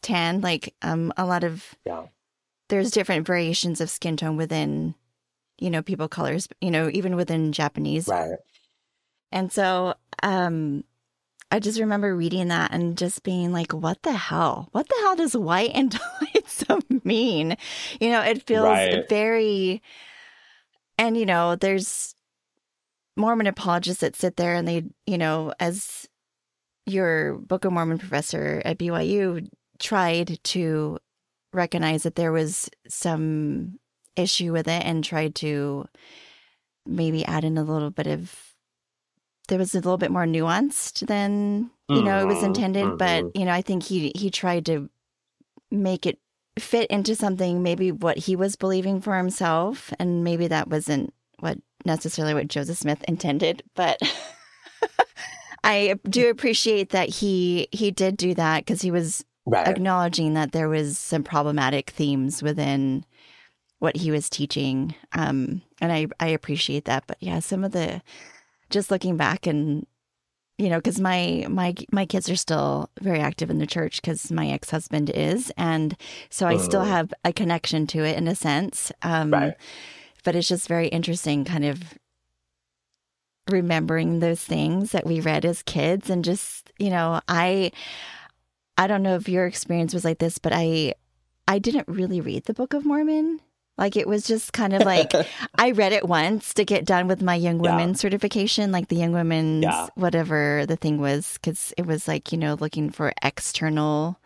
tan. 0.02 0.40
Like 0.40 0.74
um, 0.82 1.12
a 1.16 1.26
lot 1.26 1.44
of 1.44 1.74
yeah. 1.84 2.06
There's 2.68 2.90
different 2.90 3.26
variations 3.28 3.80
of 3.80 3.88
skin 3.88 4.16
tone 4.16 4.36
within, 4.36 4.96
you 5.60 5.70
know, 5.70 5.82
people 5.82 6.08
colors. 6.08 6.48
You 6.60 6.70
know, 6.70 6.90
even 6.92 7.14
within 7.14 7.52
Japanese. 7.52 8.08
Right. 8.08 8.38
And 9.30 9.52
so, 9.52 9.94
um, 10.22 10.82
I 11.50 11.60
just 11.60 11.78
remember 11.78 12.16
reading 12.16 12.48
that 12.48 12.72
and 12.72 12.98
just 12.98 13.22
being 13.22 13.52
like, 13.52 13.72
what 13.72 14.02
the 14.02 14.12
hell? 14.12 14.68
What 14.72 14.88
the 14.88 14.96
hell 15.00 15.14
does 15.14 15.36
white 15.36 15.70
and 15.74 15.96
delightsome 16.58 17.00
mean? 17.04 17.56
You 18.00 18.10
know, 18.10 18.20
it 18.20 18.46
feels 18.46 18.64
right. 18.64 19.08
very, 19.08 19.82
and, 20.98 21.16
you 21.16 21.26
know, 21.26 21.56
there's 21.56 22.14
Mormon 23.16 23.46
apologists 23.46 24.00
that 24.00 24.16
sit 24.16 24.36
there 24.36 24.54
and 24.54 24.66
they, 24.66 24.84
you 25.06 25.18
know, 25.18 25.52
as 25.60 26.08
your 26.84 27.34
Book 27.34 27.64
of 27.64 27.72
Mormon 27.72 27.98
professor 27.98 28.62
at 28.64 28.78
BYU 28.78 29.48
tried 29.78 30.38
to 30.44 30.98
recognize 31.52 32.02
that 32.04 32.16
there 32.16 32.32
was 32.32 32.70
some 32.88 33.78
issue 34.14 34.52
with 34.52 34.68
it 34.68 34.84
and 34.84 35.04
tried 35.04 35.34
to 35.36 35.86
maybe 36.86 37.24
add 37.24 37.44
in 37.44 37.58
a 37.58 37.64
little 37.64 37.90
bit 37.90 38.06
of 38.06 38.54
there 39.48 39.58
was 39.58 39.74
a 39.74 39.78
little 39.78 39.98
bit 39.98 40.10
more 40.10 40.24
nuanced 40.24 41.06
than 41.06 41.70
you 41.88 42.02
know 42.02 42.20
it 42.20 42.26
was 42.26 42.38
mm-hmm. 42.38 42.46
intended 42.46 42.84
mm-hmm. 42.84 42.96
but 42.96 43.36
you 43.36 43.44
know 43.44 43.52
i 43.52 43.62
think 43.62 43.82
he 43.82 44.12
he 44.16 44.30
tried 44.30 44.66
to 44.66 44.88
make 45.70 46.06
it 46.06 46.18
fit 46.58 46.90
into 46.90 47.14
something 47.14 47.62
maybe 47.62 47.92
what 47.92 48.16
he 48.16 48.34
was 48.34 48.56
believing 48.56 49.00
for 49.00 49.16
himself 49.16 49.92
and 49.98 50.24
maybe 50.24 50.46
that 50.48 50.68
wasn't 50.68 51.12
what 51.40 51.58
necessarily 51.84 52.32
what 52.32 52.48
joseph 52.48 52.78
smith 52.78 53.04
intended 53.06 53.62
but 53.74 54.00
i 55.64 55.94
do 56.08 56.30
appreciate 56.30 56.90
that 56.90 57.08
he 57.08 57.68
he 57.72 57.90
did 57.90 58.16
do 58.16 58.34
that 58.34 58.60
because 58.64 58.80
he 58.80 58.90
was 58.90 59.24
right. 59.44 59.68
acknowledging 59.68 60.34
that 60.34 60.52
there 60.52 60.68
was 60.68 60.98
some 60.98 61.22
problematic 61.22 61.90
themes 61.90 62.42
within 62.42 63.04
what 63.78 63.96
he 63.96 64.10
was 64.10 64.30
teaching 64.30 64.94
um 65.12 65.60
and 65.82 65.92
i 65.92 66.06
i 66.20 66.28
appreciate 66.28 66.86
that 66.86 67.04
but 67.06 67.18
yeah 67.20 67.38
some 67.38 67.64
of 67.64 67.72
the 67.72 68.00
just 68.70 68.90
looking 68.90 69.16
back 69.16 69.46
and 69.46 69.86
you 70.58 70.70
know 70.70 70.78
because 70.78 71.00
my 71.00 71.46
my 71.48 71.74
my 71.92 72.06
kids 72.06 72.30
are 72.30 72.36
still 72.36 72.90
very 73.00 73.20
active 73.20 73.50
in 73.50 73.58
the 73.58 73.66
church 73.66 74.00
because 74.00 74.30
my 74.30 74.48
ex-husband 74.48 75.10
is 75.10 75.52
and 75.56 75.96
so 76.30 76.46
i 76.46 76.56
still 76.56 76.80
uh-huh. 76.80 76.90
have 76.90 77.14
a 77.24 77.32
connection 77.32 77.86
to 77.86 78.04
it 78.04 78.16
in 78.16 78.28
a 78.28 78.34
sense 78.34 78.90
um, 79.02 79.30
right. 79.30 79.54
but 80.24 80.34
it's 80.34 80.48
just 80.48 80.68
very 80.68 80.88
interesting 80.88 81.44
kind 81.44 81.64
of 81.64 81.98
remembering 83.50 84.18
those 84.18 84.42
things 84.42 84.92
that 84.92 85.06
we 85.06 85.20
read 85.20 85.44
as 85.44 85.62
kids 85.62 86.10
and 86.10 86.24
just 86.24 86.72
you 86.78 86.90
know 86.90 87.20
i 87.28 87.70
i 88.76 88.86
don't 88.86 89.02
know 89.02 89.14
if 89.14 89.28
your 89.28 89.46
experience 89.46 89.94
was 89.94 90.04
like 90.04 90.18
this 90.18 90.38
but 90.38 90.52
i 90.54 90.92
i 91.46 91.58
didn't 91.58 91.86
really 91.86 92.20
read 92.20 92.44
the 92.44 92.54
book 92.54 92.74
of 92.74 92.84
mormon 92.84 93.40
like 93.78 93.96
it 93.96 94.08
was 94.08 94.26
just 94.26 94.52
kind 94.52 94.72
of 94.72 94.82
like 94.82 95.12
I 95.54 95.72
read 95.72 95.92
it 95.92 96.06
once 96.06 96.54
to 96.54 96.64
get 96.64 96.84
done 96.84 97.08
with 97.08 97.22
my 97.22 97.34
young 97.34 97.58
women 97.58 97.90
yeah. 97.90 97.94
certification, 97.94 98.72
like 98.72 98.88
the 98.88 98.96
young 98.96 99.12
women's 99.12 99.64
yeah. 99.64 99.88
whatever 99.94 100.64
the 100.66 100.76
thing 100.76 101.00
was, 101.00 101.34
because 101.34 101.74
it 101.76 101.86
was 101.86 102.08
like 102.08 102.32
you 102.32 102.38
know 102.38 102.54
looking 102.54 102.90
for 102.90 103.12
external 103.22 104.18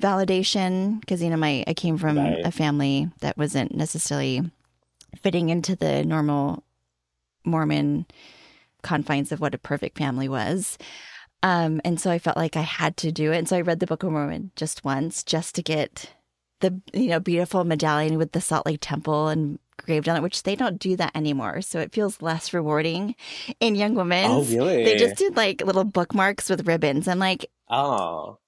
validation. 0.00 1.00
Because 1.00 1.22
you 1.22 1.30
know 1.30 1.36
my 1.36 1.64
I 1.66 1.74
came 1.74 1.98
from 1.98 2.18
right. 2.18 2.40
a 2.44 2.50
family 2.50 3.08
that 3.20 3.38
wasn't 3.38 3.74
necessarily 3.74 4.42
fitting 5.20 5.48
into 5.48 5.76
the 5.76 6.04
normal 6.04 6.64
Mormon 7.44 8.06
confines 8.82 9.32
of 9.32 9.40
what 9.40 9.54
a 9.54 9.58
perfect 9.58 9.96
family 9.98 10.28
was. 10.28 10.78
Um, 11.42 11.80
and 11.84 12.00
so 12.00 12.10
I 12.10 12.18
felt 12.18 12.36
like 12.36 12.56
I 12.56 12.62
had 12.62 12.96
to 12.98 13.12
do 13.12 13.32
it. 13.32 13.36
And 13.36 13.48
so 13.48 13.56
I 13.56 13.60
read 13.60 13.80
the 13.80 13.86
Book 13.86 14.02
of 14.02 14.12
Mormon 14.12 14.50
just 14.56 14.84
once, 14.84 15.22
just 15.22 15.54
to 15.56 15.62
get 15.62 16.10
the 16.64 16.80
you 16.98 17.08
know 17.08 17.20
beautiful 17.20 17.64
medallion 17.64 18.16
with 18.16 18.32
the 18.32 18.40
Salt 18.40 18.64
Lake 18.66 18.78
Temple 18.80 19.28
and 19.28 19.58
engraved 19.78 20.08
on 20.08 20.16
it, 20.16 20.22
which 20.22 20.44
they 20.44 20.56
don't 20.56 20.78
do 20.78 20.96
that 20.96 21.14
anymore. 21.14 21.60
So 21.60 21.78
it 21.80 21.92
feels 21.92 22.22
less 22.22 22.54
rewarding 22.54 23.14
in 23.60 23.74
young 23.74 23.94
women. 23.94 24.30
Oh, 24.30 24.44
really? 24.44 24.84
They 24.84 24.96
just 24.96 25.16
did 25.16 25.36
like 25.36 25.64
little 25.64 25.84
bookmarks 25.84 26.48
with 26.48 26.66
ribbons. 26.66 27.06
I'm 27.06 27.18
like, 27.18 27.50
oh, 27.68 28.38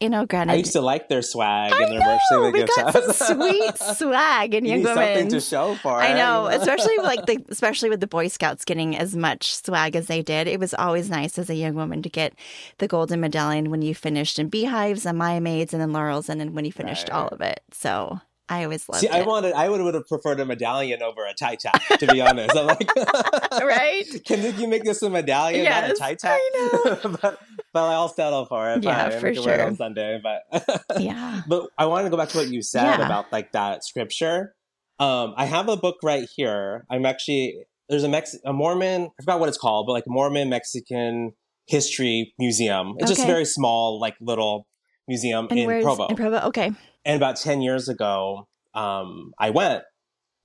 you 0.00 0.08
know, 0.08 0.24
granted, 0.24 0.54
I 0.54 0.56
used 0.56 0.72
to 0.72 0.80
like 0.80 1.08
their 1.08 1.20
swag 1.20 1.72
I 1.72 1.82
and 1.82 1.92
their 1.92 2.00
merch 2.00 2.20
they 2.30 2.36
would 2.38 2.54
we 2.54 2.64
got 2.64 2.92
some 2.92 3.12
sweet 3.12 3.78
swag 3.96 4.54
in 4.54 4.64
young 4.64 4.82
women. 4.82 4.96
Something 4.96 5.28
to 5.28 5.40
show 5.40 5.74
for 5.76 6.00
it. 6.00 6.04
I 6.04 6.14
know, 6.14 6.46
especially 6.52 6.96
like 6.98 7.26
the 7.26 7.44
especially 7.50 7.90
with 7.90 8.00
the 8.00 8.06
Boy 8.06 8.28
Scouts 8.28 8.64
getting 8.64 8.96
as 8.96 9.14
much 9.14 9.54
swag 9.54 9.94
as 9.96 10.06
they 10.06 10.22
did. 10.22 10.48
It 10.48 10.58
was 10.58 10.72
always 10.72 11.10
nice 11.10 11.38
as 11.38 11.50
a 11.50 11.54
young 11.54 11.74
woman 11.74 12.02
to 12.02 12.08
get 12.08 12.32
the 12.78 12.88
golden 12.88 13.20
medallion 13.20 13.70
when 13.70 13.82
you 13.82 13.94
finished 13.94 14.38
in 14.38 14.48
beehives 14.48 15.04
and 15.04 15.18
Mia 15.18 15.40
Maids 15.40 15.74
and 15.74 15.82
then 15.82 15.92
laurels, 15.92 16.30
and 16.30 16.40
then 16.40 16.54
when 16.54 16.64
you 16.64 16.72
finished 16.72 17.10
right. 17.10 17.16
all 17.18 17.28
of 17.28 17.42
it. 17.42 17.60
So 17.72 18.20
I 18.50 18.64
always 18.64 18.88
loved 18.88 19.02
See, 19.02 19.06
it. 19.06 19.12
I 19.12 19.22
wanted, 19.22 19.52
I 19.52 19.68
would, 19.68 19.80
would 19.80 19.94
have 19.94 20.08
preferred 20.08 20.40
a 20.40 20.44
medallion 20.44 21.02
over 21.04 21.24
a 21.24 21.32
tie 21.32 21.54
tack, 21.54 21.80
to 22.00 22.06
be 22.08 22.20
honest. 22.20 22.56
I'm 22.56 22.66
like, 22.66 22.90
right? 23.52 24.04
Can 24.24 24.58
you 24.58 24.66
make 24.66 24.82
this 24.82 25.00
a 25.02 25.08
medallion, 25.08 25.62
yes, 25.62 25.82
not 25.82 25.90
a 25.90 25.94
tie 25.94 26.14
tack? 26.16 26.40
I 26.42 26.98
know. 27.04 27.16
but, 27.22 27.40
but 27.72 27.84
I'll 27.84 28.08
settle 28.08 28.46
for 28.46 28.70
it. 28.70 28.82
Yeah, 28.82 29.10
Fine. 29.10 29.20
for 29.20 29.34
sure. 29.34 29.52
It 29.52 29.60
on 29.60 29.76
Sunday, 29.76 30.20
but 30.22 30.84
yeah. 30.98 31.42
But 31.48 31.68
I 31.78 31.86
want 31.86 32.06
to 32.06 32.10
go 32.10 32.16
back 32.16 32.28
to 32.30 32.38
what 32.38 32.48
you 32.48 32.62
said 32.62 32.98
yeah. 32.98 33.06
about 33.06 33.32
like 33.32 33.52
that 33.52 33.84
scripture. 33.84 34.54
Um, 34.98 35.34
I 35.36 35.46
have 35.46 35.68
a 35.68 35.76
book 35.76 35.96
right 36.02 36.28
here. 36.36 36.84
I'm 36.90 37.06
actually 37.06 37.64
there's 37.88 38.04
a 38.04 38.08
Mex 38.08 38.36
a 38.44 38.52
Mormon. 38.52 39.10
I 39.18 39.22
forgot 39.22 39.40
what 39.40 39.48
it's 39.48 39.58
called, 39.58 39.86
but 39.86 39.92
like 39.92 40.04
Mormon 40.06 40.48
Mexican 40.48 41.32
History 41.66 42.34
Museum. 42.38 42.94
It's 42.98 43.10
okay. 43.10 43.14
just 43.14 43.24
a 43.24 43.26
very 43.26 43.44
small, 43.44 44.00
like 44.00 44.16
little 44.20 44.66
museum 45.08 45.46
and 45.50 45.58
in 45.58 45.82
Provo. 45.82 46.06
In 46.06 46.16
Provo, 46.16 46.38
okay. 46.48 46.72
And 47.04 47.16
about 47.16 47.36
10 47.36 47.62
years 47.62 47.88
ago, 47.88 48.46
um, 48.74 49.32
I 49.38 49.50
went. 49.50 49.82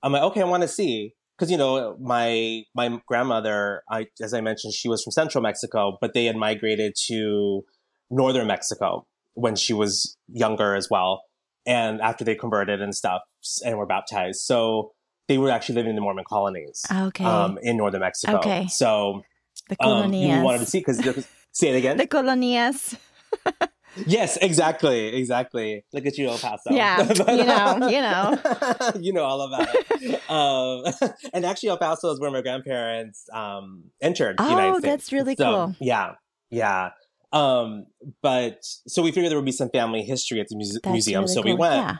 I'm 0.02 0.12
like, 0.12 0.22
okay, 0.22 0.40
I 0.40 0.44
want 0.44 0.62
to 0.62 0.68
see. 0.68 1.14
Because, 1.36 1.50
you 1.50 1.58
know, 1.58 1.96
my 2.00 2.62
my 2.74 3.00
grandmother, 3.06 3.82
I, 3.90 4.06
as 4.22 4.32
I 4.32 4.40
mentioned, 4.40 4.72
she 4.74 4.88
was 4.88 5.02
from 5.02 5.10
central 5.10 5.42
Mexico, 5.42 5.98
but 6.00 6.14
they 6.14 6.24
had 6.24 6.36
migrated 6.36 6.94
to 7.06 7.64
northern 8.10 8.46
Mexico 8.46 9.06
when 9.34 9.54
she 9.54 9.74
was 9.74 10.16
younger 10.28 10.74
as 10.74 10.88
well. 10.90 11.22
And 11.66 12.00
after 12.00 12.24
they 12.24 12.34
converted 12.34 12.80
and 12.80 12.94
stuff 12.94 13.22
and 13.64 13.76
were 13.76 13.86
baptized. 13.86 14.40
So 14.40 14.92
they 15.28 15.38
were 15.38 15.50
actually 15.50 15.74
living 15.76 15.90
in 15.90 15.96
the 15.96 16.02
Mormon 16.02 16.24
colonies. 16.26 16.84
Okay. 16.90 17.24
Um, 17.24 17.58
in 17.62 17.76
northern 17.76 18.00
Mexico. 18.00 18.38
Okay. 18.38 18.66
So 18.68 19.22
the 19.68 19.76
colonias. 19.76 20.32
Um, 20.32 20.38
you 20.38 20.44
wanted 20.44 20.60
to 20.60 20.66
see 20.66 20.78
because 20.78 20.98
say 21.52 21.68
it 21.68 21.76
again. 21.76 21.96
The 21.96 22.06
colonias. 22.06 22.96
Yes, 24.06 24.36
exactly, 24.38 25.16
exactly. 25.16 25.84
Look 25.92 26.06
at 26.06 26.18
you, 26.18 26.28
El 26.28 26.38
Paso. 26.38 26.70
Yeah, 26.70 27.04
but, 27.06 27.18
you 27.28 27.44
know, 27.44 27.88
you 27.88 28.00
know, 28.00 28.92
you 29.00 29.12
know 29.12 29.24
all 29.24 29.40
about 29.42 29.68
it. 29.72 30.30
Um, 30.30 31.10
and 31.32 31.46
actually, 31.46 31.70
El 31.70 31.78
Paso 31.78 32.10
is 32.10 32.20
where 32.20 32.30
my 32.30 32.42
grandparents 32.42 33.26
um, 33.32 33.84
entered. 34.00 34.36
Oh, 34.38 34.48
United 34.50 34.82
that's 34.82 35.04
States. 35.06 35.12
really 35.12 35.36
so, 35.36 35.44
cool. 35.44 35.76
Yeah, 35.80 36.12
yeah. 36.50 36.90
Um, 37.32 37.86
but 38.22 38.58
so 38.62 39.02
we 39.02 39.12
figured 39.12 39.30
there 39.30 39.38
would 39.38 39.44
be 39.44 39.52
some 39.52 39.70
family 39.70 40.02
history 40.02 40.40
at 40.40 40.48
the 40.48 40.56
That's 40.56 40.92
museum. 40.92 41.22
really 41.22 41.34
so 41.34 41.42
cool. 41.42 41.52
we 41.52 41.58
went 41.58 41.74
Yeah. 41.74 41.96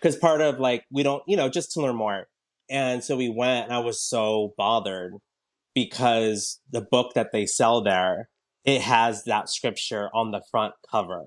because 0.00 0.16
part 0.16 0.40
of 0.40 0.60
like 0.60 0.84
we 0.92 1.02
don't, 1.02 1.22
you 1.26 1.36
know, 1.36 1.48
just 1.48 1.72
to 1.72 1.80
learn 1.80 1.96
more. 1.96 2.26
And 2.68 3.02
so 3.02 3.16
we 3.16 3.28
went, 3.28 3.66
and 3.66 3.72
I 3.72 3.78
was 3.78 4.02
so 4.02 4.52
bothered 4.56 5.14
because 5.74 6.60
the 6.70 6.80
book 6.80 7.14
that 7.14 7.32
they 7.32 7.46
sell 7.46 7.82
there 7.82 8.28
it 8.66 8.82
has 8.82 9.24
that 9.24 9.48
scripture 9.48 10.10
on 10.12 10.32
the 10.32 10.42
front 10.50 10.74
cover, 10.90 11.22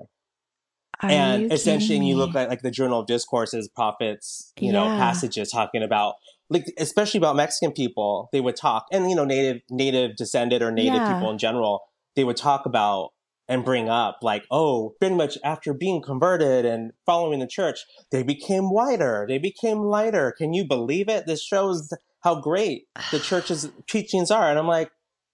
Are 1.01 1.09
and 1.09 1.51
essentially, 1.51 1.97
you 2.05 2.17
look 2.17 2.35
at 2.35 2.49
like 2.49 2.61
the 2.61 2.71
Journal 2.71 2.99
of 2.99 3.07
Discourses, 3.07 3.69
prophets, 3.69 4.53
you 4.59 4.71
know, 4.71 4.89
passages 4.97 5.51
talking 5.51 5.81
about 5.81 6.15
like 6.49 6.65
especially 6.77 7.19
about 7.19 7.35
Mexican 7.35 7.71
people. 7.71 8.29
They 8.33 8.41
would 8.41 8.55
talk, 8.55 8.85
and 8.91 9.09
you 9.09 9.15
know, 9.15 9.25
native 9.25 9.61
native 9.69 10.15
descended 10.17 10.61
or 10.61 10.71
native 10.71 11.01
Yeah. 11.01 11.07
people 11.07 11.31
in 11.31 11.37
general. 11.37 11.81
They 12.15 12.23
would 12.23 12.37
talk 12.37 12.65
about 12.65 13.11
and 13.47 13.65
bring 13.65 13.89
up 13.89 14.17
like, 14.21 14.43
oh, 14.51 14.93
pretty 14.99 15.15
much 15.15 15.37
after 15.43 15.73
being 15.73 16.01
converted 16.01 16.65
and 16.65 16.91
following 17.05 17.39
the 17.39 17.47
church, 17.47 17.79
they 18.11 18.21
became 18.21 18.65
whiter, 18.65 19.25
they 19.27 19.39
became 19.39 19.79
lighter. 19.79 20.33
Can 20.37 20.53
you 20.53 20.65
believe 20.67 21.09
it? 21.09 21.25
This 21.25 21.43
shows 21.43 21.89
how 22.21 22.41
great 22.41 22.83
the 23.11 23.19
church's 23.29 23.69
teachings 23.89 24.29
are. 24.29 24.49
And 24.49 24.59
I'm 24.59 24.67
like, 24.67 24.91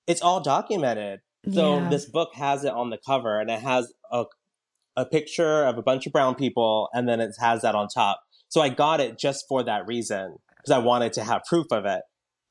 it's 0.08 0.22
all 0.22 0.40
documented. 0.40 1.20
So 1.52 1.80
Yeah. 1.80 1.90
this 1.90 2.06
book 2.06 2.30
has 2.36 2.64
it 2.64 2.74
on 2.74 2.90
the 2.90 2.98
cover 3.06 3.40
and 3.40 3.50
it 3.50 3.60
has 3.60 3.92
a 4.12 4.26
a 4.98 5.06
picture 5.06 5.66
of 5.66 5.78
a 5.78 5.82
bunch 5.82 6.06
of 6.08 6.14
brown 6.14 6.36
people 6.36 6.88
and 6.94 7.08
then 7.08 7.20
it 7.20 7.32
has 7.40 7.62
that 7.64 7.76
on 7.76 7.88
top. 7.94 8.22
So 8.48 8.62
I 8.62 8.70
got 8.70 9.02
it 9.02 9.20
just 9.20 9.44
for 9.50 9.62
that 9.64 9.86
reason 9.88 10.38
because 10.56 10.72
I 10.72 10.78
wanted 10.78 11.12
to 11.14 11.24
have 11.24 11.42
proof 11.50 11.66
of 11.72 11.86
it. 11.86 12.02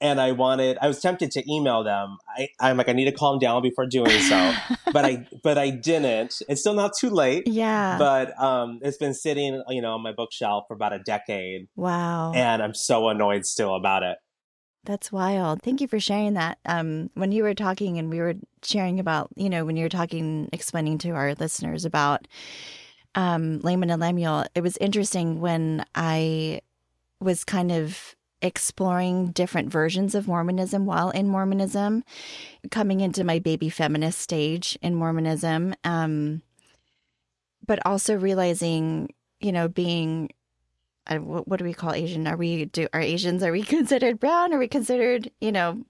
And 0.00 0.20
I 0.20 0.32
wanted 0.32 0.76
I 0.82 0.88
was 0.88 1.00
tempted 1.00 1.30
to 1.30 1.42
email 1.50 1.82
them. 1.82 2.18
I, 2.36 2.48
I'm 2.60 2.76
like 2.76 2.90
I 2.90 2.92
need 2.92 3.06
to 3.06 3.12
calm 3.12 3.38
down 3.38 3.62
before 3.62 3.86
doing 3.86 4.10
so. 4.20 4.52
but 4.92 5.06
I 5.06 5.26
but 5.42 5.56
I 5.56 5.70
didn't. 5.70 6.42
It's 6.46 6.60
still 6.60 6.74
not 6.74 6.92
too 7.00 7.08
late. 7.08 7.44
yeah. 7.46 7.96
But 7.96 8.38
um 8.38 8.80
it's 8.82 8.98
been 8.98 9.14
sitting, 9.14 9.62
you 9.70 9.80
know, 9.80 9.94
on 9.94 10.02
my 10.02 10.12
bookshelf 10.12 10.64
for 10.68 10.74
about 10.74 10.92
a 10.92 10.98
decade 10.98 11.68
wow. 11.76 12.32
and 12.34 12.62
I'm 12.62 12.74
so 12.74 13.08
annoyed 13.08 13.46
still 13.46 13.74
about 13.74 14.02
it. 14.02 14.18
That's 14.84 15.10
wild. 15.10 15.62
Thank 15.62 15.80
you 15.80 15.88
for 15.88 15.98
sharing 15.98 16.34
that. 16.34 16.58
Um, 16.66 17.10
when 17.14 17.32
you 17.32 17.42
were 17.42 17.54
talking 17.54 17.98
and 17.98 18.10
we 18.10 18.20
were 18.20 18.34
sharing 18.62 19.00
about, 19.00 19.30
you 19.34 19.48
know, 19.48 19.64
when 19.64 19.76
you 19.76 19.84
were 19.84 19.88
talking, 19.88 20.48
explaining 20.52 20.98
to 20.98 21.10
our 21.10 21.34
listeners 21.34 21.86
about 21.86 22.28
um, 23.14 23.60
Laman 23.60 23.90
and 23.90 24.00
Lemuel, 24.00 24.44
it 24.54 24.60
was 24.60 24.76
interesting 24.78 25.40
when 25.40 25.84
I 25.94 26.60
was 27.18 27.44
kind 27.44 27.72
of 27.72 28.14
exploring 28.42 29.28
different 29.28 29.72
versions 29.72 30.14
of 30.14 30.28
Mormonism 30.28 30.84
while 30.84 31.08
in 31.10 31.28
Mormonism, 31.28 32.04
coming 32.70 33.00
into 33.00 33.24
my 33.24 33.38
baby 33.38 33.70
feminist 33.70 34.18
stage 34.20 34.78
in 34.82 34.94
Mormonism, 34.94 35.74
um, 35.84 36.42
but 37.66 37.78
also 37.86 38.14
realizing, 38.16 39.14
you 39.40 39.50
know, 39.50 39.66
being 39.66 40.28
what, 41.10 41.46
what 41.48 41.58
do 41.58 41.64
we 41.64 41.74
call 41.74 41.92
Asian? 41.92 42.26
Are 42.26 42.36
we 42.36 42.64
do 42.66 42.88
are 42.92 43.00
Asians? 43.00 43.42
Are 43.42 43.52
we 43.52 43.62
considered 43.76 44.18
brown? 44.20 44.52
Are 44.54 44.58
we 44.58 44.68
considered 44.68 45.30
you 45.40 45.52
know? 45.52 45.84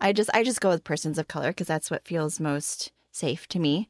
I 0.00 0.12
just 0.12 0.30
I 0.34 0.42
just 0.42 0.60
go 0.60 0.68
with 0.68 0.84
persons 0.84 1.18
of 1.18 1.28
color 1.28 1.48
because 1.48 1.66
that's 1.66 1.90
what 1.90 2.06
feels 2.06 2.38
most 2.40 2.92
safe 3.12 3.46
to 3.48 3.58
me. 3.58 3.88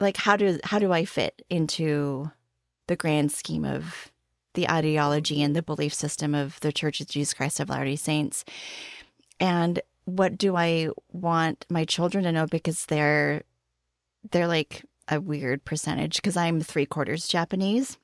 Like 0.00 0.16
how 0.16 0.36
do 0.36 0.58
how 0.64 0.78
do 0.78 0.92
I 0.92 1.04
fit 1.04 1.42
into 1.50 2.30
the 2.86 2.96
grand 2.96 3.30
scheme 3.32 3.64
of 3.64 4.10
the 4.54 4.68
ideology 4.68 5.42
and 5.42 5.54
the 5.54 5.62
belief 5.62 5.94
system 5.94 6.34
of 6.34 6.58
the 6.60 6.72
Church 6.72 7.00
of 7.00 7.06
Jesus 7.08 7.34
Christ 7.34 7.60
of 7.60 7.68
Latter-day 7.68 7.96
Saints? 7.96 8.44
And 9.38 9.80
what 10.06 10.38
do 10.38 10.56
I 10.56 10.88
want 11.12 11.66
my 11.70 11.84
children 11.84 12.24
to 12.24 12.32
know 12.32 12.46
because 12.46 12.86
they're 12.86 13.42
they're 14.32 14.48
like 14.48 14.84
a 15.06 15.20
weird 15.20 15.64
percentage 15.64 16.16
because 16.16 16.36
I'm 16.36 16.60
three 16.60 16.86
quarters 16.86 17.28
Japanese. 17.28 17.96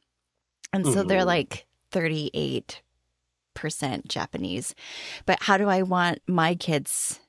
And 0.72 0.86
so 0.86 1.02
they're 1.02 1.20
Mhm. 1.22 1.26
like 1.26 1.66
38% 1.94 2.82
Japanese. 4.08 4.74
But 5.26 5.38
how 5.42 5.56
do 5.56 5.68
I 5.68 5.82
want 5.82 6.20
my 6.26 6.54
kids 6.54 7.20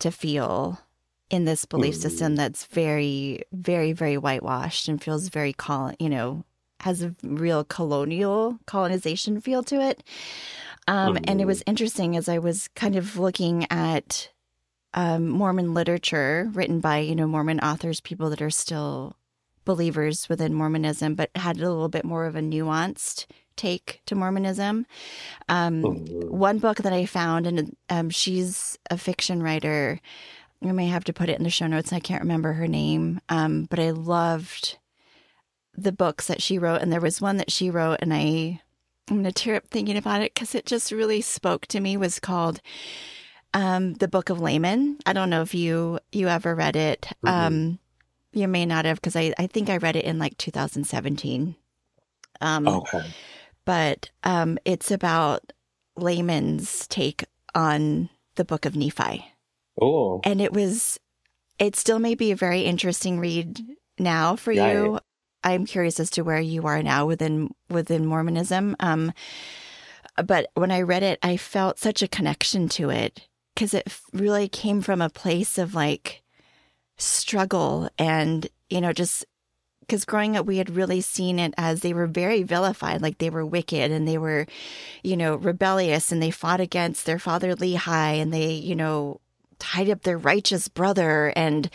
to 0.00 0.10
feel 0.10 0.80
in 1.30 1.44
this 1.44 1.64
belief 1.64 1.94
Mhm. 1.94 2.00
system 2.02 2.36
that's 2.36 2.66
very, 2.66 3.42
very, 3.52 3.92
very 3.92 4.16
whitewashed 4.16 4.88
and 4.88 5.02
feels 5.02 5.28
very, 5.28 5.52
col- 5.52 5.94
you 6.00 6.08
know, 6.08 6.44
has 6.80 7.02
a 7.02 7.14
real 7.22 7.62
colonial 7.62 8.58
colonization 8.66 9.40
feel 9.40 9.62
to 9.64 9.80
it? 9.80 10.02
Um, 10.88 11.18
And 11.24 11.40
it 11.40 11.44
was 11.46 11.62
interesting 11.66 12.16
as 12.16 12.28
I 12.28 12.38
was 12.38 12.68
kind 12.68 12.96
of 12.96 13.16
looking 13.18 13.66
at 13.70 14.30
um, 14.92 15.28
Mormon 15.28 15.72
literature 15.72 16.50
written 16.52 16.80
by, 16.80 16.98
you 16.98 17.14
know, 17.14 17.28
Mormon 17.28 17.60
authors, 17.60 18.00
people 18.00 18.28
that 18.30 18.42
are 18.42 18.50
still 18.50 19.14
believers 19.64 20.28
within 20.28 20.52
Mormonism, 20.52 21.14
but 21.14 21.30
had 21.36 21.58
a 21.58 21.60
little 21.60 21.88
bit 21.88 22.04
more 22.04 22.24
of 22.26 22.34
a 22.34 22.40
nuanced 22.40 23.26
take 23.56 24.00
to 24.06 24.14
Mormonism. 24.14 24.86
Um, 25.48 25.82
Mhm. 25.82 26.30
one 26.30 26.58
book 26.58 26.78
that 26.78 26.92
I 26.92 27.06
found, 27.06 27.46
and 27.46 27.76
um, 27.88 28.10
she's 28.10 28.78
a 28.90 28.96
fiction 28.98 29.42
writer. 29.42 30.00
I 30.62 30.72
may 30.72 30.86
have 30.88 31.04
to 31.04 31.12
put 31.12 31.28
it 31.28 31.38
in 31.38 31.44
the 31.44 31.50
show 31.50 31.66
notes. 31.66 31.92
I 31.92 32.00
can't 32.00 32.22
remember 32.22 32.52
her 32.54 32.68
name, 32.68 33.20
um, 33.28 33.64
but 33.70 33.78
I 33.78 33.90
loved 33.90 34.78
the 35.76 35.92
books 35.92 36.26
that 36.26 36.42
she 36.42 36.58
wrote. 36.58 36.82
And 36.82 36.92
there 36.92 37.00
was 37.00 37.20
one 37.20 37.38
that 37.38 37.50
she 37.50 37.70
wrote, 37.70 37.98
and 38.00 38.12
I 38.12 38.60
I'm 39.08 39.16
gonna 39.16 39.32
tear 39.32 39.56
up 39.56 39.66
thinking 39.68 39.96
about 39.96 40.22
it 40.22 40.34
because 40.34 40.54
it 40.54 40.66
just 40.66 40.92
really 40.92 41.20
spoke 41.20 41.66
to 41.68 41.80
me. 41.80 41.96
Was 41.96 42.20
called 42.20 42.60
um, 43.54 43.94
the 43.94 44.06
Book 44.08 44.30
of 44.30 44.40
Laman. 44.40 44.98
I 45.06 45.12
don't 45.12 45.30
know 45.30 45.42
if 45.42 45.54
you 45.54 45.98
you 46.12 46.28
ever 46.28 46.54
read 46.54 46.76
it. 46.76 47.08
Mhm. 47.24 47.28
Um, 47.28 47.78
you 48.32 48.46
may 48.46 48.64
not 48.66 48.84
have 48.84 48.98
because 49.00 49.16
I 49.16 49.34
I 49.38 49.46
think 49.48 49.68
I 49.70 49.78
read 49.78 49.96
it 49.96 50.04
in 50.04 50.18
like 50.18 50.36
2017. 50.38 51.56
Um, 52.40 52.68
Okay. 52.68 53.02
But 53.70 54.10
um, 54.24 54.58
it's 54.64 54.90
about 54.90 55.52
Laman's 55.96 56.88
take 56.88 57.24
on 57.54 58.08
the 58.34 58.44
book 58.44 58.66
of 58.66 58.74
Nephi. 58.74 59.24
Oh. 59.80 60.20
And 60.24 60.40
it 60.40 60.52
was, 60.52 60.98
it 61.56 61.76
still 61.76 62.00
may 62.00 62.16
be 62.16 62.32
a 62.32 62.36
very 62.36 62.62
interesting 62.62 63.20
read 63.20 63.60
now 63.96 64.34
for 64.34 64.50
Right. 64.52 64.72
you. 64.72 64.98
I'm 65.44 65.66
curious 65.66 66.00
as 66.00 66.10
to 66.10 66.22
where 66.22 66.40
you 66.40 66.66
are 66.66 66.82
now 66.82 67.06
within 67.06 67.54
within 67.68 68.06
Mormonism. 68.06 68.74
Um, 68.80 69.12
but 70.16 70.50
when 70.54 70.72
I 70.72 70.82
read 70.82 71.04
it, 71.04 71.20
I 71.22 71.36
felt 71.36 71.78
such 71.78 72.02
a 72.02 72.08
connection 72.08 72.68
to 72.70 72.90
it 72.90 73.28
because 73.54 73.72
it 73.72 73.86
really 74.12 74.48
came 74.48 74.82
from 74.82 75.00
a 75.00 75.08
place 75.08 75.58
of 75.58 75.76
like 75.76 76.22
struggle 76.98 77.88
and 77.96 78.48
you 78.68 78.80
know 78.80 78.92
just 78.92 79.26
because 79.90 80.04
growing 80.04 80.36
up 80.36 80.46
we 80.46 80.58
had 80.58 80.70
really 80.76 81.00
seen 81.00 81.40
it 81.40 81.52
as 81.58 81.80
they 81.80 81.92
were 81.92 82.06
very 82.06 82.44
vilified 82.44 83.02
like 83.02 83.18
they 83.18 83.28
were 83.28 83.44
wicked 83.44 83.90
and 83.90 84.06
they 84.06 84.16
were 84.16 84.46
you 85.02 85.16
know 85.16 85.34
rebellious 85.34 86.12
and 86.12 86.22
they 86.22 86.30
fought 86.30 86.60
against 86.60 87.06
their 87.06 87.18
father 87.18 87.56
lehi 87.56 88.20
and 88.22 88.32
they 88.32 88.52
you 88.52 88.76
know 88.76 89.20
tied 89.58 89.90
up 89.90 90.02
their 90.02 90.16
righteous 90.16 90.68
brother 90.68 91.32
and 91.34 91.68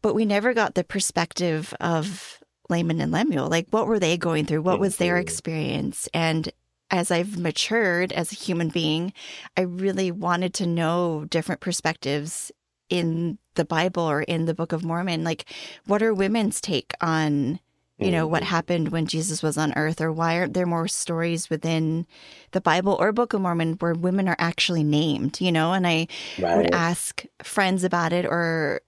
but 0.00 0.14
we 0.14 0.24
never 0.24 0.54
got 0.54 0.74
the 0.76 0.84
perspective 0.84 1.74
of 1.80 2.40
Laman 2.68 3.00
and 3.00 3.12
Lemuel. 3.12 3.48
Like 3.48 3.66
what 3.70 3.86
were 3.86 3.98
they 4.00 4.16
going 4.16 4.46
through? 4.46 4.62
What 4.62 4.80
was 4.80 4.96
their 4.96 5.16
Mhm. 5.16 5.20
experience? 5.20 6.08
And 6.14 6.50
as 6.90 7.10
I've 7.10 7.38
matured 7.38 8.12
as 8.12 8.32
a 8.32 8.36
human 8.36 8.68
being 8.68 9.12
I 9.56 9.62
really 9.62 10.10
wanted 10.10 10.54
to 10.54 10.66
know 10.66 11.24
different 11.28 11.60
perspectives 11.60 12.50
in 12.88 13.38
the 13.54 13.64
Bible 13.64 14.02
or 14.02 14.22
in 14.22 14.46
the 14.46 14.54
Book 14.54 14.72
of 14.72 14.84
Mormon 14.84 15.24
like 15.24 15.44
what 15.86 16.02
are 16.02 16.14
women's 16.14 16.60
take 16.60 16.92
on 17.00 17.60
you 17.98 18.10
know 18.10 18.26
what 18.26 18.42
Mhm. 18.42 18.46
happened 18.46 18.88
when 18.88 19.06
Jesus 19.06 19.42
was 19.42 19.56
on 19.56 19.72
earth 19.76 20.00
or 20.00 20.10
why 20.10 20.36
aren't 20.38 20.54
there 20.54 20.66
more 20.66 20.88
stories 20.88 21.48
within 21.50 22.06
the 22.52 22.60
Bible 22.60 22.96
or 22.98 23.12
Book 23.12 23.32
of 23.32 23.40
Mormon 23.40 23.74
where 23.74 23.94
women 23.94 24.28
are 24.28 24.36
actually 24.38 24.82
named 24.82 25.40
you 25.40 25.52
know 25.52 25.72
and 25.72 25.86
I 25.86 26.08
Right. 26.38 26.56
would 26.56 26.74
ask 26.74 27.24
friends 27.42 27.84
about 27.84 28.12
it 28.12 28.24
or 28.24 28.80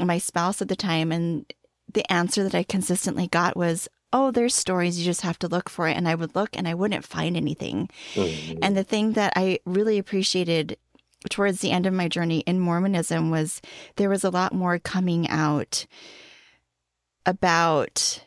my 0.00 0.18
spouse 0.18 0.62
at 0.62 0.68
the 0.68 0.76
time 0.76 1.12
and 1.12 1.52
the 1.92 2.10
answer 2.10 2.42
that 2.44 2.54
I 2.54 2.62
consistently 2.62 3.26
got 3.26 3.56
was 3.56 3.88
oh 4.14 4.30
there's 4.30 4.54
stories 4.54 4.98
you 4.98 5.04
just 5.04 5.22
have 5.22 5.38
to 5.40 5.48
look 5.48 5.68
for 5.68 5.88
it 5.88 5.96
and 5.96 6.08
I 6.08 6.14
would 6.14 6.34
look 6.34 6.50
and 6.56 6.66
I 6.68 6.74
wouldn't 6.74 7.04
find 7.04 7.36
anything 7.36 7.90
Mhm. 8.14 8.58
and 8.62 8.76
the 8.76 8.84
thing 8.84 9.12
that 9.14 9.32
I 9.36 9.58
really 9.66 9.98
appreciated 9.98 10.76
towards 11.30 11.60
the 11.60 11.70
end 11.70 11.86
of 11.86 11.92
my 11.94 12.08
journey 12.08 12.40
in 12.40 12.58
Mormonism 12.60 13.30
was 13.30 13.60
there 13.96 14.08
was 14.08 14.24
a 14.24 14.30
lot 14.30 14.52
more 14.52 14.78
coming 14.78 15.28
out 15.28 15.86
about 17.26 18.24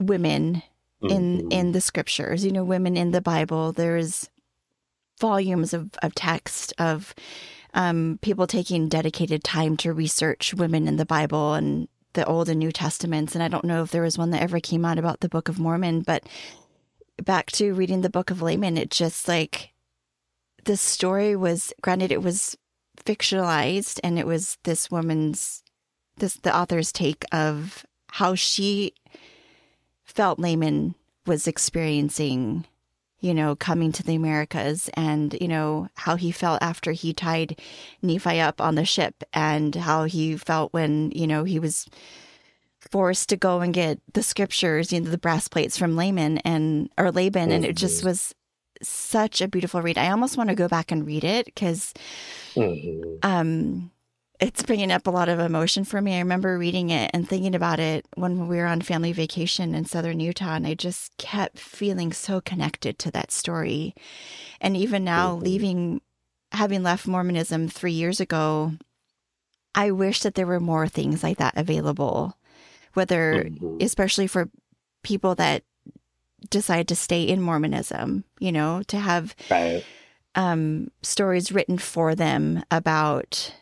women 0.00 0.62
in 1.02 1.42
Mhm. 1.42 1.52
in 1.52 1.72
the 1.72 1.80
scriptures 1.80 2.44
you 2.44 2.50
know 2.50 2.64
women 2.64 2.96
in 2.96 3.12
the 3.12 3.20
bible 3.20 3.70
there's 3.72 4.28
volumes 5.20 5.72
of, 5.72 5.90
of 6.02 6.12
text 6.14 6.72
of 6.78 7.14
um, 7.74 8.18
people 8.22 8.46
taking 8.48 8.88
dedicated 8.88 9.44
time 9.44 9.76
to 9.76 9.92
research 9.92 10.54
women 10.54 10.88
in 10.88 10.96
the 10.96 11.06
bible 11.06 11.54
and 11.54 11.86
the 12.14 12.24
old 12.26 12.48
and 12.48 12.58
new 12.58 12.72
testaments 12.72 13.34
and 13.36 13.44
i 13.44 13.48
don't 13.48 13.64
know 13.64 13.82
if 13.84 13.92
there 13.92 14.02
was 14.02 14.18
one 14.18 14.30
that 14.30 14.42
ever 14.42 14.58
came 14.58 14.84
out 14.84 14.98
about 14.98 15.20
the 15.20 15.28
book 15.28 15.48
of 15.48 15.60
mormon 15.60 16.00
but 16.00 16.24
back 17.22 17.46
to 17.52 17.74
reading 17.74 18.00
the 18.00 18.10
book 18.10 18.30
of 18.30 18.42
Laman 18.42 18.76
it 18.76 18.90
just 18.90 19.28
like 19.28 19.70
the 20.68 20.76
story 20.76 21.34
was 21.34 21.72
granted 21.80 22.12
it 22.12 22.22
was 22.22 22.54
fictionalized 23.02 23.98
and 24.04 24.18
it 24.18 24.26
was 24.26 24.58
this 24.64 24.90
woman's 24.90 25.62
this 26.18 26.34
the 26.34 26.54
author's 26.54 26.92
take 26.92 27.24
of 27.32 27.86
how 28.10 28.34
she 28.34 28.92
felt 30.04 30.38
Laman 30.38 30.94
was 31.26 31.46
experiencing, 31.46 32.66
you 33.18 33.32
know, 33.32 33.56
coming 33.56 33.92
to 33.92 34.02
the 34.02 34.14
Americas 34.14 34.90
and, 34.92 35.34
you 35.40 35.48
know, 35.48 35.88
how 35.94 36.16
he 36.16 36.30
felt 36.30 36.62
after 36.62 36.92
he 36.92 37.14
tied 37.14 37.58
Nephi 38.02 38.38
up 38.38 38.60
on 38.60 38.74
the 38.74 38.84
ship 38.84 39.24
and 39.32 39.74
how 39.74 40.04
he 40.04 40.36
felt 40.36 40.74
when, 40.74 41.10
you 41.12 41.26
know, 41.26 41.44
he 41.44 41.58
was 41.58 41.86
forced 42.90 43.30
to 43.30 43.38
go 43.38 43.60
and 43.60 43.72
get 43.72 44.00
the 44.12 44.22
scriptures, 44.22 44.92
you 44.92 45.00
know, 45.00 45.08
the 45.08 45.16
brass 45.16 45.48
plates 45.48 45.78
from 45.78 45.96
Laman 45.96 46.38
and 46.38 46.90
or 46.98 47.10
Laban, 47.10 47.52
and 47.52 47.64
it 47.64 47.74
just 47.74 48.04
was 48.04 48.34
such 48.82 49.40
a 49.40 49.48
beautiful 49.48 49.82
read. 49.82 49.98
I 49.98 50.10
almost 50.10 50.36
want 50.36 50.50
to 50.50 50.56
go 50.56 50.68
back 50.68 50.90
and 50.92 51.06
read 51.06 51.24
it 51.24 51.46
because 51.46 51.92
Mhm. 52.56 53.18
um, 53.22 53.90
it's 54.40 54.62
bringing 54.62 54.92
up 54.92 55.06
a 55.06 55.10
lot 55.10 55.28
of 55.28 55.40
emotion 55.40 55.84
for 55.84 56.00
me. 56.00 56.14
I 56.14 56.20
remember 56.20 56.56
reading 56.58 56.90
it 56.90 57.10
and 57.12 57.28
thinking 57.28 57.54
about 57.54 57.80
it 57.80 58.06
when 58.14 58.46
we 58.46 58.56
were 58.56 58.66
on 58.66 58.80
family 58.80 59.12
vacation 59.12 59.74
in 59.74 59.84
southern 59.84 60.20
Utah, 60.20 60.54
and 60.54 60.66
I 60.66 60.74
just 60.74 61.16
kept 61.16 61.58
feeling 61.58 62.12
so 62.12 62.40
connected 62.40 62.98
to 63.00 63.10
that 63.10 63.32
story. 63.32 63.94
And 64.60 64.76
even 64.76 65.02
now, 65.04 65.36
Mhm. 65.36 65.42
leaving, 65.42 66.00
having 66.52 66.82
left 66.84 67.06
Mormonism 67.06 67.68
three 67.68 67.92
years 67.92 68.20
ago, 68.20 68.74
I 69.74 69.90
wish 69.90 70.20
that 70.20 70.34
there 70.34 70.46
were 70.46 70.60
more 70.60 70.88
things 70.88 71.22
like 71.22 71.38
that 71.38 71.56
available, 71.56 72.36
whether, 72.94 73.44
Mhm. 73.44 73.82
especially 73.82 74.26
for 74.28 74.50
people 75.02 75.34
that 75.36 75.62
decide 76.50 76.88
to 76.88 76.94
stay 76.96 77.22
in 77.22 77.40
Mormonism, 77.42 78.24
you 78.38 78.52
know, 78.52 78.82
to 78.88 78.98
have 78.98 79.34
Right. 79.50 79.84
um, 80.34 80.88
stories 81.02 81.50
written 81.52 81.78
for 81.78 82.14
them 82.14 82.62
about 82.70 83.54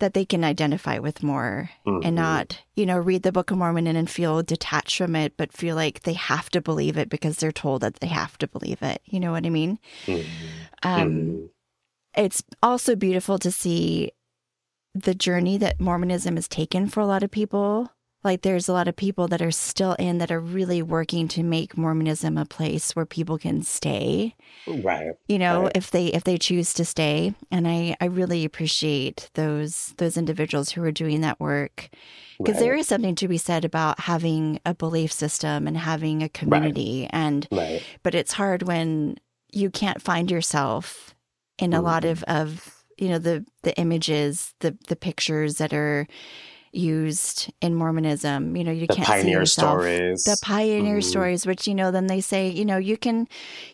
that 0.00 0.14
they 0.14 0.24
can 0.24 0.44
identify 0.44 0.98
with 0.98 1.24
more 1.24 1.70
Mhm. 1.84 2.04
and 2.04 2.14
not, 2.14 2.60
you 2.76 2.86
know, 2.86 2.98
read 2.98 3.24
the 3.24 3.32
Book 3.32 3.50
of 3.50 3.58
Mormon 3.58 3.88
and, 3.88 3.98
and 3.98 4.08
feel 4.08 4.42
detached 4.44 4.96
from 4.98 5.16
it, 5.16 5.36
but 5.36 5.52
feel 5.52 5.74
like 5.74 6.02
they 6.02 6.12
have 6.12 6.50
to 6.50 6.60
believe 6.60 6.96
it 6.96 7.08
because 7.08 7.38
they're 7.38 7.50
told 7.50 7.80
that 7.82 7.96
they 7.98 8.06
have 8.06 8.38
to 8.38 8.46
believe 8.46 8.80
it. 8.80 9.02
You 9.06 9.18
know 9.18 9.32
what 9.32 9.44
I 9.44 9.50
mean? 9.50 9.80
Mhm. 10.06 10.26
Um, 10.84 11.10
Mhm. 11.10 11.50
It's 12.14 12.42
also 12.62 12.94
beautiful 12.96 13.38
to 13.40 13.50
see 13.50 14.12
the 14.94 15.14
journey 15.14 15.56
that 15.58 15.80
Mormonism 15.80 16.36
has 16.36 16.48
taken 16.48 16.88
for 16.88 17.00
a 17.00 17.06
lot 17.06 17.22
of 17.22 17.30
people. 17.30 17.90
Like, 18.24 18.42
there's 18.42 18.68
a 18.68 18.72
lot 18.72 18.88
of 18.88 18.96
people 18.96 19.28
that 19.28 19.40
are 19.42 19.50
still 19.52 19.92
in 19.94 20.18
that 20.18 20.32
are 20.32 20.40
really 20.40 20.82
working 20.82 21.28
to 21.28 21.42
make 21.42 21.78
Mormonism 21.78 22.36
a 22.36 22.44
place 22.44 22.96
where 22.96 23.06
people 23.06 23.38
can 23.38 23.62
stay 23.62 24.34
Right. 24.66 25.12
you 25.28 25.38
know 25.38 25.62
Right. 25.64 25.72
if 25.76 25.90
they 25.90 26.06
if 26.08 26.24
they 26.24 26.36
choose 26.36 26.74
to 26.74 26.84
stay 26.84 27.32
and 27.50 27.66
i 27.66 27.96
i 28.02 28.04
really 28.04 28.44
appreciate 28.44 29.30
those 29.34 29.94
those 29.96 30.16
individuals 30.18 30.70
who 30.70 30.82
are 30.82 30.92
doing 30.92 31.22
that 31.22 31.40
work 31.40 31.88
because 32.38 32.56
Right. 32.56 32.60
there 32.64 32.74
is 32.74 32.86
something 32.86 33.14
to 33.14 33.28
be 33.28 33.38
said 33.38 33.64
about 33.64 34.00
having 34.00 34.60
a 34.66 34.74
belief 34.74 35.10
system 35.10 35.66
and 35.66 35.76
having 35.78 36.22
a 36.22 36.28
community 36.28 37.06
and 37.10 37.48
Right. 37.50 37.82
but 38.02 38.14
it's 38.14 38.32
hard 38.34 38.62
when 38.64 39.16
you 39.52 39.70
can't 39.70 40.02
find 40.02 40.30
yourself 40.30 41.14
in 41.58 41.72
a 41.72 41.80
lot 41.80 42.02
Mhm. 42.02 42.10
of 42.10 42.22
of 42.24 42.84
you 42.98 43.08
know 43.08 43.18
the 43.18 43.44
the 43.62 43.74
images 43.78 44.54
the 44.60 44.76
the 44.88 44.96
pictures 44.96 45.56
that 45.56 45.72
are 45.72 46.06
used 46.72 47.52
in 47.60 47.74
mormonism 47.74 48.56
you 48.56 48.62
know 48.64 48.72
you 48.72 48.86
The 48.86 48.94
can't 48.94 49.06
see 49.06 49.12
pioneer 49.12 49.40
yourself 49.40 49.82
stories. 49.82 50.24
the 50.24 50.36
pioneer 50.36 50.98
Mhm. 50.98 51.04
stories 51.04 51.46
which 51.46 51.66
you 51.66 51.74
know 51.74 51.90
then 51.90 52.06
they 52.06 52.20
say 52.20 52.48
you 52.48 52.64
know 52.64 52.76
you 52.78 52.96
can 52.96 53.26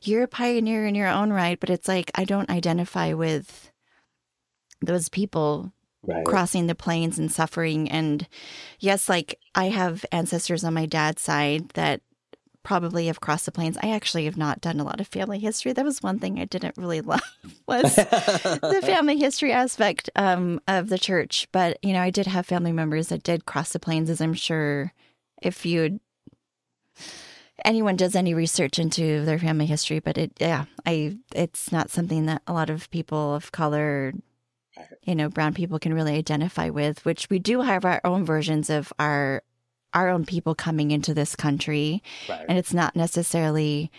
you're 0.03 0.23
a 0.23 0.29
pioneer 0.29 0.87
in 0.87 0.95
your 0.95 1.09
own 1.09 1.33
right 1.33 1.59
but 1.59 1.71
it's 1.71 1.89
like 1.89 2.11
i 2.15 2.25
don't 2.25 2.51
identify 2.51 3.13
with 3.13 3.71
those 4.81 5.09
people 5.09 5.73
Right. 6.07 6.27
crossing 6.27 6.67
the 6.67 6.75
plains 6.75 7.19
and 7.19 7.33
suffering 7.33 7.91
and 7.91 8.29
yes 8.79 9.09
like 9.09 9.39
i 9.55 9.67
have 9.71 10.05
ancestors 10.13 10.63
on 10.63 10.75
my 10.75 10.85
dad's 10.87 11.23
side 11.23 11.71
that 11.71 12.03
probably 12.65 13.07
have 13.07 13.21
crossed 13.21 13.47
the 13.47 13.53
plains. 13.53 13.79
I 13.83 13.91
actually 13.91 14.25
have 14.25 14.37
not 14.37 14.61
done 14.61 14.81
a 14.81 14.85
lot 14.85 15.01
of 15.01 15.07
family 15.07 15.39
history. 15.39 15.73
That 15.73 15.85
was 15.85 16.03
one 16.03 16.19
thing 16.19 16.41
i 16.41 16.45
didn't 16.47 16.77
really 16.77 17.01
love 17.03 17.23
was 17.69 17.95
the 17.95 18.81
family 18.85 19.19
history 19.19 19.53
aspect 19.53 20.11
um, 20.17 20.61
of 20.67 20.89
the 20.89 20.99
church. 20.99 21.47
But, 21.53 21.79
you 21.83 21.93
know, 21.93 22.01
I 22.01 22.11
did 22.11 22.27
have 22.27 22.47
family 22.47 22.73
members 22.73 23.09
that 23.09 23.23
did 23.23 23.47
cross 23.47 23.73
the 23.73 23.79
plains, 23.79 24.11
as 24.11 24.21
I'm 24.21 24.35
sure 24.35 24.93
if 25.43 25.65
you 25.65 26.01
anyone 27.65 27.97
does 27.97 28.17
any 28.17 28.35
research 28.35 28.79
into 28.79 29.25
their 29.25 29.39
family 29.39 29.67
history, 29.67 30.01
but 30.01 30.19
it, 30.19 30.33
yeah, 30.41 30.65
I, 30.85 31.19
it's 31.35 31.71
not 31.71 31.91
something 31.91 32.27
that 32.27 32.43
a 32.47 32.53
lot 32.53 32.71
of 32.71 32.91
people 32.91 33.35
of 33.35 33.53
color, 33.53 34.13
you 35.03 35.15
know, 35.15 35.29
brown 35.29 35.55
people 35.55 35.79
can 35.79 35.95
really 35.95 36.17
identify 36.17 36.71
with, 36.71 37.05
which 37.05 37.29
we 37.31 37.39
do 37.39 37.61
have 37.61 37.85
our 37.85 38.01
own 38.05 38.25
versions 38.25 38.71
of 38.71 38.93
our, 38.99 39.43
our 39.95 40.09
own 40.09 40.27
people 40.27 40.55
coming 40.55 40.91
into 40.91 41.15
this 41.15 41.35
country 41.37 42.03
Right. 42.29 42.45
and 42.49 42.59
it's 42.59 42.75
not 42.75 42.95
necessarily 42.97 43.91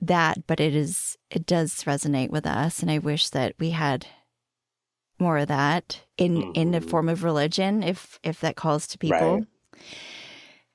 that 0.00 0.46
but 0.46 0.60
it 0.60 0.74
is 0.74 1.18
it 1.30 1.44
does 1.44 1.84
resonate 1.84 2.30
with 2.30 2.46
us 2.46 2.80
and 2.80 2.90
i 2.90 2.98
wish 2.98 3.28
that 3.30 3.54
we 3.58 3.70
had 3.70 4.06
more 5.18 5.36
of 5.38 5.48
that 5.48 6.00
in 6.16 6.52
in 6.54 6.74
a 6.74 6.80
Mhm. 6.80 6.88
form 6.88 7.08
of 7.10 7.22
religion 7.22 7.82
if 7.82 8.18
if 8.22 8.40
that 8.40 8.56
calls 8.56 8.86
to 8.86 8.98
people 8.98 9.34
Right. 9.34 9.44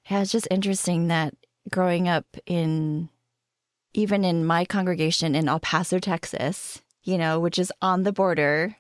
yeah 0.09 0.21
it's 0.21 0.31
just 0.31 0.47
interesting 0.51 1.07
that 1.07 1.33
growing 1.71 2.07
up 2.07 2.25
in 2.45 3.09
even 3.93 4.23
in 4.23 4.45
my 4.45 4.65
congregation 4.65 5.33
in 5.33 5.47
el 5.49 5.59
paso 5.59 5.97
texas 5.97 6.81
you 7.03 7.17
know 7.17 7.39
which 7.39 7.57
is 7.57 7.71
on 7.81 8.03
the 8.03 8.13
border 8.13 8.75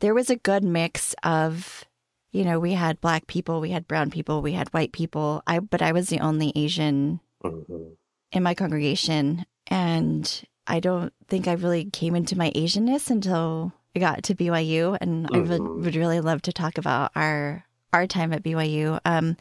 there 0.00 0.14
was 0.14 0.30
a 0.30 0.36
good 0.36 0.64
mix 0.64 1.14
of 1.22 1.84
you 2.32 2.44
know 2.44 2.58
we 2.60 2.72
had 2.72 3.00
black 3.00 3.26
people 3.26 3.60
we 3.60 3.70
had 3.70 3.86
brown 3.88 4.10
people 4.10 4.42
we 4.42 4.52
had 4.52 4.68
white 4.74 4.92
people 4.92 5.42
i 5.46 5.58
but 5.58 5.80
i 5.82 5.92
was 5.92 6.08
the 6.08 6.20
only 6.20 6.52
asian 6.56 7.20
Mhm. 7.44 7.96
in 8.32 8.42
my 8.42 8.54
congregation 8.54 9.44
and 9.68 10.42
I 10.70 10.80
don't 10.80 11.14
think 11.28 11.48
I 11.48 11.52
really 11.52 11.86
came 11.86 12.14
into 12.14 12.36
my 12.36 12.50
Asianness 12.50 13.08
until 13.10 13.72
I 13.96 14.00
got 14.00 14.22
to 14.24 14.34
BYU 14.34 14.98
and 15.00 15.26
I 15.32 15.38
would, 15.38 15.60
Mhm. 15.60 15.82
would 15.84 15.96
really 15.96 16.20
love 16.20 16.42
to 16.42 16.52
talk 16.52 16.76
about 16.76 17.10
our 17.16 17.64
our 17.94 18.06
time 18.06 18.34
at 18.34 18.42
BYU 18.42 18.98
um 19.06 19.36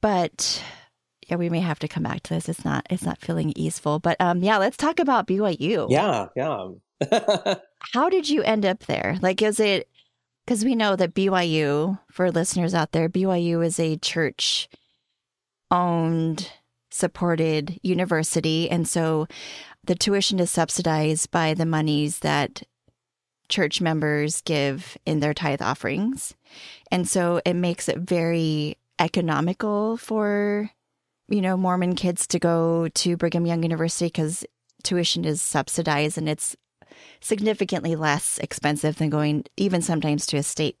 but 0.00 0.62
yeah 1.28 1.36
we 1.36 1.48
may 1.50 1.60
have 1.60 1.78
to 1.80 1.88
come 1.88 2.02
back 2.02 2.22
to 2.24 2.34
this 2.34 2.48
it's 2.48 2.64
not 2.64 2.86
it's 2.90 3.02
not 3.04 3.20
feeling 3.20 3.52
easeful 3.56 3.98
but 3.98 4.16
um 4.20 4.42
yeah 4.42 4.58
let's 4.58 4.76
talk 4.76 5.00
about 5.00 5.26
BYU 5.26 5.86
Yeah. 5.90 6.26
Yeah. 6.36 6.68
how 7.92 8.08
did 8.08 8.28
you 8.28 8.42
end 8.42 8.64
up 8.64 8.80
there 8.86 9.18
like 9.20 9.42
is 9.42 9.58
it 9.58 9.88
because 10.44 10.64
we 10.64 10.74
know 10.74 10.96
that 10.96 11.14
BYU 11.14 11.98
for 12.10 12.30
listeners 12.30 12.74
out 12.74 12.92
there 12.92 13.08
BYU 13.08 13.64
is 13.64 13.78
a 13.78 13.96
church 13.96 14.68
owned 15.70 16.50
supported 16.90 17.78
university 17.82 18.70
and 18.70 18.86
so 18.86 19.26
the 19.84 19.94
tuition 19.94 20.40
is 20.40 20.50
subsidized 20.50 21.30
by 21.30 21.54
the 21.54 21.66
monies 21.66 22.20
that 22.20 22.62
church 23.48 23.80
members 23.80 24.40
give 24.42 24.96
in 25.04 25.20
their 25.20 25.34
tithe 25.34 25.60
offerings. 25.60 26.34
And 26.90 27.08
so 27.08 27.40
it 27.44 27.54
makes 27.54 27.88
it 27.88 27.98
very 27.98 28.78
economical 28.98 29.96
for 29.96 30.70
you 31.26 31.40
know 31.40 31.56
mormon 31.56 31.96
kids 31.96 32.28
to 32.28 32.38
go 32.38 32.86
to 32.94 33.16
brigham 33.16 33.44
young 33.44 33.64
university 33.64 34.06
because 34.06 34.44
tuition 34.84 35.24
is 35.24 35.42
subsidized 35.42 36.16
and 36.16 36.28
it's 36.28 36.54
significantly 37.20 37.96
less 37.96 38.38
expensive 38.38 38.96
than 38.96 39.10
going 39.10 39.44
even 39.56 39.82
sometimes 39.82 40.26
to 40.26 40.36
a 40.36 40.42
state 40.42 40.76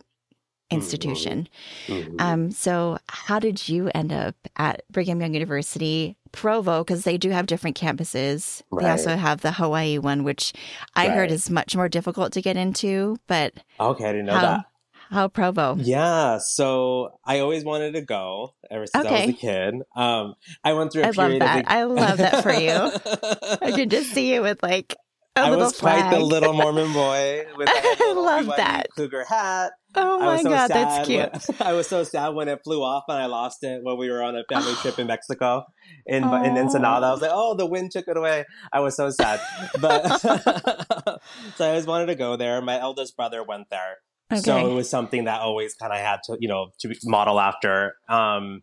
institution. 0.70 1.46
Mhm. 1.86 2.20
Um, 2.20 2.50
so 2.50 2.98
how 3.08 3.38
did 3.38 3.68
you 3.68 3.90
end 3.94 4.12
up 4.12 4.34
at 4.56 4.82
Brigham 4.90 5.20
Young 5.20 5.34
University, 5.34 6.16
Provo? 6.32 6.82
Because 6.82 7.04
they 7.04 7.18
do 7.18 7.30
have 7.30 7.46
different 7.46 7.78
campuses. 7.78 8.62
They 8.80 8.88
also 8.88 9.16
have 9.16 9.42
the 9.42 9.52
Hawaii 9.52 9.98
one, 9.98 10.24
which 10.24 10.52
I 10.96 11.08
heard 11.08 11.30
is 11.30 11.50
much 11.50 11.76
more 11.76 11.88
difficult 11.88 12.32
to 12.32 12.42
get 12.42 12.56
into. 12.56 13.18
But 13.26 13.52
okay, 13.78 14.04
I 14.08 14.12
didn't 14.12 14.26
know 14.26 14.34
how 14.34 14.40
that. 14.40 14.64
how 15.10 15.28
Provo? 15.28 15.76
Yeah, 15.78 16.38
so 16.38 17.18
I 17.24 17.40
always 17.40 17.62
wanted 17.62 17.92
to 17.92 18.00
go 18.00 18.54
ever 18.70 18.86
since 18.86 19.06
I 19.06 19.10
was 19.12 19.28
a 19.28 19.32
kid. 19.34 19.74
Um, 19.94 20.34
I 20.64 20.72
went 20.72 20.92
through 20.92 21.02
a 21.02 21.08
I 21.08 21.10
love 21.10 21.38
that. 21.38 21.58
of 21.58 21.64
I 21.70 21.82
love 21.84 22.18
that 22.18 22.42
for 22.42 22.52
you. 22.52 22.70
I 23.62 23.70
can 23.70 23.90
just 23.90 24.10
see 24.10 24.32
you 24.34 24.42
with 24.42 24.62
like 24.62 24.96
I 25.36 25.56
was 25.56 25.78
quite 25.78 26.10
the 26.10 26.20
little 26.20 26.52
Mormon 26.60 26.92
boy 26.92 27.44
with 27.56 27.68
a 27.68 27.96
little 27.98 28.24
love 28.24 28.46
that. 28.46 28.86
cougar 28.96 29.24
hat. 29.24 29.72
oh 29.96 30.20
my 30.20 30.40
so 30.40 30.48
god, 30.48 30.68
that's 30.68 31.06
cute. 31.06 31.30
when- 31.32 31.56
I 31.68 31.72
was 31.72 31.88
so 31.88 32.04
sad 32.04 32.30
when 32.30 32.48
it 32.48 32.60
flew 32.62 32.82
off 32.82 33.04
and 33.08 33.18
I 33.18 33.26
lost 33.26 33.64
it 33.64 33.80
when 33.82 33.98
we 33.98 34.10
were 34.10 34.22
on 34.22 34.36
a 34.36 34.44
family 34.48 34.74
trip 34.82 34.98
in 34.98 35.08
Mexico 35.08 35.64
in 36.06 36.22
in 36.22 36.56
Ensenada. 36.56 37.06
I 37.06 37.10
was 37.10 37.20
like, 37.20 37.32
oh, 37.34 37.56
the 37.56 37.66
wind 37.66 37.90
took 37.90 38.06
it 38.06 38.16
away. 38.16 38.44
I 38.72 38.80
was 38.80 38.94
so 38.96 39.10
sad, 39.10 39.40
but 39.80 40.18
so 41.56 41.64
I 41.64 41.68
always 41.68 41.86
wanted 41.86 42.06
to 42.06 42.14
go 42.14 42.36
there. 42.36 42.60
My 42.62 42.78
eldest 42.78 43.16
brother 43.16 43.42
went 43.42 43.66
there, 43.70 44.40
so 44.40 44.70
it 44.70 44.72
was 44.74 44.88
something 44.88 45.24
that 45.24 45.40
always 45.40 45.74
kind 45.74 45.92
of 45.92 45.98
had 45.98 46.20
to 46.24 46.36
you 46.38 46.48
know 46.48 46.68
to 46.80 46.94
model 47.04 47.40
after. 47.40 47.94
Um, 48.08 48.62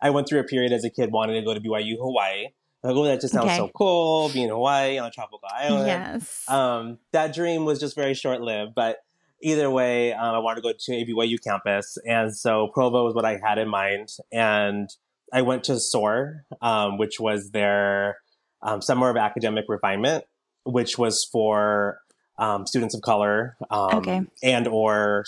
I 0.00 0.10
went 0.10 0.28
through 0.28 0.40
a 0.40 0.44
period 0.44 0.72
as 0.72 0.84
a 0.84 0.90
kid 0.90 1.12
wanting 1.12 1.36
to 1.36 1.44
go 1.44 1.54
to 1.54 1.60
BYU 1.60 1.94
Hawaii. 2.00 2.46
Like, 2.82 2.96
oh, 2.96 3.04
that 3.04 3.20
just 3.20 3.32
sounds 3.32 3.46
Okay. 3.46 3.56
so 3.56 3.70
cool, 3.76 4.28
being 4.30 4.46
in 4.46 4.50
Hawaii 4.50 4.98
on 4.98 5.06
a 5.06 5.10
tropical 5.10 5.40
island 5.48 5.86
yes. 5.86 6.44
um, 6.48 6.98
that 7.12 7.32
dream 7.34 7.64
was 7.64 7.78
just 7.78 7.94
very 7.94 8.14
short 8.14 8.40
lived. 8.40 8.74
But 8.74 8.98
either 9.40 9.70
way, 9.70 10.12
um, 10.12 10.34
I 10.34 10.38
wanted 10.38 10.56
to 10.56 10.62
go 10.62 10.72
to 10.76 10.92
ABYU 10.92 11.38
campus, 11.42 11.96
and 12.06 12.34
so 12.36 12.68
Provo 12.74 13.04
was 13.04 13.14
what 13.14 13.24
I 13.24 13.38
had 13.44 13.58
in 13.58 13.68
mind, 13.68 14.08
and 14.32 14.90
I 15.32 15.42
went 15.42 15.64
to 15.64 15.78
SOAR, 15.78 16.44
um, 16.60 16.98
which 16.98 17.18
was 17.20 17.50
their 17.52 18.18
um, 18.62 18.82
summer 18.82 19.10
of 19.10 19.16
academic 19.16 19.64
refinement, 19.68 20.24
which 20.64 20.98
was 20.98 21.24
for 21.24 22.00
um, 22.38 22.66
students 22.66 22.94
of 22.94 23.02
color, 23.02 23.56
um, 23.70 23.94
Okay. 23.98 24.22
and 24.42 24.66
or 24.66 25.24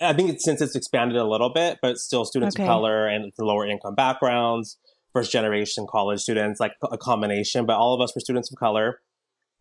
I 0.00 0.12
think 0.12 0.30
it's, 0.30 0.44
since 0.44 0.60
it's 0.60 0.74
expanded 0.74 1.16
a 1.16 1.24
little 1.24 1.50
bit, 1.50 1.78
but 1.80 1.96
still 1.98 2.24
students 2.24 2.56
Okay. 2.56 2.64
of 2.64 2.68
color 2.68 3.06
and 3.06 3.32
lower 3.38 3.66
income 3.66 3.94
backgrounds, 3.94 4.76
first 5.12 5.32
generation 5.32 5.86
college 5.88 6.20
students, 6.20 6.60
like 6.60 6.72
a 6.90 6.98
combination. 6.98 7.66
But 7.66 7.76
all 7.76 7.94
of 7.94 8.00
us 8.00 8.14
were 8.14 8.20
students 8.20 8.50
of 8.50 8.58
color, 8.58 9.00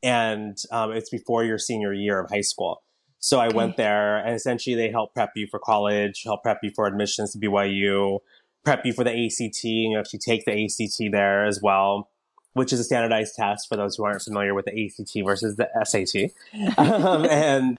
and 0.04 0.58
um, 0.72 0.91
it's 0.91 1.10
before 1.10 1.43
your 1.43 1.58
senior 1.58 1.93
year 1.93 2.20
of 2.20 2.30
high 2.30 2.41
school. 2.41 2.84
So 3.20 3.39
I 3.39 3.47
Okay. 3.47 3.56
went 3.56 3.78
there, 3.78 4.18
and 4.18 4.36
essentially 4.36 4.76
they 4.76 4.89
help 4.89 5.14
prep 5.14 5.32
you 5.36 5.47
for 5.47 5.60
college, 5.60 6.24
help 6.24 6.43
prep 6.43 6.60
you 6.64 6.72
for 6.76 6.88
admissions 6.88 7.34
to 7.34 7.39
BYU, 7.39 8.20
prep 8.64 8.86
you 8.86 8.93
for 8.93 9.04
the 9.04 9.12
ACT, 9.12 9.64
and 9.64 9.91
you 9.91 9.99
actually 9.99 10.20
take 10.20 10.45
the 10.45 10.64
ACT 10.66 11.12
there 11.12 11.45
as 11.45 11.62
well, 11.62 12.10
which 12.54 12.74
is 12.74 12.80
a 12.80 12.84
standardized 12.84 13.36
test 13.36 13.68
for 13.70 13.76
those 13.76 13.95
who 13.95 14.04
aren't 14.06 14.22
familiar 14.24 14.56
with 14.56 14.66
the 14.66 14.86
ACT 14.86 15.26
versus 15.26 15.56
the 15.56 15.70
SAT. 15.84 16.32
um, 16.78 17.26
and 17.26 17.78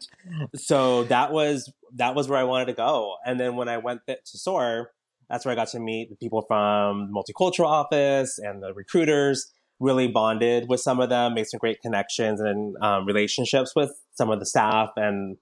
so 0.54 1.04
that 1.04 1.32
was 1.32 1.72
that 1.94 2.14
was 2.14 2.28
where 2.28 2.38
I 2.38 2.44
wanted 2.44 2.66
to 2.66 2.74
go. 2.74 3.16
And 3.26 3.38
then 3.38 3.56
when 3.56 3.68
I 3.68 3.78
went 3.78 4.06
to 4.06 4.16
SOAR, 4.24 4.90
that's 5.32 5.44
where 5.44 5.52
I 5.52 5.56
got 5.56 5.68
to 5.68 5.80
meet 5.80 6.10
the 6.10 6.16
people 6.16 6.44
from 6.46 7.08
the 7.08 7.12
multicultural 7.12 7.66
office 7.66 8.38
and 8.38 8.62
the 8.62 8.72
recruiters. 8.74 9.50
Really 9.80 10.06
bonded 10.06 10.68
with 10.68 10.78
some 10.78 11.00
of 11.00 11.08
them, 11.08 11.34
made 11.34 11.48
some 11.48 11.58
great 11.58 11.80
connections 11.80 12.40
and 12.40 12.76
um, 12.80 13.04
relationships 13.04 13.72
with 13.74 13.90
some 14.12 14.30
of 14.30 14.38
the 14.38 14.46
staff, 14.46 14.90
and 14.94 15.38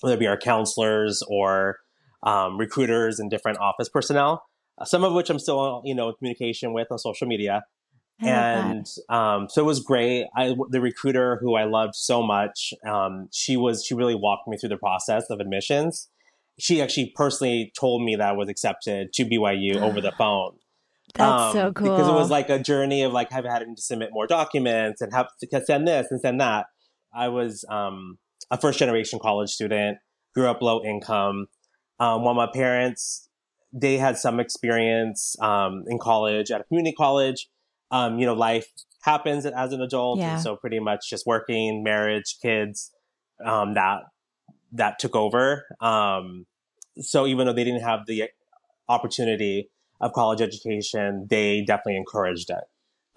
whether 0.00 0.16
it 0.16 0.18
be 0.18 0.26
our 0.26 0.36
counselors 0.36 1.22
or 1.28 1.76
um, 2.24 2.58
recruiters 2.58 3.20
and 3.20 3.30
different 3.30 3.58
office 3.58 3.88
personnel. 3.88 4.44
Some 4.82 5.04
of 5.04 5.12
which 5.12 5.30
I'm 5.30 5.38
still, 5.38 5.82
you 5.84 5.94
know, 5.94 6.08
in 6.08 6.14
communication 6.16 6.72
with 6.72 6.88
on 6.90 6.98
social 6.98 7.28
media 7.28 7.62
I 8.20 8.26
love 8.26 8.34
that. 8.34 8.70
and 8.70 8.86
um, 9.08 9.48
so 9.48 9.62
it 9.62 9.64
was 9.64 9.80
great. 9.80 10.26
I 10.36 10.54
the 10.70 10.80
recruiter 10.80 11.38
who 11.40 11.54
I 11.54 11.64
loved 11.64 11.94
so 11.94 12.22
much, 12.22 12.74
um, 12.86 13.28
she 13.32 13.56
was 13.56 13.84
she 13.84 13.94
really 13.94 14.14
walked 14.14 14.48
me 14.48 14.56
through 14.56 14.70
the 14.70 14.76
process 14.76 15.24
of 15.30 15.40
admissions. 15.40 16.08
She 16.58 16.82
actually 16.82 17.12
personally 17.14 17.72
told 17.78 18.02
me 18.02 18.16
that 18.16 18.28
I 18.28 18.32
was 18.32 18.48
accepted 18.48 19.12
to 19.14 19.24
BYU 19.24 19.76
over 19.80 20.00
the 20.00 20.12
phone. 20.12 20.56
That's 21.14 21.52
so 21.54 21.68
Um, 21.68 21.74
cool. 21.74 21.90
because 21.90 22.08
it 22.08 22.12
was 22.12 22.30
like 22.30 22.50
a 22.50 22.58
journey 22.58 23.02
of 23.02 23.12
like 23.12 23.30
having 23.30 23.50
had 23.50 23.60
to 23.60 23.82
submit 23.82 24.10
more 24.12 24.26
documents 24.26 25.00
and 25.00 25.12
have 25.14 25.28
to 25.40 25.64
send 25.64 25.88
this 25.88 26.08
and 26.10 26.20
send 26.20 26.40
that. 26.40 26.66
I 27.14 27.28
was 27.28 27.64
um, 27.70 28.18
a 28.50 28.58
first 28.58 28.78
generation 28.78 29.18
college 29.18 29.50
student, 29.50 29.98
grew 30.34 30.46
up 30.48 30.60
low 30.60 30.82
income. 30.84 31.46
Um, 31.98 32.22
while 32.24 32.34
my 32.34 32.46
parents, 32.52 33.28
they 33.72 33.96
had 33.96 34.18
some 34.18 34.38
experience 34.38 35.34
um, 35.40 35.84
in 35.88 35.98
college 35.98 36.50
at 36.50 36.60
a 36.60 36.64
community 36.64 36.94
college. 36.96 37.48
Um, 37.90 38.18
you 38.18 38.26
know, 38.26 38.34
life 38.34 38.66
happens 39.02 39.46
as 39.46 39.72
an 39.72 39.80
adult, 39.80 40.18
Yeah. 40.18 40.34
and 40.34 40.42
so 40.42 40.56
pretty 40.56 40.78
much 40.78 41.08
just 41.08 41.24
working, 41.26 41.82
marriage, 41.82 42.36
kids, 42.42 42.92
um, 43.44 43.74
that 43.74 44.02
that 44.72 44.98
took 44.98 45.16
over. 45.16 45.64
Um, 45.80 46.46
so 47.00 47.26
even 47.26 47.46
though 47.46 47.52
they 47.52 47.64
didn't 47.64 47.82
have 47.82 48.06
the 48.06 48.24
opportunity 48.88 49.70
of 50.00 50.12
college 50.12 50.40
education, 50.40 51.26
they 51.28 51.62
definitely 51.62 51.96
encouraged 51.96 52.50
it. 52.50 52.64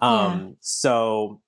Um, 0.00 0.56
So 0.60 1.40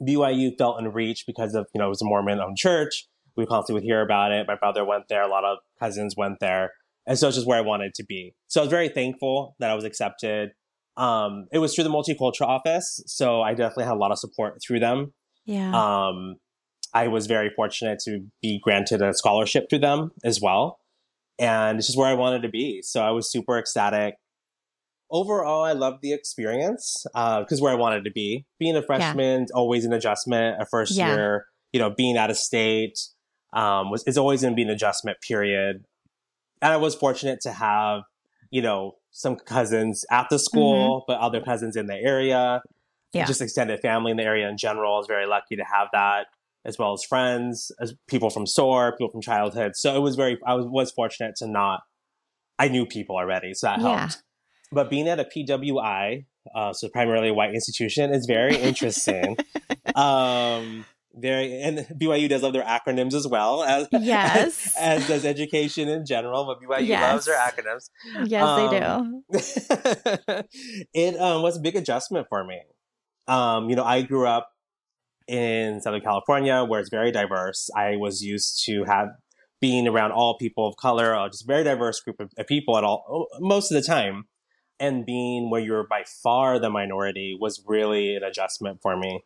BYU 0.00 0.56
felt 0.56 0.78
in 0.80 0.88
reach 0.88 1.24
because 1.26 1.54
of, 1.54 1.66
you 1.74 1.78
know, 1.78 1.86
it 1.86 1.90
was 1.90 2.02
a 2.02 2.04
Mormon 2.04 2.40
owned 2.40 2.56
church. 2.56 3.08
We 3.36 3.46
constantly 3.46 3.80
would 3.80 3.84
hear 3.86 4.02
about 4.02 4.32
it. 4.32 4.46
My 4.46 4.56
brother 4.56 4.84
went 4.84 5.08
there. 5.08 5.22
A 5.22 5.28
lot 5.28 5.44
of 5.44 5.58
cousins 5.80 6.14
went 6.16 6.38
there. 6.40 6.72
And 7.06 7.18
so 7.18 7.28
it's 7.28 7.36
just 7.36 7.46
where 7.46 7.58
I 7.58 7.62
wanted 7.62 7.94
to 7.94 8.04
be. 8.04 8.34
So 8.46 8.60
I 8.60 8.64
was 8.64 8.70
very 8.70 8.88
thankful 8.88 9.56
that 9.58 9.70
I 9.70 9.74
was 9.74 9.84
accepted. 9.84 10.50
Um, 10.96 11.46
it 11.50 11.58
was 11.58 11.74
through 11.74 11.84
the 11.84 11.90
multicultural 11.90 12.46
office. 12.46 13.02
So 13.06 13.40
I 13.42 13.54
definitely 13.54 13.84
had 13.84 13.94
a 13.94 13.98
lot 13.98 14.12
of 14.12 14.18
support 14.18 14.60
through 14.64 14.80
them. 14.80 15.12
yeah. 15.44 15.72
Um, 15.74 16.36
I 16.94 17.08
was 17.08 17.26
very 17.26 17.50
fortunate 17.50 17.98
to 18.04 18.26
be 18.42 18.60
granted 18.62 19.00
a 19.02 19.14
scholarship 19.14 19.68
through 19.70 19.78
them 19.80 20.12
as 20.24 20.40
well. 20.40 20.78
And 21.38 21.78
it's 21.78 21.86
just 21.86 21.98
where 21.98 22.08
I 22.08 22.14
wanted 22.14 22.42
to 22.42 22.48
be. 22.48 22.82
So 22.82 23.02
I 23.02 23.10
was 23.10 23.30
super 23.30 23.58
ecstatic. 23.58 24.16
Overall, 25.10 25.62
I 25.64 25.72
loved 25.72 26.00
the 26.02 26.12
experience 26.12 27.04
because 27.12 27.60
where 27.60 27.72
I 27.72 27.76
wanted 27.76 28.04
to 28.04 28.10
be. 28.10 28.46
Being 28.58 28.76
a 28.76 28.82
freshman, 28.82 29.46
always 29.54 29.84
an 29.84 29.92
adjustment. 29.92 30.60
A 30.60 30.66
first 30.66 30.96
Yeah. 30.96 31.08
year, 31.14 31.46
you 31.72 31.80
know, 31.80 31.90
being 31.90 32.16
out 32.16 32.30
of 32.30 32.36
state 32.38 32.98
um, 33.54 33.90
was 33.90 34.02
is 34.04 34.16
always 34.16 34.40
going 34.40 34.52
to 34.52 34.56
be 34.56 34.62
an 34.62 34.70
adjustment 34.70 35.18
period. 35.20 35.84
And 36.62 36.72
I 36.72 36.76
was 36.78 36.94
fortunate 36.94 37.40
to 37.42 37.52
have, 37.52 38.02
you 38.50 38.62
know, 38.62 38.96
some 39.10 39.36
cousins 39.36 40.06
at 40.10 40.28
the 40.30 40.38
school, 40.38 41.04
but 41.06 41.18
other 41.18 41.40
cousins 41.42 41.76
in 41.76 41.86
the 41.86 41.96
area 41.96 42.62
Yeah. 43.12 43.26
just 43.26 43.42
extended 43.42 43.80
family 43.80 44.10
in 44.10 44.16
the 44.16 44.22
area 44.22 44.48
in 44.48 44.56
general. 44.56 44.94
I 44.94 44.98
was 44.98 45.06
very 45.06 45.26
lucky 45.26 45.56
to 45.56 45.64
have 45.64 45.88
that, 45.92 46.28
as 46.64 46.78
well 46.78 46.92
as 46.92 47.02
friends, 47.04 47.72
as 47.80 47.94
people 48.08 48.30
from 48.30 48.46
SOAR, 48.46 48.92
people 48.92 49.10
from 49.10 49.20
childhood. 49.20 49.72
So 49.74 49.94
it 49.96 50.00
was 50.00 50.14
very, 50.16 50.38
I 50.46 50.54
was, 50.54 50.66
was 50.66 50.92
fortunate 50.92 51.34
to 51.36 51.46
not, 51.46 51.80
I 52.58 52.68
knew 52.68 52.86
people 52.86 53.16
already, 53.16 53.54
so 53.54 53.66
that 53.66 53.80
Yeah. 53.80 53.98
helped. 53.98 54.22
But 54.70 54.88
being 54.88 55.08
at 55.08 55.20
a 55.20 55.24
PWI, 55.24 56.24
uh, 56.54 56.72
so 56.72 56.88
primarily 56.88 57.28
a 57.28 57.34
white 57.34 57.52
institution, 57.54 58.14
is 58.14 58.26
very 58.26 58.56
interesting. 58.56 59.36
um, 59.94 60.86
very, 61.14 61.60
and 61.60 61.78
BYU 62.00 62.28
does 62.28 62.42
love 62.42 62.54
their 62.54 62.64
acronyms 62.64 63.12
as 63.12 63.26
well 63.26 63.62
as 63.64 63.86
Yes. 63.92 64.72
as, 64.80 65.06
does 65.06 65.26
education 65.26 65.88
in 65.88 66.06
general. 66.06 66.46
But 66.46 66.60
BYU 66.62 66.86
Yes. 66.86 67.12
loves 67.12 67.26
their 67.26 67.36
acronyms 67.36 67.90
yes, 68.30 68.56
they 68.56 68.80
do. 68.80 70.44
it 70.94 71.20
um, 71.20 71.42
was 71.42 71.58
a 71.58 71.60
big 71.60 71.76
adjustment 71.76 72.28
for 72.30 72.44
me. 72.44 72.60
Um, 73.28 73.68
you 73.68 73.76
know, 73.76 73.84
I 73.84 74.02
grew 74.02 74.26
up 74.26 74.48
in 75.28 75.80
Southern 75.80 76.00
California 76.00 76.64
where 76.64 76.80
it's 76.80 76.90
very 76.90 77.10
diverse. 77.10 77.70
I 77.76 77.96
was 77.96 78.22
used 78.22 78.64
to 78.66 78.84
have 78.84 79.08
being 79.60 79.86
around 79.86 80.12
all 80.12 80.36
people 80.36 80.66
of 80.66 80.76
color, 80.76 81.14
uh, 81.14 81.28
just 81.28 81.44
a 81.44 81.46
very 81.46 81.62
diverse 81.62 82.00
group 82.00 82.20
of, 82.20 82.30
of 82.36 82.46
people 82.46 82.76
at 82.76 82.84
all 82.84 83.28
most 83.38 83.70
of 83.70 83.80
the 83.80 83.86
time. 83.86 84.24
And 84.80 85.06
being 85.06 85.48
where 85.48 85.60
you're 85.60 85.86
by 85.86 86.02
far 86.22 86.58
the 86.58 86.68
minority 86.68 87.36
was 87.40 87.62
really 87.66 88.16
an 88.16 88.24
adjustment 88.24 88.80
for 88.82 88.96
me. 88.96 89.22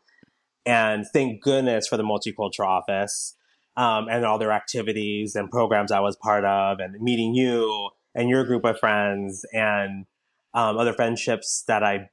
And 0.66 1.07
thank 1.12 1.42
goodness 1.42 1.88
for 1.88 1.97
the 1.97 2.03
multicultural 2.03 2.66
office 2.66 3.34
um, 3.76 4.09
and 4.11 4.26
all 4.26 4.38
their 4.38 4.53
activities 4.53 5.34
and 5.34 5.51
programs 5.51 5.92
I 5.92 6.01
was 6.01 6.16
part 6.16 6.44
of, 6.44 6.80
and 6.80 7.01
meeting 7.01 7.34
you 7.34 7.90
and 8.14 8.28
your 8.28 8.44
group 8.44 8.64
of 8.64 8.78
friends 8.78 9.47
and 9.53 10.07
um, 10.55 10.76
other 10.76 10.92
friendships 10.92 11.64
that 11.68 11.82
I, 11.82 12.09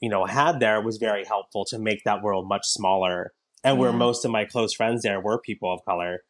you 0.00 0.08
know, 0.08 0.24
had 0.26 0.60
there 0.60 0.80
was 0.80 0.96
very 0.98 1.24
helpful 1.24 1.64
to 1.66 1.78
make 1.78 2.02
that 2.04 2.22
world 2.22 2.48
much 2.48 2.64
smaller. 2.66 3.32
And 3.62 3.78
where 3.78 3.92
most 3.92 4.24
of 4.24 4.30
my 4.30 4.46
close 4.46 4.72
friends 4.74 5.02
there 5.02 5.20
were 5.20 5.38
people 5.38 5.72
of 5.72 5.84
color, 5.84 6.20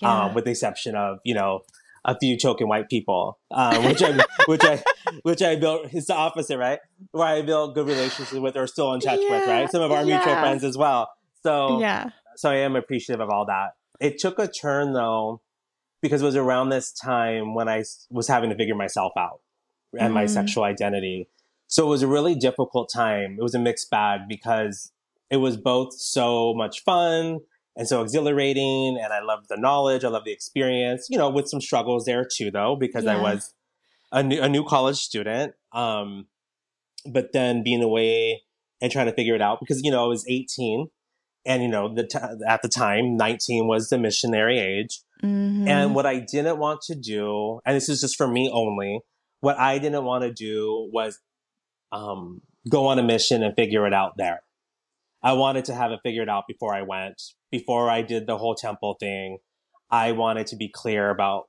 Yeah. 0.00 0.26
um, 0.26 0.34
with 0.34 0.44
the 0.44 0.52
exception 0.52 0.94
of 0.94 1.18
you 1.24 1.34
know 1.34 1.60
a 2.04 2.16
few 2.16 2.38
token 2.38 2.68
white 2.68 2.88
people, 2.88 3.38
um, 3.50 3.84
which 3.84 4.00
I 4.02 4.22
which 4.46 4.62
I 4.64 4.82
which 5.22 5.42
I 5.42 5.56
built. 5.56 5.92
It's 5.92 6.06
the 6.06 6.14
opposite, 6.14 6.58
right? 6.58 6.78
Where 7.10 7.26
I 7.26 7.42
built 7.42 7.74
good 7.74 7.88
relationships 7.88 8.32
with, 8.32 8.56
or 8.56 8.68
still 8.68 8.92
in 8.94 9.00
touch 9.00 9.18
with, 9.18 9.48
right? 9.48 9.68
Some 9.70 9.82
of 9.82 9.90
our 9.90 10.04
mutual 10.04 10.34
friends 10.36 10.62
as 10.62 10.76
well. 10.78 11.10
So 11.42 11.80
yeah. 11.80 12.10
so 12.36 12.50
I 12.50 12.56
am 12.58 12.76
appreciative 12.76 13.20
of 13.20 13.30
all 13.30 13.46
that. 13.46 13.70
It 13.98 14.18
took 14.18 14.38
a 14.38 14.46
turn 14.46 14.92
though, 14.92 15.40
because 16.02 16.22
it 16.22 16.24
was 16.24 16.36
around 16.36 16.68
this 16.68 16.92
time 16.92 17.54
when 17.54 17.68
i 17.68 17.82
was 18.10 18.28
having 18.28 18.50
to 18.50 18.56
figure 18.56 18.76
myself 18.76 19.12
out 19.18 19.40
and 19.98 20.12
my 20.14 20.24
Mm. 20.26 20.30
sexual 20.30 20.62
identity. 20.64 21.28
So 21.68 21.86
it 21.86 21.90
was 21.90 22.02
a 22.02 22.06
really 22.06 22.34
difficult 22.34 22.90
time. 22.92 23.36
It 23.38 23.42
was 23.42 23.54
a 23.54 23.58
mixed 23.58 23.90
bag 23.90 24.20
because 24.28 24.92
it 25.30 25.38
was 25.38 25.56
both 25.56 25.92
so 25.94 26.54
much 26.54 26.82
fun 26.84 27.40
and 27.76 27.88
so 27.88 28.02
exhilarating. 28.02 28.98
And 29.02 29.12
I 29.12 29.20
loved 29.20 29.48
the 29.48 29.56
knowledge. 29.56 30.04
I 30.04 30.08
loved 30.08 30.26
the 30.26 30.32
experience, 30.32 31.08
you 31.10 31.18
know, 31.18 31.28
with 31.28 31.48
some 31.48 31.60
struggles 31.60 32.04
there 32.04 32.24
too, 32.24 32.50
though, 32.50 32.76
because 32.76 33.04
I 33.06 33.16
was 33.20 33.52
a 34.12 34.22
new, 34.22 34.40
a 34.40 34.48
new 34.48 34.64
college 34.64 34.96
student. 34.98 35.54
Um, 35.72 36.26
but 37.04 37.32
then 37.32 37.62
being 37.62 37.82
away 37.82 38.42
and 38.80 38.90
trying 38.92 39.06
to 39.06 39.12
figure 39.12 39.34
it 39.34 39.42
out 39.42 39.58
because, 39.60 39.82
you 39.82 39.90
know, 39.90 40.04
I 40.04 40.08
was 40.08 40.24
18 40.28 40.88
and, 41.44 41.62
you 41.62 41.68
know, 41.68 41.92
the 41.94 42.06
t- 42.06 42.18
at 42.48 42.62
the 42.62 42.68
time, 42.68 43.16
19 43.16 43.66
was 43.66 43.88
the 43.88 43.98
missionary 43.98 44.58
age. 44.58 45.00
Mhm. 45.22 45.68
And 45.68 45.94
what 45.94 46.04
I 46.06 46.18
didn't 46.18 46.58
want 46.58 46.82
to 46.82 46.94
do, 46.94 47.60
and 47.64 47.76
this 47.76 47.88
is 47.88 48.00
just 48.00 48.16
for 48.16 48.28
me 48.28 48.50
only, 48.52 49.00
what 49.40 49.58
I 49.58 49.78
didn't 49.78 50.04
want 50.04 50.24
to 50.24 50.32
do 50.32 50.90
was 50.92 51.20
um, 51.96 52.40
go 52.68 52.86
on 52.86 52.98
a 52.98 53.02
mission 53.02 53.42
and 53.42 53.54
figure 53.54 53.86
it 53.86 53.94
out 53.94 54.12
there. 54.16 54.40
I 55.22 55.32
wanted 55.32 55.64
to 55.66 55.74
have 55.74 55.90
it 55.92 56.00
figured 56.02 56.28
out 56.28 56.44
before 56.46 56.74
I 56.74 56.82
went, 56.82 57.20
before 57.50 57.90
I 57.90 58.02
did 58.02 58.26
the 58.26 58.36
whole 58.38 58.54
temple 58.54 58.96
thing. 59.00 59.38
I 59.90 60.12
wanted 60.12 60.46
to 60.48 60.56
be 60.56 60.68
clear 60.68 61.10
about 61.10 61.44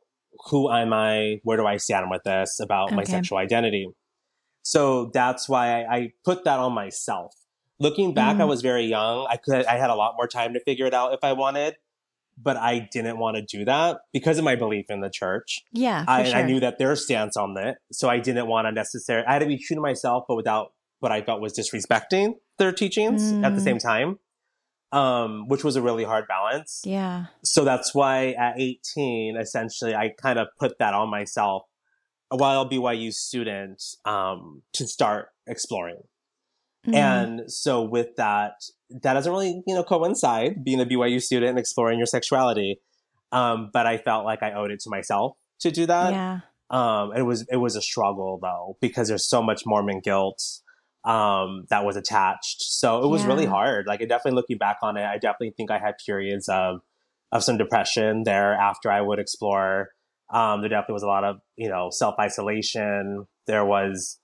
who 0.49 0.71
am 0.71 0.93
I, 0.93 1.39
where 1.43 1.57
do 1.57 1.65
I 1.65 1.77
stand 1.77 2.09
with 2.09 2.23
this, 2.23 2.59
about 2.59 2.93
my 2.93 3.03
sexual 3.03 3.37
identity. 3.39 3.87
So 4.63 5.09
that's 5.13 5.49
why 5.49 5.83
I, 5.83 5.95
I 5.95 6.11
put 6.23 6.43
that 6.43 6.59
on 6.59 6.73
myself. 6.73 7.33
Looking 7.79 8.13
back, 8.13 8.37
I 8.37 8.43
Mhm. 8.43 8.47
was 8.47 8.61
very 8.61 8.85
young. 8.85 9.27
I 9.29 9.37
could, 9.37 9.65
I 9.65 9.77
had 9.77 9.89
a 9.89 9.95
lot 9.95 10.15
more 10.17 10.27
time 10.27 10.53
to 10.53 10.59
figure 10.59 10.85
it 10.85 10.93
out 10.93 11.13
if 11.13 11.19
I 11.23 11.33
wanted 11.33 11.75
but 12.41 12.57
I 12.57 12.88
didn't 12.91 13.17
want 13.17 13.38
to 13.38 13.41
do 13.57 13.65
that 13.65 13.97
because 14.13 14.38
of 14.38 14.43
my 14.43 14.55
belief 14.55 14.85
in 14.89 15.01
the 15.01 15.09
church. 15.09 15.59
Yeah, 15.71 16.05
I, 16.07 16.23
sure. 16.23 16.35
I 16.38 16.43
knew 16.43 16.59
that 16.59 16.77
their 16.77 16.95
stance 16.95 17.35
on 17.38 17.57
it, 17.57 17.77
so 17.91 18.09
I 18.09 18.19
didn't 18.19 18.47
want 18.47 18.67
to 18.67 18.71
necessarily. 18.71 19.25
I 19.27 19.33
had 19.33 19.39
to 19.39 19.45
be 19.47 19.57
true 19.57 19.75
to 19.75 19.81
myself, 19.81 20.25
but 20.27 20.35
without 20.35 20.73
what 20.99 21.11
I 21.11 21.21
felt 21.21 21.41
was 21.41 21.53
disrespecting 21.57 22.33
their 22.57 22.71
teachings 22.71 23.31
at 23.43 23.53
the 23.55 23.61
Mm. 23.61 23.63
same 23.63 23.77
time, 23.79 24.19
um, 24.91 25.47
which 25.47 25.63
was 25.63 25.75
a 25.75 25.81
really 25.81 26.03
hard 26.03 26.27
balance. 26.27 26.81
yeah. 26.85 27.25
So 27.43 27.63
that's 27.65 27.93
why 27.93 28.31
at 28.31 28.59
18, 28.59 29.35
essentially, 29.38 29.93
I 29.95 30.09
kind 30.09 30.39
of 30.39 30.47
put 30.59 30.79
that 30.79 30.93
on 30.93 31.09
myself 31.09 31.63
while 32.29 32.69
BYU 32.69 33.11
student 33.13 33.81
um, 34.05 34.61
to 34.73 34.88
start 34.88 35.29
exploring. 35.45 36.01
Mm. 36.88 36.95
And 36.95 37.51
so 37.51 37.83
with 37.83 38.15
that, 38.15 38.53
that 38.89 39.13
doesn't 39.13 39.31
really, 39.31 39.61
you 39.67 39.75
know, 39.75 39.83
coincide 39.83 40.63
being 40.63 40.79
a 40.79 40.85
BYU 40.85 41.21
student 41.21 41.49
and 41.51 41.59
exploring 41.59 41.97
your 41.99 42.05
sexuality. 42.05 42.79
Um, 43.31 43.69
but 43.73 43.85
I 43.85 43.97
felt 43.97 44.25
like 44.25 44.41
I 44.41 44.53
owed 44.53 44.71
it 44.71 44.79
to 44.81 44.89
myself 44.89 45.35
to 45.59 45.71
do 45.71 45.85
that. 45.85 46.13
yeah. 46.13 46.39
Um, 46.69 47.13
it 47.15 47.21
was, 47.21 47.45
it 47.49 47.57
was 47.57 47.75
a 47.75 47.81
struggle 47.81 48.39
though, 48.41 48.77
because 48.81 49.07
there's 49.07 49.27
so 49.27 49.41
much 49.41 49.63
Mormon 49.65 50.01
guilt, 50.01 50.41
um, 51.05 51.65
that 51.69 51.85
was 51.85 51.95
attached. 51.95 52.61
So 52.61 53.03
it 53.03 53.07
was 53.07 53.23
really 53.25 53.45
hard. 53.45 53.88
Like, 53.88 54.01
I 54.01 54.05
definitely 54.05 54.35
looking 54.35 54.57
back 54.57 54.77
on 54.81 54.97
it, 54.97 55.05
I 55.05 55.17
definitely 55.17 55.53
think 55.55 55.71
I 55.71 55.79
had 55.79 55.95
periods 56.05 56.49
of, 56.49 56.81
of 57.31 57.43
some 57.43 57.57
depression 57.57 58.23
there 58.23 58.53
after 58.53 58.91
I 58.91 58.99
would 59.01 59.19
explore. 59.19 59.89
Um, 60.29 60.61
there 60.61 60.69
definitely 60.69 60.93
was 60.93 61.03
a 61.03 61.07
lot 61.07 61.23
of, 61.23 61.38
you 61.55 61.69
know, 61.69 61.89
self 61.89 62.15
isolation. 62.19 63.25
There 63.47 63.65
was, 63.65 64.19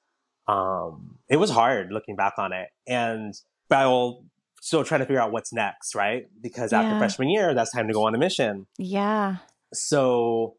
um, 0.48 1.18
it 1.30 1.38
was 1.38 1.50
hard 1.50 1.92
looking 1.92 2.16
back 2.16 2.34
on 2.38 2.52
it. 2.54 2.70
And, 2.88 3.34
but 3.70 3.78
I 3.80 3.86
will 3.88 4.26
still 4.62 4.84
trying 4.84 5.00
to 5.02 5.06
figure 5.06 5.22
out 5.22 5.32
what's 5.32 5.52
next, 5.54 5.96
right? 5.96 6.26
Because 6.42 6.72
after 6.74 6.92
Yeah. 6.92 6.98
freshman 7.00 7.30
year, 7.30 7.54
that's 7.54 7.72
time 7.72 7.88
to 7.88 7.94
go 7.94 8.06
on 8.06 8.16
a 8.16 8.18
mission 8.18 8.68
Yeah. 8.78 9.38
so 9.74 10.56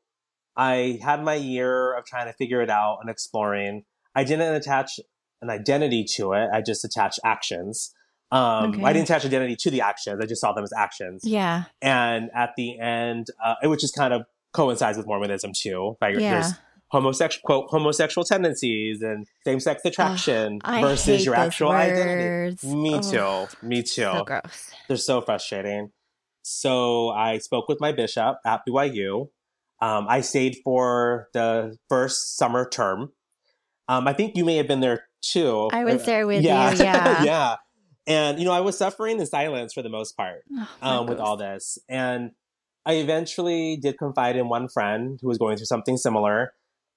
I 0.57 1.01
had 1.03 1.23
my 1.25 1.35
year 1.35 1.95
of 1.97 2.05
trying 2.05 2.27
to 2.27 2.33
figure 2.33 2.61
it 2.63 2.71
out 2.71 2.99
and 3.01 3.11
exploring. 3.11 3.85
I 4.15 4.23
didn't 4.25 4.55
attach 4.55 5.01
an 5.43 5.51
identity 5.51 6.05
to 6.17 6.33
it. 6.35 6.49
I 6.53 6.61
just 6.63 6.85
attached 6.85 7.19
actions. 7.25 7.93
Um, 8.31 8.71
Okay. 8.75 8.85
I 8.85 8.93
didn't 8.93 9.09
attach 9.11 9.25
identity 9.25 9.57
to 9.57 9.71
the 9.71 9.81
actions. 9.81 10.21
I 10.23 10.27
just 10.27 10.41
saw 10.41 10.53
them 10.53 10.63
as 10.65 10.73
actions. 10.73 11.23
Yeah. 11.25 11.65
And 11.83 12.31
at 12.35 12.51
the 12.57 12.79
end, 12.79 13.29
uh, 13.45 13.55
which 13.65 13.83
is 13.85 13.91
kind 13.91 14.15
of 14.15 14.27
coincides 14.53 14.97
with 14.97 15.07
Mormonism 15.07 15.53
too. 15.55 15.97
Like 16.01 16.15
Yeah. 16.19 16.35
there's 16.41 16.53
homosexual 16.95 17.43
quote 17.45 17.71
homosexual 17.71 18.25
tendencies 18.25 19.03
and 19.03 19.27
same 19.45 19.59
sex 19.59 19.83
attraction 19.85 20.61
I 20.65 20.81
versus 20.81 21.25
your 21.25 21.35
actual 21.35 21.71
words. 21.71 21.93
identity. 21.93 22.75
Me 22.77 22.95
Ugh, 22.95 23.03
too. 23.51 23.67
Me 23.67 23.83
too. 23.83 24.03
So 24.03 24.25
gross. 24.25 24.71
They're 24.87 24.97
so 24.97 25.21
frustrating. 25.21 25.91
So 26.43 27.09
I 27.11 27.39
spoke 27.39 27.69
with 27.69 27.81
my 27.81 27.91
bishop 27.91 28.37
at 28.47 28.61
BYU. 28.69 29.29
Um, 29.83 30.07
I 30.09 30.21
stayed 30.21 30.59
for 30.63 31.29
the 31.33 31.77
first 31.89 32.37
summer 32.37 32.69
term. 32.69 33.13
Um, 33.89 34.07
I 34.07 34.13
think 34.13 34.37
you 34.37 34.45
may 34.45 34.57
have 34.57 34.69
been 34.69 34.81
there 34.81 35.07
too. 35.21 35.69
I 35.73 35.85
was 35.85 36.05
there 36.05 36.27
with 36.29 36.45
yeah. 36.45 36.73
you. 36.73 36.79
Yeah. 36.79 37.23
yeah. 37.25 37.57
And, 38.07 38.39
you 38.39 38.45
know, 38.45 38.53
I 38.53 38.61
was 38.61 38.79
suffering 38.79 39.19
in 39.19 39.27
silence 39.27 39.73
for 39.73 39.83
the 39.83 39.89
most 39.89 40.17
part 40.17 40.43
Ugh, 40.59 40.69
um, 40.81 41.07
with 41.07 41.19
all 41.19 41.37
this. 41.37 41.79
And 41.89 42.33
I 42.87 42.95
eventually 42.95 43.79
did 43.79 43.99
confide 43.99 44.37
in 44.37 44.49
one 44.49 44.69
friend 44.69 45.19
who 45.21 45.29
was 45.29 45.39
going 45.39 45.57
through 45.57 45.67
something 45.67 45.97
similar. 45.97 46.53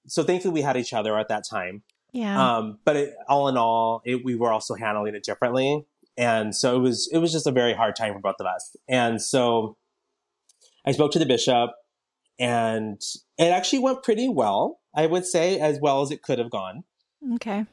So 0.08 0.22
thankfully 0.22 0.54
we 0.54 0.62
had 0.62 0.76
each 0.76 0.92
other 0.92 1.18
at 1.18 1.28
that 1.28 1.44
time. 1.48 1.82
Yeah. 2.12 2.56
Um, 2.56 2.78
but 2.84 2.96
it, 2.96 3.14
all 3.28 3.48
in 3.48 3.56
all, 3.56 4.02
it, 4.04 4.24
we 4.24 4.34
were 4.34 4.50
also 4.50 4.74
handling 4.74 5.14
it 5.14 5.22
differently, 5.22 5.84
and 6.16 6.54
so 6.54 6.76
it 6.76 6.80
was 6.80 7.08
it 7.12 7.18
was 7.18 7.32
just 7.32 7.46
a 7.46 7.50
very 7.52 7.74
hard 7.74 7.96
time 7.96 8.14
for 8.14 8.20
both 8.20 8.36
of 8.40 8.46
us. 8.46 8.76
And 8.88 9.20
so 9.20 9.76
I 10.86 10.92
spoke 10.92 11.12
to 11.12 11.18
the 11.18 11.26
bishop, 11.26 11.70
and 12.38 13.00
it 13.38 13.52
actually 13.52 13.80
went 13.80 14.02
pretty 14.02 14.28
well. 14.28 14.80
I 14.94 15.06
would 15.06 15.26
say 15.26 15.60
as 15.60 15.78
well 15.80 16.02
as 16.02 16.10
it 16.10 16.22
could 16.22 16.38
have 16.38 16.50
gone, 16.50 16.84
okay. 17.34 17.66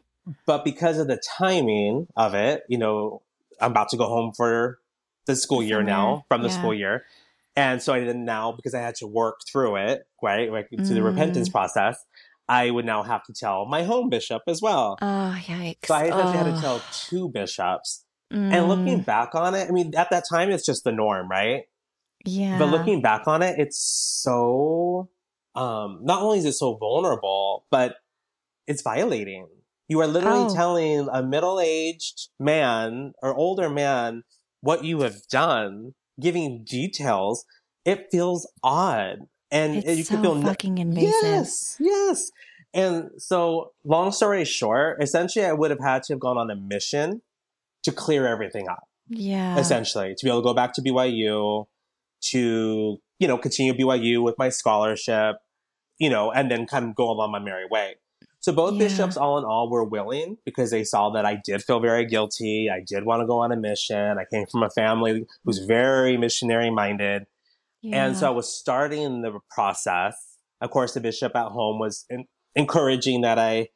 but 0.46 0.66
because 0.66 1.00
of 1.00 1.08
the 1.08 1.20
timing 1.38 2.08
of 2.16 2.36
it, 2.36 2.64
you 2.68 2.78
know, 2.78 3.22
I'm 3.62 3.72
about 3.72 3.90
to 3.90 3.98
go 3.98 4.06
home 4.08 4.34
for 4.36 4.80
the 5.26 5.36
school 5.36 5.64
year 5.64 5.82
now 5.82 6.26
from 6.28 6.42
the 6.44 6.50
yeah. 6.50 6.58
school 6.58 6.74
year. 6.74 7.06
And 7.56 7.82
so 7.82 7.94
I 7.94 8.00
didn't 8.00 8.26
now 8.26 8.52
because 8.52 8.74
I 8.74 8.82
had 8.82 8.96
to 8.96 9.08
work 9.08 9.40
through 9.50 9.78
it, 9.78 10.02
right? 10.22 10.52
Like 10.52 10.70
to 10.70 10.94
the 10.94 11.00
Mm. 11.00 11.06
repentance 11.06 11.50
process. 11.50 11.98
I 12.48 12.70
would 12.70 12.86
now 12.86 13.02
have 13.02 13.24
to 13.24 13.34
tell 13.34 13.66
my 13.66 13.84
home 13.84 14.10
bishop 14.10 14.44
as 14.48 14.62
well. 14.62 14.98
Oh, 15.02 15.36
yikes. 15.40 15.86
So 15.88 15.96
I 15.96 16.08
actually 16.08 16.38
had 16.38 16.44
to 16.56 16.62
tell 16.62 16.88
two 17.10 17.30
bishops. 17.30 18.06
Mm, 18.32 18.52
And 18.52 18.68
looking 18.68 19.02
back 19.02 19.34
on 19.34 19.56
it, 19.56 19.68
I 19.68 19.72
mean, 19.72 19.94
at 19.96 20.10
that 20.12 20.26
time, 20.30 20.52
it's 20.52 20.66
just 20.66 20.84
the 20.84 20.92
norm, 20.92 21.28
right? 21.30 21.64
yeah. 22.26 22.58
But 22.60 22.68
looking 22.70 23.02
back 23.02 23.28
on 23.28 23.42
it, 23.42 23.56
it's 23.58 23.80
so, 24.24 25.10
um, 25.56 26.00
not 26.04 26.22
only 26.22 26.40
is 26.40 26.46
it 26.46 26.54
so 26.54 26.76
vulnerable, 26.76 27.66
but 27.72 27.96
it's 28.68 28.82
violating. 28.82 29.48
You 29.88 30.02
are 30.02 30.08
literally 30.08 30.46
Oh. 30.50 30.54
telling 30.56 31.08
a 31.12 31.22
middle 31.24 31.60
aged 31.60 32.30
man 32.40 33.14
or 33.22 33.36
older 33.36 33.70
man 33.70 34.24
what 34.62 34.84
you 34.84 35.02
have 35.02 35.18
done, 35.32 35.94
giving 36.20 36.64
details. 36.64 37.46
It 37.84 38.08
feels 38.12 38.50
odd. 38.64 39.28
And 39.52 39.78
it's 39.78 39.98
you 39.98 40.04
so 40.04 40.16
can 40.16 40.24
feel 40.24 40.42
fucking 40.42 40.78
invasive. 40.80 41.22
Yes, 41.24 41.78
yes. 41.80 42.32
And 42.74 43.12
so, 43.18 43.72
long 43.86 44.12
story 44.12 44.44
short, 44.44 45.02
essentially, 45.02 45.46
I 45.46 45.54
would 45.54 45.72
have 45.72 45.80
had 45.80 46.04
to 46.04 46.14
have 46.14 46.20
gone 46.20 46.38
on 46.38 46.50
a 46.50 46.56
mission 46.56 47.22
to 47.84 47.92
clear 47.92 48.28
everything 48.28 48.68
up. 48.68 48.84
Yeah. 49.08 49.58
Essentially, 49.58 50.14
to 50.18 50.26
be 50.26 50.30
able 50.30 50.42
to 50.42 50.44
go 50.44 50.54
back 50.54 50.74
to 50.74 50.82
BYU, 50.82 51.68
to 52.32 52.98
you 53.20 53.28
know 53.28 53.38
continue 53.38 53.74
BYU 53.74 54.22
with 54.24 54.38
my 54.38 54.50
scholarship, 54.50 55.38
you 56.00 56.10
know, 56.10 56.32
and 56.32 56.52
then 56.52 56.66
kind 56.66 56.86
of 56.86 56.96
go 56.96 57.10
along 57.10 57.32
my 57.32 57.40
merry 57.40 57.66
way. 57.70 57.96
So 58.46 58.52
both 58.54 58.74
Yeah. 58.74 58.80
bishops, 58.88 59.18
all 59.18 59.40
in 59.40 59.44
all, 59.44 59.72
were 59.72 59.84
willing 59.84 60.38
because 60.46 60.70
they 60.70 60.84
saw 60.84 61.10
that 61.10 61.26
I 61.26 61.42
did 61.44 61.64
feel 61.64 61.80
very 61.80 62.06
guilty. 62.06 62.70
I 62.70 62.80
did 62.80 63.04
want 63.04 63.22
to 63.24 63.26
go 63.26 63.40
on 63.40 63.52
a 63.52 63.56
mission. 63.56 64.20
I 64.20 64.26
came 64.32 64.46
from 64.46 64.62
a 64.62 64.70
family 64.70 65.26
who's 65.44 65.58
very 65.66 66.16
missionary 66.16 66.70
minded. 66.70 67.26
And 67.92 68.16
so 68.16 68.28
I 68.28 68.30
was 68.30 68.48
starting 68.48 69.24
the 69.24 69.40
process. 69.50 70.16
Of 70.62 70.70
course, 70.70 70.94
the 70.94 71.00
bishop 71.02 71.36
at 71.36 71.48
home 71.48 71.80
was 71.80 72.06
en- 72.12 72.26
encouraging 72.56 73.22
that 73.22 73.40
I 73.40 73.70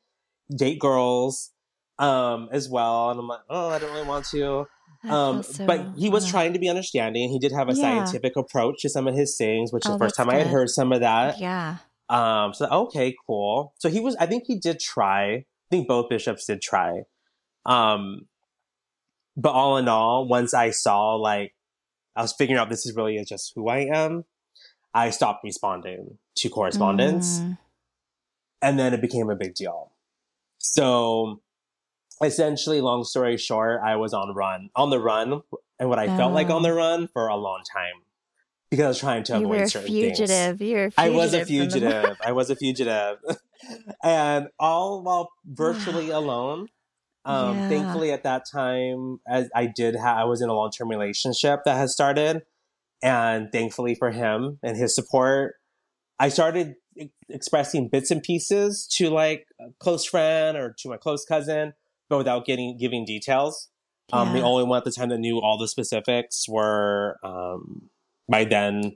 date 0.56 0.78
girls 0.78 1.50
um, 1.98 2.48
as 2.52 2.70
well. 2.70 3.10
And 3.10 3.20
I'm 3.20 3.28
like, 3.28 3.42
oh, 3.50 3.70
I 3.70 3.80
don't 3.80 3.92
really 3.92 4.08
want 4.08 4.26
to. 4.28 4.68
Um, 5.10 5.42
so- 5.42 5.66
but 5.66 5.84
he 5.98 6.10
was 6.10 6.28
trying 6.30 6.54
to 6.54 6.60
be 6.60 6.70
understanding. 6.70 7.30
He 7.30 7.40
did 7.40 7.54
have 7.54 7.70
a 7.70 7.74
Yeah. 7.74 7.82
scientific 8.06 8.36
approach 8.36 8.84
to 8.84 8.90
some 8.90 9.08
of 9.08 9.16
his 9.16 9.36
sayings, 9.36 9.74
which 9.74 9.86
is 9.86 9.90
Oh, 9.90 9.94
the 9.94 10.00
first 10.06 10.16
that's 10.18 10.28
time 10.30 10.36
I 10.36 10.38
had 10.38 10.48
heard 10.48 10.70
some 10.70 10.92
of 10.94 11.00
that. 11.02 11.40
Yeah. 11.40 11.78
Um, 12.10 12.54
so 12.54 12.66
okay, 12.68 13.16
cool. 13.28 13.74
So 13.78 13.90
he 13.90 14.00
was. 14.00 14.16
I 14.18 14.26
think 14.26 14.46
he 14.48 14.58
did 14.58 14.80
try. 14.80 15.26
I 15.36 15.46
think 15.70 15.88
both 15.88 16.10
bishops 16.10 16.46
did 16.46 16.62
try. 16.62 17.04
Um, 17.66 18.28
but 19.38 19.52
all 19.52 19.78
in 19.78 19.88
all, 19.88 20.28
once 20.28 20.54
I 20.54 20.72
saw 20.72 21.16
like 21.16 21.54
I 22.16 22.22
was 22.22 22.34
figuring 22.34 22.60
out 22.60 22.70
this 22.70 22.86
is 22.86 22.96
really 22.96 23.24
just 23.24 23.54
who 23.56 23.70
I 23.70 23.88
am, 23.94 24.26
I 24.94 25.12
stopped 25.12 25.44
responding 25.44 26.18
to 26.38 26.50
correspondence, 26.50 27.40
Mm, 27.40 27.58
and 28.62 28.80
then 28.80 28.94
it 28.94 29.02
became 29.02 29.30
a 29.30 29.36
big 29.36 29.54
deal. 29.54 29.92
So 30.58 31.42
essentially, 32.24 32.82
long 32.82 33.04
story 33.04 33.38
short, 33.38 33.82
I 33.84 33.96
was 33.98 34.14
on 34.14 34.34
run 34.34 34.70
on 34.76 34.90
the 34.90 35.00
run, 35.00 35.42
and 35.80 35.90
what 35.90 36.00
I 36.00 36.08
felt 36.18 36.34
like 36.34 36.50
Oh. 36.50 36.56
on 36.56 36.64
the 36.64 36.74
run 36.74 37.08
for 37.08 37.28
a 37.28 37.36
long 37.36 37.62
time 37.72 38.02
because 38.70 38.86
I 38.86 38.88
was 38.90 39.00
trying 39.00 39.24
to 39.24 39.34
you 39.34 39.46
avoid 39.46 39.50
were 39.50 39.64
a 39.64 39.70
certain 39.70 39.88
things. 39.88 39.98
You 39.98 40.04
were 40.04 40.08
a 40.12 40.16
fugitive. 40.56 40.94
I 40.98 41.10
was 41.10 41.34
a 41.34 41.46
fugitive. 41.46 42.18
I 42.26 42.32
was 42.32 42.50
a 42.50 42.56
fugitive. 42.56 43.18
and 44.04 44.48
all 44.60 45.04
while 45.04 45.30
virtually 45.46 46.10
alone. 46.22 46.68
Um, 47.26 47.56
Yeah. 47.58 47.70
Thankfully, 47.70 48.12
at 48.12 48.24
that 48.24 48.44
time, 48.52 49.20
as 49.28 49.50
I 49.54 49.66
did, 49.68 49.96
ha- 49.96 50.16
I 50.22 50.24
was 50.24 50.42
in 50.42 50.50
a 50.50 50.54
long 50.54 50.72
term 50.72 50.90
relationship 50.90 51.62
that 51.66 51.76
has 51.76 51.92
started, 51.94 52.44
and 53.04 53.52
thankfully 53.52 53.96
for 53.96 54.12
him 54.12 54.60
and 54.64 54.78
his 54.78 54.96
support, 54.96 55.56
I 56.18 56.30
started 56.30 56.76
e- 56.98 57.10
expressing 57.28 57.88
bits 57.90 58.10
and 58.12 58.24
pieces 58.24 58.88
to 58.98 59.10
like 59.10 59.48
a 59.60 59.66
close 59.80 60.06
friend 60.06 60.58
or 60.58 60.74
to 60.80 60.90
my 60.90 60.98
close 60.98 61.26
cousin, 61.26 61.74
but 62.10 62.18
without 62.18 62.46
getting 62.46 62.78
giving 62.78 63.06
details. 63.06 63.70
Um, 64.12 64.34
the 64.34 64.42
only 64.42 64.64
one 64.64 64.78
at 64.80 64.86
the 64.86 64.92
time 64.92 65.10
that 65.10 65.20
knew 65.20 65.40
all 65.40 65.60
the 65.60 65.68
specifics 65.68 66.48
were 66.50 67.18
um, 67.24 67.90
my 68.30 68.46
then 68.46 68.96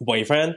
boyfriend. 0.00 0.56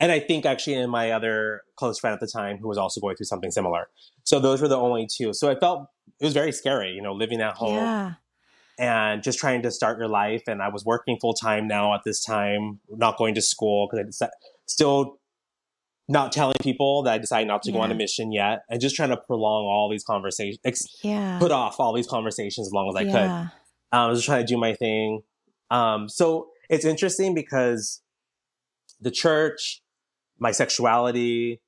And 0.00 0.12
I 0.12 0.20
think 0.20 0.46
actually 0.46 0.74
in 0.74 0.88
my 0.90 1.10
other 1.10 1.62
close 1.76 1.98
friend 1.98 2.14
at 2.14 2.20
the 2.20 2.28
time 2.28 2.58
who 2.58 2.68
was 2.68 2.78
also 2.78 3.00
going 3.00 3.16
through 3.16 3.26
something 3.26 3.50
similar. 3.50 3.88
So 4.22 4.38
those 4.38 4.62
were 4.62 4.68
the 4.68 4.76
only 4.78 5.08
two. 5.12 5.32
So 5.34 5.50
I 5.50 5.58
felt 5.58 5.88
it 6.20 6.24
was 6.24 6.34
very 6.34 6.52
scary, 6.52 6.92
you 6.92 7.02
know, 7.02 7.12
living 7.12 7.40
at 7.40 7.54
home 7.56 7.74
Yeah. 7.74 8.12
and 8.78 9.22
just 9.24 9.40
trying 9.40 9.62
to 9.62 9.70
start 9.72 9.98
your 9.98 10.06
life. 10.08 10.44
And 10.46 10.62
I 10.62 10.68
was 10.68 10.84
working 10.84 11.18
full 11.20 11.34
time 11.34 11.66
now 11.66 11.94
at 11.94 12.02
this 12.04 12.22
time, 12.24 12.78
not 12.88 13.18
going 13.18 13.34
to 13.34 13.42
school 13.42 13.88
because 13.90 14.22
I 14.22 14.28
still 14.66 15.18
not 16.10 16.30
telling 16.32 16.54
people 16.62 17.02
that 17.02 17.12
I 17.14 17.18
decided 17.18 17.48
not 17.48 17.62
to 17.64 17.72
go 17.72 17.80
on 17.80 17.90
a 17.90 17.94
mission 17.94 18.32
yet 18.32 18.62
and 18.70 18.80
just 18.80 18.94
trying 18.96 19.10
to 19.10 19.16
prolong 19.18 19.64
all 19.66 19.90
these 19.90 20.04
conversations, 20.04 20.58
ex- 20.64 20.86
Yeah. 21.02 21.38
put 21.38 21.50
off 21.50 21.78
all 21.80 21.92
these 21.92 22.06
conversations 22.06 22.66
as 22.68 22.72
long 22.72 22.88
as 22.88 22.94
I 22.96 23.04
could. 23.04 23.12
yeah. 23.14 23.40
Um, 23.92 24.00
I 24.00 24.06
was 24.06 24.18
just 24.20 24.26
trying 24.26 24.46
to 24.46 24.46
do 24.46 24.56
my 24.56 24.74
thing. 24.74 25.22
Um, 25.70 26.08
so 26.08 26.48
it's 26.68 26.84
interesting 26.84 27.34
because 27.34 28.02
the 29.00 29.10
church, 29.10 29.82
my 30.38 30.50
sexuality, 30.50 31.60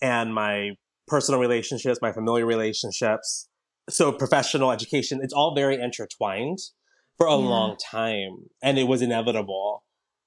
and 0.00 0.34
my 0.34 0.70
personal 1.06 1.40
relationships, 1.40 1.98
my 2.02 2.12
familiar 2.12 2.46
relationships, 2.46 3.48
so 3.88 4.12
professional 4.12 4.72
education, 4.72 5.20
it's 5.22 5.32
all 5.32 5.54
very 5.54 5.80
intertwined 5.80 6.58
for 7.16 7.26
a 7.26 7.30
Yeah. 7.38 7.48
long 7.48 7.76
time. 7.76 8.50
And 8.62 8.78
it 8.78 8.84
was 8.84 9.00
inevitable. 9.02 9.84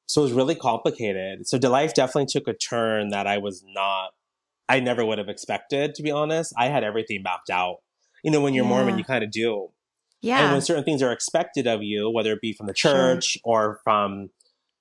So 0.08 0.22
it 0.22 0.26
was 0.26 0.34
really 0.34 0.56
complicated. 0.56 1.48
So 1.48 1.58
the 1.58 1.70
life 1.70 1.94
definitely 1.94 2.28
took 2.28 2.48
a 2.48 2.54
turn 2.54 3.10
that 3.10 3.28
I 3.28 3.38
was 3.38 3.64
not, 3.68 4.12
I 4.68 4.80
never 4.80 5.06
would 5.06 5.18
have 5.18 5.30
expected, 5.30 5.94
to 5.96 6.04
be 6.04 6.10
honest. 6.10 6.54
I 6.58 6.68
had 6.68 6.84
everything 6.84 7.22
mapped 7.22 7.50
out. 7.50 7.78
You 8.24 8.32
know, 8.32 8.42
when 8.42 8.54
you're 8.54 8.66
Mormon, 8.66 8.98
you 8.98 9.04
kind 9.04 9.24
of 9.24 9.32
do. 9.32 9.70
And 10.24 10.51
when 10.51 10.61
certain 10.61 10.84
things 10.84 11.01
are 11.01 11.11
expected 11.11 11.65
of 11.67 11.82
you, 11.84 12.09
whether 12.09 12.34
it 12.34 12.41
be 12.41 12.53
from 12.53 12.67
the 12.67 12.76
Sure. 12.76 12.91
church 12.91 13.38
or 13.43 13.80
from 13.84 14.30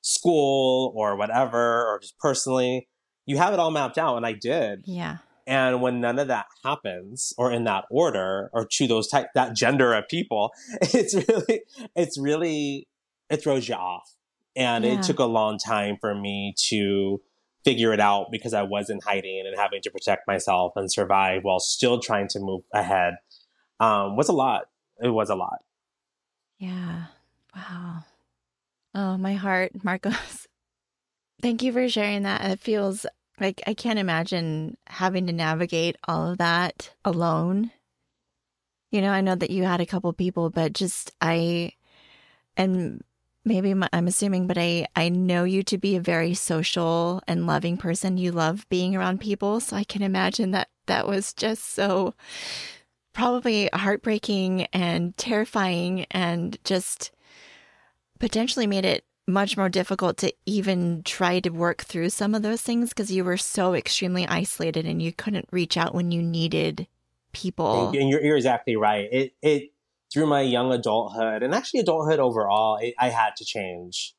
school 0.01 0.93
or 0.97 1.17
whatever, 1.17 1.87
or 1.87 1.99
just 2.01 2.19
personally, 2.19 2.89
you 3.27 3.37
have 3.39 3.53
it 3.53 3.61
all 3.61 3.71
mapped 3.71 3.99
out. 3.99 4.17
And 4.17 4.27
I 4.27 4.33
did. 4.33 4.83
Yeah. 4.87 5.19
And 5.47 5.81
when 5.81 6.01
none 6.01 6.19
of 6.19 6.29
that 6.29 6.47
happens 6.65 7.33
or 7.39 7.51
in 7.53 7.65
that 7.65 7.85
order 7.91 8.51
or 8.53 8.67
to 8.67 8.87
those 8.87 9.09
type, 9.09 9.29
that 9.35 9.55
gender 9.55 9.95
of 9.95 10.07
people, 10.09 10.51
it's 10.83 11.15
really, 11.15 11.63
it's 11.97 12.19
really, 12.19 12.87
it 13.31 13.43
throws 13.43 13.69
you 13.69 13.75
off. 13.75 14.15
And 14.57 14.85
Yeah. 14.85 14.93
it 14.93 15.03
took 15.03 15.19
a 15.19 15.25
long 15.25 15.59
time 15.59 15.97
for 16.01 16.15
me 16.15 16.55
to 16.69 17.21
figure 17.65 17.93
it 17.93 18.01
out 18.01 18.27
because 18.31 18.55
I 18.55 18.63
was 18.63 18.89
in 18.91 19.01
hiding 19.05 19.45
and 19.47 19.57
having 19.59 19.81
to 19.83 19.91
protect 19.91 20.27
myself 20.27 20.73
and 20.77 20.91
survive 20.91 21.45
while 21.45 21.61
still 21.61 21.99
trying 22.01 22.29
to 22.29 22.41
move 22.41 22.63
ahead. 22.73 23.15
Um, 23.81 24.17
was 24.17 24.29
a 24.29 24.33
lot. 24.33 24.63
It 25.01 25.09
was 25.09 25.31
a 25.31 25.35
lot. 25.35 25.59
Yeah. 26.59 27.07
Wow. 27.55 28.05
Oh, 28.95 29.17
my 29.19 29.35
heart, 29.35 29.85
Marcos. 29.85 30.47
Thank 31.43 31.63
you 31.63 31.73
for 31.73 31.89
sharing 31.89 32.23
that. 32.25 32.45
It 32.45 32.61
feels 32.61 33.07
like 33.41 33.63
I 33.67 33.75
can't 33.75 33.99
imagine 33.99 34.77
having 34.87 35.27
to 35.27 35.33
navigate 35.33 35.97
all 36.07 36.33
of 36.33 36.39
that 36.39 36.91
alone. 37.05 37.71
You 38.91 39.03
know, 39.03 39.11
I 39.11 39.21
know 39.21 39.35
that 39.35 39.51
you 39.51 39.65
had 39.65 39.81
a 39.81 39.87
couple 39.87 40.13
people, 40.13 40.51
but 40.51 40.73
just 40.73 41.13
I, 41.21 41.73
and 42.57 43.03
maybe 43.45 43.75
my, 43.75 43.89
I'm 43.93 44.09
assuming, 44.09 44.47
but 44.47 44.59
I 44.59 44.87
I 44.97 45.09
know 45.11 45.45
you 45.45 45.63
to 45.65 45.79
be 45.79 45.97
a 45.97 46.01
very 46.01 46.35
social 46.35 47.23
and 47.29 47.47
loving 47.47 47.77
person. 47.77 48.19
You 48.19 48.33
love 48.33 48.67
being 48.69 48.97
around 48.97 49.21
people, 49.21 49.61
so 49.61 49.77
I 49.77 49.85
can 49.85 50.03
imagine 50.03 50.53
that 50.53 50.69
that 50.87 51.07
was 51.07 51.35
just 51.35 51.75
so 51.75 52.15
probably 53.19 53.69
heartbreaking 53.73 54.63
and 54.67 55.17
terrifying 55.17 56.07
and 56.13 56.57
just 56.63 57.11
potentially 58.21 58.65
made 58.65 58.85
it 58.85 59.05
much 59.27 59.57
more 59.57 59.69
difficult 59.69 60.17
to 60.17 60.33
even 60.47 61.03
try 61.03 61.41
to 61.41 61.51
work 61.51 61.83
through 61.83 62.09
some 62.09 62.33
of 62.33 62.43
those 62.43 62.63
things 62.63 62.91
because 62.91 63.11
you 63.11 63.25
were 63.25 63.37
so 63.37 63.75
extremely 63.75 64.25
isolated 64.29 64.87
and 64.87 65.03
you 65.03 65.13
couldn't 65.13 65.49
reach 65.51 65.77
out 65.77 65.97
when 65.97 66.13
you 66.13 66.23
needed 66.23 66.87
people. 67.33 67.89
And, 67.89 68.09
you're, 68.09 68.23
you're 68.23 68.37
exactly 68.37 68.77
right. 68.77 69.09
It, 69.11 69.33
it, 69.43 69.73
through 70.13 70.27
my 70.27 70.43
young 70.43 70.73
adulthood 70.73 71.43
and 71.43 71.53
actually 71.53 71.81
adulthood 71.81 72.21
overall, 72.21 72.79
it, 72.81 72.95
I 73.01 73.09
had 73.09 73.35
to 73.39 73.45
change. 73.45 74.15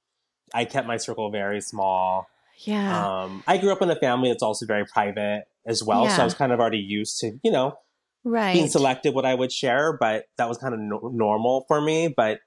I 0.54 0.66
kept 0.66 0.86
my 0.86 0.98
circle 0.98 1.32
very 1.32 1.62
small. 1.62 2.28
Yeah. 2.58 3.24
Um, 3.24 3.46
I 3.48 3.60
grew 3.60 3.72
up 3.72 3.82
in 3.82 3.90
a 3.90 3.96
family 3.96 4.28
that's 4.28 4.44
also 4.44 4.66
very 4.66 4.86
private 4.86 5.46
as 5.66 5.82
well. 5.82 6.10
So 6.10 6.22
I 6.22 6.26
was 6.26 6.34
kind 6.34 6.52
of 6.52 6.60
already 6.60 6.80
used 6.80 7.22
to, 7.22 7.40
you 7.44 7.52
know, 7.52 7.78
right. 8.24 8.54
being 8.54 8.68
selective 8.68 9.14
what 9.14 9.26
I 9.26 9.36
would 9.36 9.52
share, 9.52 9.98
but 10.00 10.26
that 10.38 10.48
was 10.48 10.58
kind 10.58 10.74
of 10.74 10.80
no- 10.80 11.12
normal 11.14 11.66
for 11.68 11.82
me. 11.82 12.14
But 12.16 12.40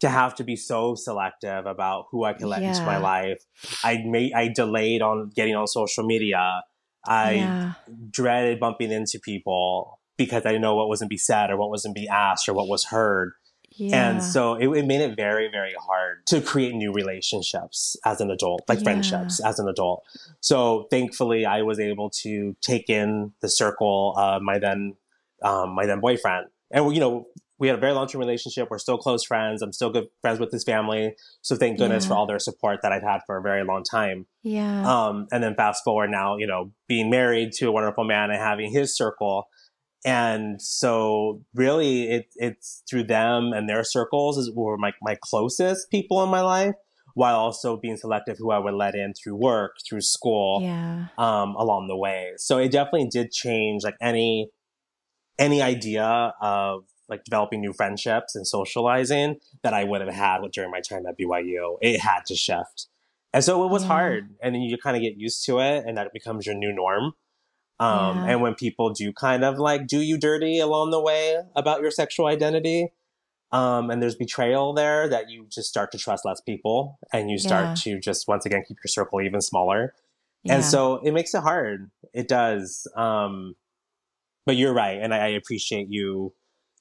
to 0.00 0.08
have 0.08 0.34
to 0.36 0.44
be 0.44 0.56
so 0.56 0.94
selective 0.94 1.66
about 1.66 2.06
who 2.10 2.24
I 2.24 2.34
could 2.34 2.46
let 2.46 2.62
into 2.62 2.82
my 2.84 2.98
life, 2.98 3.38
I 3.82 4.02
made, 4.04 4.32
I 4.34 4.48
delayed 4.48 5.02
on 5.02 5.30
getting 5.34 5.56
on 5.56 5.66
social 5.66 6.04
media. 6.04 6.62
I 7.06 7.32
yeah. 7.32 7.72
dreaded 8.10 8.60
bumping 8.60 8.90
into 8.90 9.18
people 9.20 10.00
because 10.16 10.44
I 10.44 10.50
didn't 10.50 10.62
know 10.62 10.74
what 10.74 10.88
was 10.88 11.00
going 11.00 11.08
to 11.08 11.12
be 11.12 11.18
said 11.18 11.50
or 11.50 11.56
what 11.56 11.70
was 11.70 11.84
going 11.84 11.94
to 11.94 12.00
be 12.00 12.08
asked 12.08 12.48
or 12.48 12.54
what 12.54 12.68
was 12.68 12.84
heard. 12.86 13.32
Yeah. 13.70 14.10
And 14.10 14.22
so 14.22 14.54
it, 14.54 14.68
it 14.68 14.86
made 14.86 15.02
it 15.02 15.16
very, 15.16 15.50
very 15.50 15.74
hard 15.78 16.26
to 16.28 16.40
create 16.40 16.74
new 16.74 16.92
relationships 16.92 17.96
as 18.04 18.20
an 18.20 18.30
adult, 18.30 18.62
like 18.68 18.78
Yeah. 18.78 18.84
friendships 18.84 19.40
as 19.44 19.58
an 19.58 19.68
adult. 19.68 20.02
So 20.40 20.86
thankfully, 20.90 21.44
I 21.44 21.62
was 21.62 21.78
able 21.78 22.10
to 22.22 22.56
take 22.62 22.88
in 22.88 23.32
the 23.42 23.48
circle 23.48 24.14
of 24.16 24.42
my 24.42 24.58
then, 24.58 24.94
um, 25.42 25.74
my 25.74 25.86
then 25.86 26.00
boyfriend. 26.00 26.46
And, 26.70 26.92
you 26.94 27.00
know, 27.00 27.26
we 27.58 27.68
had 27.68 27.76
a 27.76 27.80
very 27.80 27.92
long 27.92 28.06
term 28.06 28.20
relationship. 28.20 28.68
We're 28.70 28.78
still 28.78 28.98
close 28.98 29.24
friends. 29.24 29.62
I'm 29.62 29.72
still 29.72 29.90
good 29.90 30.08
friends 30.20 30.38
with 30.40 30.52
his 30.52 30.62
family. 30.64 31.14
So 31.40 31.56
thank 31.56 31.78
goodness 31.78 32.04
Yeah. 32.04 32.08
for 32.08 32.14
all 32.14 32.26
their 32.26 32.38
support 32.38 32.80
that 32.82 32.92
I've 32.92 33.02
had 33.02 33.20
for 33.26 33.38
a 33.38 33.42
very 33.42 33.64
long 33.64 33.82
time. 33.82 34.26
yeah. 34.42 34.84
Um, 34.86 35.26
and 35.32 35.42
then 35.42 35.54
fast 35.54 35.82
forward 35.84 36.10
now, 36.10 36.36
you 36.36 36.46
know, 36.46 36.72
being 36.86 37.08
married 37.10 37.52
to 37.52 37.66
a 37.68 37.72
wonderful 37.72 38.04
man 38.04 38.30
and 38.30 38.38
having 38.40 38.70
his 38.72 38.96
circle. 38.96 39.48
And 40.04 40.60
so 40.60 41.42
really 41.54 42.10
it, 42.10 42.26
it's 42.36 42.82
through 42.88 43.04
them 43.04 43.52
and 43.52 43.68
their 43.68 43.82
circles 43.82 44.38
is 44.38 44.52
were 44.54 44.76
my, 44.76 44.92
my 45.02 45.16
closest 45.22 45.90
people 45.90 46.22
in 46.22 46.28
my 46.28 46.42
life 46.42 46.74
while 47.14 47.36
also 47.36 47.78
being 47.78 47.96
selective 47.96 48.36
who 48.38 48.50
I 48.50 48.58
would 48.58 48.74
let 48.74 48.94
in 48.94 49.14
through 49.14 49.36
work, 49.36 49.76
through 49.88 50.02
school, 50.02 50.60
yeah. 50.62 51.06
um, 51.16 51.56
along 51.56 51.88
the 51.88 51.96
way. 51.96 52.32
So 52.36 52.58
it 52.58 52.70
definitely 52.70 53.08
did 53.10 53.32
change 53.32 53.82
like 53.82 53.96
any, 54.02 54.50
any 55.38 55.60
idea 55.62 56.34
of 56.40 56.84
like 57.08 57.24
developing 57.24 57.60
new 57.60 57.72
friendships 57.72 58.34
and 58.34 58.46
socializing 58.46 59.36
that 59.62 59.72
I 59.74 59.84
would 59.84 60.00
have 60.00 60.12
had 60.12 60.40
during 60.52 60.70
my 60.70 60.80
time 60.80 61.06
at 61.06 61.16
BYU. 61.18 61.76
It 61.80 62.00
had 62.00 62.24
to 62.26 62.34
shift. 62.34 62.88
And 63.32 63.44
so 63.44 63.64
it 63.64 63.70
was 63.70 63.82
Yeah. 63.82 63.88
hard. 63.88 64.34
And 64.42 64.54
then 64.54 64.62
you 64.62 64.76
kind 64.78 64.96
of 64.96 65.02
get 65.02 65.16
used 65.16 65.44
to 65.46 65.60
it 65.60 65.84
and 65.86 65.96
that 65.98 66.12
becomes 66.12 66.46
your 66.46 66.54
new 66.54 66.72
norm. 66.72 67.12
Um, 67.78 68.18
Yeah. 68.18 68.24
and 68.32 68.40
when 68.42 68.54
people 68.54 68.90
do 68.90 69.12
kind 69.12 69.44
of 69.44 69.58
like 69.58 69.86
do 69.86 70.00
you 70.00 70.16
dirty 70.18 70.58
along 70.58 70.90
the 70.90 71.00
way 71.00 71.42
about 71.54 71.80
your 71.82 71.90
sexual 71.90 72.26
identity, 72.26 72.92
um, 73.52 73.90
and 73.90 74.02
there's 74.02 74.16
betrayal 74.16 74.72
there 74.72 75.08
that 75.08 75.28
you 75.30 75.46
just 75.48 75.68
start 75.68 75.92
to 75.92 75.98
trust 75.98 76.24
less 76.24 76.40
people 76.40 76.98
and 77.12 77.30
you 77.30 77.38
start 77.38 77.66
Yeah. 77.68 77.74
to 77.74 78.00
just 78.00 78.26
once 78.26 78.44
again 78.46 78.64
keep 78.66 78.78
your 78.82 78.88
circle 78.88 79.20
even 79.20 79.40
smaller. 79.40 79.94
And 80.48 80.64
so 80.64 80.96
it 80.98 81.10
makes 81.12 81.34
it 81.34 81.42
hard. 81.42 81.90
It 82.12 82.28
does. 82.28 82.86
Um, 82.96 83.54
but 84.46 84.56
you're 84.56 84.72
right. 84.72 84.98
And 85.02 85.12
I, 85.12 85.18
I 85.18 85.26
appreciate 85.28 85.88
you 85.90 86.32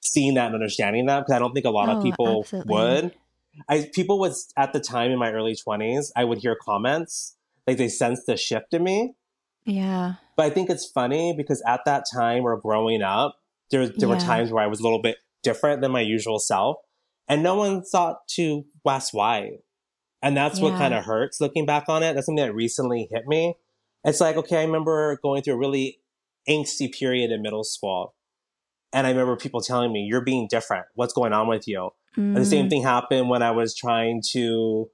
seeing 0.02 0.36
that 0.36 0.46
and 0.46 0.56
understanding 0.56 1.08
that 1.08 1.22
because 1.22 1.34
I 1.36 1.40
don't 1.40 1.54
think 1.54 1.66
a 1.66 1.72
lot 1.72 1.90
Oh, 1.90 1.98
of 1.98 2.04
people 2.04 2.42
absolutely. 2.44 2.74
would. 2.74 3.12
I 3.70 3.90
people 3.94 4.20
was 4.20 4.52
at 4.58 4.72
the 4.74 4.80
time 4.80 5.12
in 5.12 5.18
my 5.20 5.32
early 5.32 5.56
20s, 5.56 6.12
I 6.16 6.24
would 6.26 6.38
hear 6.40 6.56
comments 6.56 7.36
like 7.68 7.78
they 7.78 7.88
sensed 7.90 8.26
the 8.28 8.38
shift 8.38 8.74
in 8.74 8.84
me. 8.84 9.16
yeah. 9.66 10.14
But 10.38 10.46
I 10.48 10.50
think 10.50 10.70
it's 10.70 10.86
funny 10.86 11.34
because 11.36 11.64
at 11.66 11.80
that 11.86 12.04
time 12.14 12.44
or 12.44 12.58
growing 12.60 13.02
up, 13.02 13.38
there, 13.72 13.88
there 13.88 14.10
were 14.10 14.18
times 14.20 14.52
where 14.52 14.62
I 14.64 14.68
was 14.68 14.82
a 14.82 14.84
little 14.84 15.02
bit 15.02 15.16
different 15.44 15.80
than 15.82 15.92
my 15.92 16.02
usual 16.02 16.40
self. 16.40 16.78
And 17.30 17.42
no 17.42 17.56
one 17.56 17.82
thought 17.82 18.28
to 18.36 18.66
ask 18.86 19.14
why. 19.14 19.52
And 20.22 20.36
that's 20.36 20.60
what 20.60 20.74
kind 20.78 20.94
of 20.94 21.06
hurts 21.06 21.40
looking 21.40 21.66
back 21.66 21.86
on 21.88 22.04
it. 22.04 22.14
That's 22.14 22.26
something 22.26 22.44
that 22.46 22.54
recently 22.54 23.08
hit 23.12 23.26
me. 23.28 23.56
It's 24.04 24.20
like, 24.20 24.36
okay, 24.36 24.58
I 24.58 24.64
remember 24.66 25.18
going 25.24 25.42
through 25.42 25.54
a 25.54 25.58
really 25.58 26.00
angsty 26.50 26.92
period 26.92 27.32
in 27.32 27.42
middle 27.42 27.64
school. 27.64 28.14
And 28.94 29.06
I 29.06 29.10
remember 29.12 29.36
people 29.36 29.62
telling 29.62 29.92
me, 29.92 30.02
you're 30.10 30.22
being 30.24 30.48
different. 30.50 30.86
What's 30.96 31.14
going 31.14 31.34
on 31.34 31.48
with 31.48 31.68
you? 31.68 31.90
And 32.34 32.42
the 32.42 32.46
same 32.46 32.68
Mm, 32.68 32.70
thing 32.70 32.84
happened 32.84 33.30
when 33.30 33.44
I 33.44 33.52
was 33.52 33.76
trying 33.76 34.22
to 34.32 34.90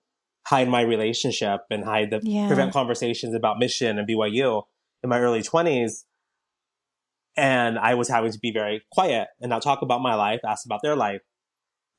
hide 0.48 0.68
my 0.70 0.82
relationship 0.82 1.62
and 1.70 1.84
hide 1.84 2.10
the 2.12 2.22
Yeah. 2.24 2.48
prevent 2.48 2.74
conversations 2.74 3.36
about 3.36 3.60
mission 3.60 4.00
and 4.00 4.08
BYU 4.08 4.64
in 5.04 5.10
my 5.10 5.20
early 5.20 5.42
20s. 5.44 6.06
And 7.38 7.80
I 7.80 7.94
was 7.94 8.10
having 8.10 8.32
to 8.32 8.40
be 8.40 8.52
very 8.52 8.82
quiet 8.92 9.30
and 9.40 9.50
not 9.50 9.62
talk 9.62 9.82
about 9.82 10.02
my 10.02 10.16
life, 10.16 10.42
ask 10.46 10.66
about 10.66 10.82
their 10.84 10.96
life. 10.96 11.22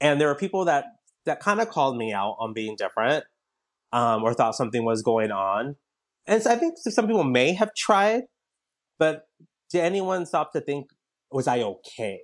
And 0.00 0.20
there 0.20 0.28
were 0.28 0.34
people 0.34 0.64
that 0.66 0.86
that 1.24 1.40
kind 1.40 1.60
of 1.60 1.68
called 1.70 1.96
me 1.96 2.12
out 2.12 2.36
on 2.40 2.52
being 2.52 2.74
different 2.76 3.24
um, 3.92 4.24
or 4.24 4.34
thought 4.34 4.56
something 4.56 4.84
was 4.84 5.02
going 5.02 5.30
on. 5.30 5.76
And 6.26 6.42
so 6.42 6.50
I 6.50 6.56
think 6.56 6.74
some 6.78 7.06
people 7.06 7.22
may 7.24 7.54
have 7.54 7.72
tried, 7.76 8.22
but 8.98 9.22
did 9.72 9.80
anyone 9.80 10.26
stop 10.26 10.52
to 10.52 10.60
think, 10.60 10.90
was 11.30 11.46
I 11.48 11.60
okay? 11.62 12.20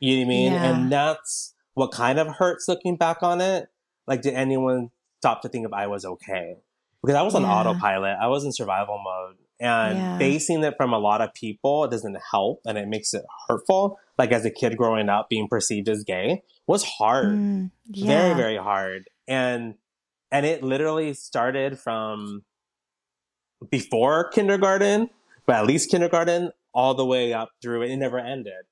You 0.00 0.16
know 0.16 0.20
what 0.20 0.24
I 0.24 0.28
mean? 0.28 0.52
Yeah. 0.54 0.70
And 0.70 0.92
that's 0.92 1.54
what 1.74 1.92
kind 1.92 2.18
of 2.18 2.28
hurts 2.28 2.66
looking 2.68 2.96
back 2.96 3.22
on 3.22 3.40
it. 3.40 3.68
Like, 4.06 4.22
did 4.22 4.34
anyone 4.34 4.90
stop 5.20 5.42
to 5.42 5.48
think 5.48 5.66
if 5.66 5.72
I 5.72 5.86
was 5.86 6.04
okay? 6.04 6.56
Because 7.02 7.16
I 7.16 7.22
was 7.22 7.34
on 7.34 7.42
Yeah. 7.42 7.48
autopilot. 7.48 8.16
I 8.20 8.28
was 8.28 8.44
in 8.44 8.52
survival 8.52 9.00
mode. 9.02 9.36
And 9.60 9.98
Yeah. 9.98 10.18
facing 10.18 10.64
it 10.64 10.74
from 10.76 10.92
a 10.92 10.98
lot 10.98 11.20
of 11.20 11.32
people, 11.34 11.84
it 11.84 11.90
doesn't 11.92 12.18
help 12.32 12.60
and 12.64 12.76
it 12.76 12.88
makes 12.88 13.14
it 13.14 13.24
hurtful. 13.48 13.98
Like 14.18 14.32
as 14.32 14.44
a 14.44 14.50
kid 14.50 14.76
growing 14.76 15.08
up, 15.08 15.28
being 15.28 15.48
perceived 15.48 15.88
as 15.88 16.02
gay 16.04 16.42
was 16.66 16.84
hard 16.84 17.38
mm, 17.38 17.70
very 17.88 18.34
very 18.34 18.56
hard 18.56 19.10
and 19.26 19.74
and 20.30 20.46
it 20.46 20.62
literally 20.62 21.12
started 21.12 21.78
from 21.78 22.44
before 23.70 24.28
kindergarten 24.30 25.10
but 25.46 25.56
at 25.56 25.66
least 25.66 25.90
kindergarten 25.90 26.50
all 26.74 26.94
the 26.94 27.04
way 27.04 27.32
up 27.32 27.50
through 27.60 27.82
it 27.82 27.90
it 27.90 27.96
never 27.96 28.18
ended 28.18 28.64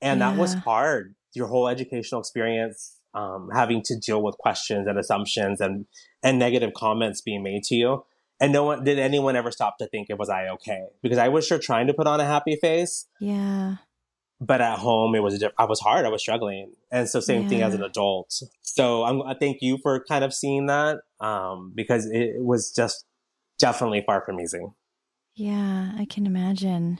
and 0.00 0.20
that 0.20 0.36
was 0.36 0.54
hard 0.54 1.14
your 1.34 1.46
whole 1.46 1.68
educational 1.68 2.20
experience 2.20 2.98
um, 3.14 3.50
having 3.52 3.82
to 3.84 3.98
deal 3.98 4.22
with 4.22 4.36
questions 4.38 4.86
and 4.86 4.98
assumptions 4.98 5.60
and 5.60 5.86
and 6.22 6.38
negative 6.38 6.72
comments 6.74 7.20
being 7.20 7.42
made 7.42 7.62
to 7.64 7.74
you. 7.74 8.04
And 8.40 8.52
no 8.52 8.64
one 8.64 8.84
did 8.84 8.98
anyone 8.98 9.36
ever 9.36 9.52
stop 9.52 9.78
to 9.78 9.86
think 9.86 10.08
it 10.10 10.18
was 10.18 10.28
I 10.28 10.48
okay? 10.48 10.86
Because 11.02 11.18
I 11.18 11.28
was 11.28 11.46
sure 11.46 11.58
trying 11.58 11.86
to 11.86 11.94
put 11.94 12.06
on 12.06 12.20
a 12.20 12.24
happy 12.24 12.56
face. 12.56 13.06
Yeah. 13.20 13.76
But 14.40 14.60
at 14.60 14.78
home, 14.80 15.14
it 15.14 15.22
was 15.22 15.44
I 15.56 15.64
was 15.64 15.78
hard. 15.78 16.04
I 16.04 16.08
was 16.08 16.20
struggling, 16.20 16.72
and 16.90 17.08
so 17.08 17.20
same 17.20 17.42
yeah. 17.42 17.48
thing 17.48 17.62
as 17.62 17.74
an 17.74 17.82
adult. 17.82 18.42
So 18.62 19.04
I'm, 19.04 19.22
I 19.22 19.34
thank 19.34 19.58
you 19.60 19.78
for 19.78 20.02
kind 20.02 20.24
of 20.24 20.34
seeing 20.34 20.66
that 20.66 20.98
um, 21.20 21.72
because 21.76 22.06
it 22.10 22.42
was 22.42 22.72
just 22.74 23.04
definitely 23.60 24.02
far 24.04 24.24
from 24.26 24.40
easy. 24.40 24.64
Yeah, 25.36 25.92
I 25.96 26.06
can 26.06 26.26
imagine. 26.26 26.98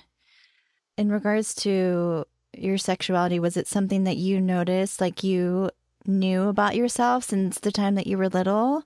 In 1.03 1.11
regards 1.11 1.53
to 1.57 2.25
your 2.57 2.79
sexuality, 2.79 3.41
was 3.41 3.57
it 3.57 3.67
something 3.67 4.05
that 4.05 4.19
you 4.19 4.41
noticed, 4.41 5.01
like 5.01 5.25
you 5.25 5.69
knew 6.07 6.47
about 6.47 6.77
yourself 6.77 7.25
since 7.25 7.59
the 7.59 7.73
time 7.73 7.97
that 7.97 8.07
you 8.07 8.17
were 8.17 8.29
little? 8.29 8.85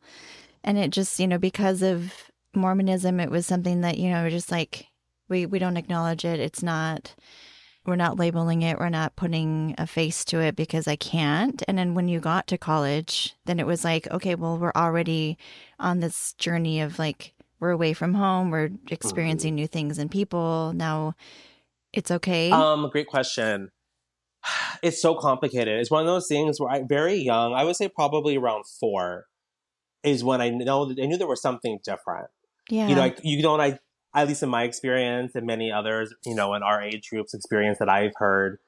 And 0.64 0.78
it 0.78 0.92
just, 0.92 1.20
you 1.20 1.26
know, 1.26 1.36
because 1.36 1.82
of 1.82 2.30
Mormonism, 2.54 3.20
it 3.20 3.30
was 3.30 3.44
something 3.44 3.82
that, 3.82 3.98
you 3.98 4.08
know, 4.08 4.30
just 4.30 4.50
like 4.50 4.86
we, 5.28 5.44
we 5.44 5.58
don't 5.58 5.76
acknowledge 5.76 6.24
it. 6.24 6.40
It's 6.40 6.62
not, 6.62 7.14
we're 7.84 7.96
not 7.96 8.18
labeling 8.18 8.62
it. 8.62 8.78
We're 8.78 8.88
not 8.88 9.14
putting 9.16 9.74
a 9.76 9.86
face 9.86 10.24
to 10.24 10.40
it 10.40 10.56
because 10.56 10.88
I 10.88 10.96
can't. 10.96 11.62
And 11.68 11.76
then 11.76 11.92
when 11.92 12.08
you 12.08 12.18
got 12.18 12.46
to 12.46 12.56
college, 12.56 13.34
then 13.44 13.60
it 13.60 13.66
was 13.66 13.84
like, 13.84 14.10
okay, 14.10 14.36
well, 14.36 14.56
we're 14.56 14.72
already 14.74 15.36
on 15.78 16.00
this 16.00 16.32
journey 16.38 16.80
of 16.80 16.98
like, 16.98 17.34
we're 17.60 17.72
away 17.72 17.92
from 17.92 18.14
home, 18.14 18.50
we're 18.50 18.70
experiencing 18.88 19.50
mm-hmm. 19.50 19.56
new 19.56 19.66
things 19.66 19.98
and 19.98 20.10
people. 20.10 20.72
Now 20.74 21.14
it's 21.96 22.10
okay. 22.10 22.50
Um, 22.50 22.88
great 22.90 23.06
question. 23.06 23.70
It's 24.82 25.00
so 25.00 25.14
complicated. 25.14 25.80
It's 25.80 25.90
one 25.90 26.02
of 26.02 26.06
those 26.06 26.28
things 26.28 26.60
where 26.60 26.70
I 26.70 26.82
very 26.86 27.14
young, 27.14 27.54
I 27.54 27.64
would 27.64 27.76
say 27.76 27.88
probably 27.88 28.36
around 28.36 28.64
four, 28.78 29.24
is 30.04 30.22
when 30.22 30.40
I 30.40 30.50
know 30.50 30.84
that 30.84 31.02
I 31.02 31.06
knew 31.06 31.16
there 31.16 31.26
was 31.26 31.40
something 31.40 31.80
different. 31.82 32.28
Yeah. 32.68 32.86
You 32.86 32.94
know, 32.94 33.00
like 33.00 33.18
you 33.24 33.42
don't 33.42 33.60
I 33.60 33.78
at 34.14 34.28
least 34.28 34.42
in 34.42 34.48
my 34.48 34.64
experience 34.64 35.34
and 35.34 35.46
many 35.46 35.72
others, 35.72 36.14
you 36.24 36.34
know, 36.34 36.54
in 36.54 36.62
our 36.62 36.80
age 36.80 37.08
group's 37.10 37.34
experience 37.34 37.78
that 37.78 37.88
I've 37.88 38.12
heard, 38.16 38.58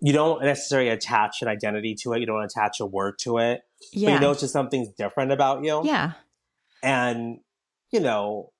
you 0.00 0.12
don't 0.12 0.42
necessarily 0.42 0.88
attach 0.88 1.42
an 1.42 1.48
identity 1.48 1.96
to 2.02 2.12
it. 2.12 2.20
You 2.20 2.26
don't 2.26 2.44
attach 2.44 2.80
a 2.80 2.86
word 2.86 3.14
to 3.20 3.38
it. 3.38 3.62
Yeah. 3.92 4.10
But 4.10 4.14
you 4.14 4.20
know 4.20 4.30
it's 4.32 4.40
just 4.40 4.52
something's 4.52 4.88
different 4.90 5.32
about 5.32 5.64
you. 5.64 5.82
Yeah. 5.84 6.12
And, 6.82 7.38
you 7.90 8.00
know, 8.00 8.52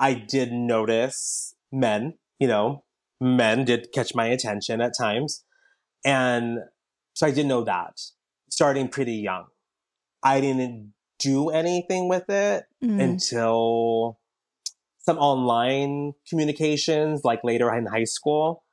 I 0.00 0.14
did 0.14 0.52
notice 0.52 1.54
men, 1.70 2.14
you 2.38 2.48
know, 2.48 2.84
men 3.20 3.64
did 3.64 3.88
catch 3.92 4.14
my 4.14 4.26
attention 4.26 4.80
at 4.80 4.92
times. 4.98 5.44
And 6.04 6.58
so 7.14 7.26
I 7.26 7.30
did 7.30 7.46
know 7.46 7.64
that 7.64 8.00
starting 8.50 8.88
pretty 8.88 9.14
young. 9.14 9.46
I 10.22 10.40
didn't 10.40 10.92
do 11.18 11.50
anything 11.50 12.08
with 12.08 12.28
it 12.28 12.64
mm. 12.82 13.00
until 13.00 14.18
some 15.00 15.18
online 15.18 16.12
communications, 16.28 17.22
like 17.24 17.40
later 17.42 17.74
in 17.74 17.86
high 17.86 18.04
school, 18.04 18.64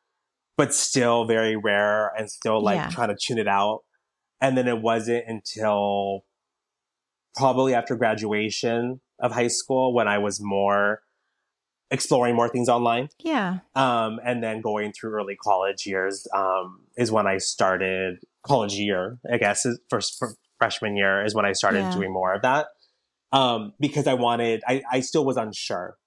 but 0.57 0.73
still 0.73 1.25
very 1.25 1.55
rare 1.55 2.11
and 2.17 2.29
still 2.29 2.61
like 2.61 2.77
yeah. 2.77 2.89
trying 2.89 3.09
to 3.09 3.17
tune 3.21 3.37
it 3.37 3.47
out. 3.47 3.81
And 4.41 4.57
then 4.57 4.67
it 4.67 4.81
wasn't 4.81 5.23
until 5.27 6.25
probably 7.35 7.73
after 7.73 7.95
graduation 7.95 8.99
of 9.19 9.31
high 9.31 9.47
school 9.47 9.93
when 9.93 10.07
I 10.07 10.17
was 10.17 10.39
more 10.41 11.01
exploring 11.89 12.35
more 12.35 12.49
things 12.49 12.69
online. 12.69 13.09
Yeah. 13.19 13.59
Um, 13.75 14.19
and 14.25 14.43
then 14.43 14.61
going 14.61 14.91
through 14.93 15.11
early 15.11 15.35
college 15.35 15.85
years 15.85 16.27
um, 16.35 16.81
is 16.97 17.11
when 17.11 17.27
I 17.27 17.37
started 17.37 18.17
college 18.45 18.73
year, 18.73 19.19
I 19.31 19.37
guess, 19.37 19.65
first 19.89 20.23
freshman 20.57 20.97
year 20.97 21.23
is 21.23 21.33
when 21.33 21.45
I 21.45 21.53
started 21.53 21.79
yeah. 21.79 21.93
doing 21.93 22.11
more 22.11 22.33
of 22.33 22.41
that. 22.41 22.67
Um, 23.31 23.73
because 23.79 24.07
I 24.07 24.13
wanted, 24.15 24.63
I, 24.67 24.83
I 24.91 24.99
still 25.01 25.25
was 25.25 25.37
unsure. 25.37 25.97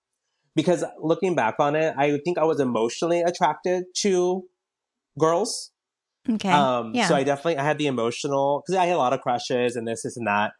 Because 0.57 0.85
looking 1.01 1.35
back 1.35 1.57
on 1.61 1.77
it, 1.77 1.95
I 1.97 2.19
think 2.25 2.37
I 2.37 2.45
was 2.45 2.61
emotionally 2.61 3.21
attracted 3.21 3.85
to 3.99 4.45
girls. 5.19 5.71
Okay. 6.29 6.51
Um, 6.51 6.95
yeah. 6.95 7.07
So 7.07 7.15
I 7.15 7.25
definitely, 7.25 7.59
I 7.59 7.65
had 7.65 7.79
the 7.79 7.87
emotional, 7.87 8.63
because 8.67 8.79
I 8.79 8.87
had 8.87 8.95
a 8.95 8.99
lot 8.99 9.13
of 9.13 9.21
crushes 9.21 9.77
and 9.77 9.87
this, 9.87 10.03
this, 10.03 10.17
and 10.17 10.27
that. 10.27 10.53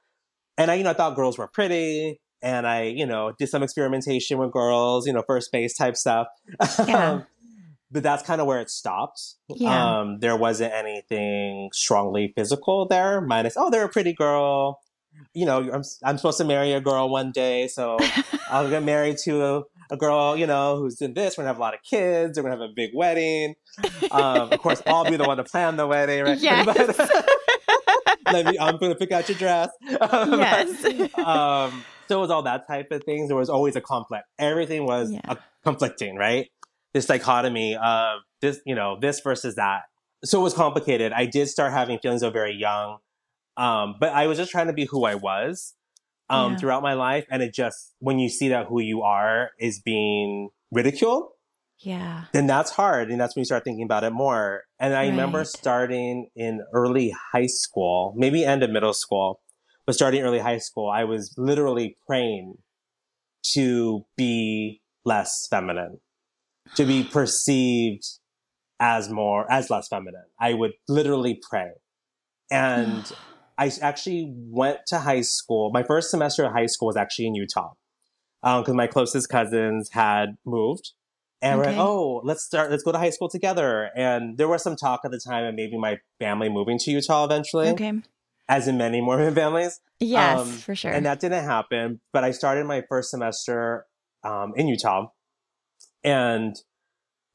And 0.57 0.71
I, 0.71 0.75
you 0.75 0.85
know, 0.85 0.91
I 0.91 0.95
thought 0.95 1.17
girls 1.17 1.39
were 1.39 1.49
pretty 1.49 2.21
and 2.43 2.67
I, 2.67 2.85
you 2.85 3.07
know, 3.07 3.33
did 3.39 3.49
some 3.49 3.63
experimentation 3.63 4.39
with 4.39 4.53
girls, 4.53 5.07
you 5.07 5.13
know, 5.13 5.23
first 5.27 5.53
base 5.53 5.77
type 5.77 5.97
stuff. 5.97 6.29
Yeah. 6.87 7.11
Um, 7.21 7.27
but 7.91 8.03
that's 8.03 8.23
kind 8.23 8.41
of 8.41 8.47
where 8.47 8.61
it 8.61 8.71
stopped. 8.71 9.21
Yeah. 9.49 10.01
Um, 10.01 10.21
there 10.21 10.37
wasn't 10.37 10.73
anything 10.73 11.71
strongly 11.73 12.33
physical 12.37 12.87
there, 12.87 13.21
minus, 13.21 13.55
oh, 13.57 13.71
they're 13.71 13.85
a 13.85 13.89
pretty 13.89 14.13
girl. 14.13 14.81
You 15.35 15.45
know, 15.45 15.59
I'm, 15.73 15.83
I'm 16.05 16.17
supposed 16.17 16.39
to 16.39 16.45
marry 16.45 16.73
a 16.73 16.81
girl 16.81 17.09
one 17.09 17.33
day, 17.33 17.67
so 17.67 17.99
I'll 18.51 18.71
get 18.71 18.85
married 18.85 19.19
to 19.25 19.43
a, 19.45 19.63
a, 19.91 19.97
girl, 19.97 20.37
you 20.37 20.47
know, 20.47 20.77
who's 20.77 21.01
in 21.01 21.15
this. 21.15 21.37
We're 21.37 21.43
gonna 21.43 21.49
have 21.49 21.59
a 21.59 21.61
lot 21.61 21.75
of 21.75 21.81
kids. 21.83 22.39
We're 22.39 22.45
gonna 22.45 22.63
have 22.63 22.71
a 22.71 22.73
big 22.75 22.91
wedding. 22.95 23.57
Um, 24.11 24.53
of 24.53 24.59
course, 24.61 24.81
I'll 24.87 25.05
be 25.05 25.17
the 25.17 25.25
one 25.25 25.39
to 25.39 25.45
plan 25.45 25.77
the 25.77 25.87
wedding, 25.87 26.23
right? 26.25 26.39
Yes. 26.39 26.97
But, 28.27 28.35
let 28.35 28.47
me, 28.47 28.59
I'm 28.61 28.77
gonna 28.77 28.95
pick 28.95 29.11
out 29.11 29.29
your 29.29 29.37
dress. 29.39 29.71
yes. 29.83 31.19
um, 31.19 31.85
so 32.11 32.19
it 32.19 32.23
was 32.23 32.31
all 32.31 32.43
that 32.43 32.67
type 32.67 32.91
of 32.91 33.05
things. 33.05 33.29
There 33.29 33.37
was 33.37 33.49
always 33.49 33.77
a 33.77 33.81
conflict. 33.81 34.25
Everything 34.37 34.85
was 34.85 35.13
yeah. 35.13 35.35
conflicting, 35.63 36.17
right? 36.17 36.49
This 36.93 37.07
dichotomy 37.07 37.77
of 37.77 38.23
this, 38.41 38.61
you 38.67 38.75
know, 38.75 38.99
this 39.01 39.21
versus 39.21 39.55
that. 39.55 39.83
So 40.25 40.41
it 40.41 40.43
was 40.43 40.53
complicated. 40.53 41.13
I 41.13 41.27
did 41.27 41.47
start 41.47 41.73
having 41.73 42.01
feelings 42.01 42.25
of 42.25 42.33
very 42.33 42.57
young. 42.57 42.99
Um, 43.57 43.95
but 44.01 44.13
I 44.13 44.27
was 44.27 44.39
just 44.39 44.51
trying 44.51 44.67
to 44.67 44.73
be 44.73 44.87
who 44.87 45.05
I 45.05 45.15
was 45.15 45.75
um, 46.29 46.53
yeah. 46.53 46.59
throughout 46.59 46.83
my 46.83 46.95
life. 46.95 47.27
And 47.31 47.45
it 47.45 47.55
just, 47.55 47.95
when 48.01 48.19
you 48.19 48.29
see 48.29 48.49
that 48.49 48.67
who 48.67 48.81
you 48.81 49.03
are 49.03 49.51
is 49.61 49.79
being 49.79 50.49
ridiculed, 50.73 51.29
yeah. 51.79 52.25
Then 52.33 52.49
that's 52.49 52.73
hard. 52.73 53.11
And 53.11 53.21
that's 53.21 53.37
when 53.37 53.43
you 53.43 53.47
start 53.47 53.63
thinking 53.63 53.85
about 53.85 54.03
it 54.03 54.11
more. 54.11 54.65
And 54.81 54.95
I 54.95 55.05
right. 55.05 55.11
remember 55.11 55.45
starting 55.45 56.29
in 56.35 56.61
early 56.75 57.15
high 57.33 57.47
school, 57.47 58.15
maybe 58.17 58.45
end 58.45 58.65
of 58.65 58.71
middle 58.71 58.95
school, 58.95 59.41
but 59.91 59.97
starting 59.97 60.23
early 60.23 60.39
high 60.39 60.59
school, 60.59 60.89
I 60.89 61.03
was 61.03 61.35
literally 61.37 61.97
praying 62.07 62.55
to 63.55 64.07
be 64.17 64.83
less 65.05 65.49
feminine, 65.51 65.99
to 66.77 66.85
be 66.85 67.03
perceived 67.03 68.05
as 68.79 69.11
more, 69.11 69.51
as 69.51 69.69
less 69.69 69.89
feminine. 69.89 70.27
I 70.39 70.55
would 70.55 70.75
literally 70.89 71.41
pray. 71.43 71.73
And 72.53 73.11
I 73.59 73.73
actually 73.83 74.33
went 74.33 74.79
to 74.87 75.01
high 75.01 75.23
school. 75.23 75.73
My 75.75 75.83
first 75.83 76.13
semester 76.13 76.45
of 76.45 76.53
high 76.53 76.67
school 76.67 76.87
was 76.87 76.97
actually 76.97 77.27
in 77.27 77.35
Utah 77.35 77.73
because 78.43 78.69
um, 78.69 78.77
my 78.77 78.87
closest 78.87 79.29
cousins 79.29 79.91
had 79.91 80.37
moved. 80.47 80.93
And 81.43 81.59
okay. 81.59 81.71
we're 81.71 81.77
like, 81.77 81.85
oh, 81.85 82.21
let's 82.23 82.45
start, 82.45 82.71
let's 82.71 82.85
go 82.85 82.93
to 82.93 82.99
high 82.99 83.11
school 83.11 83.29
together. 83.29 83.91
And 83.97 84.39
there 84.39 84.47
was 84.47 84.63
some 84.63 84.77
talk 84.77 85.01
at 85.05 85.11
the 85.11 85.19
time 85.19 85.47
of 85.47 85.57
maybe 85.57 85.77
my 85.77 85.99
family 86.21 86.49
moving 86.49 86.79
to 86.79 86.93
Utah 86.93 87.25
eventually. 87.25 87.71
Okay 87.71 88.03
as 88.51 88.67
in 88.67 88.77
many 88.77 89.01
Mormon 89.01 89.35
families. 89.35 89.81
Yes, 90.01 90.41
um, 90.41 90.49
for 90.49 90.75
sure. 90.75 90.91
And 90.91 91.07
that 91.07 91.21
didn't 91.21 91.45
happen. 91.45 92.01
But 92.13 92.25
I 92.25 92.33
started 92.33 92.67
my 92.67 92.83
first 92.89 93.11
semester 93.11 93.87
um, 94.25 94.53
in 94.57 94.69
Utah. 94.69 95.07
And 96.03 96.57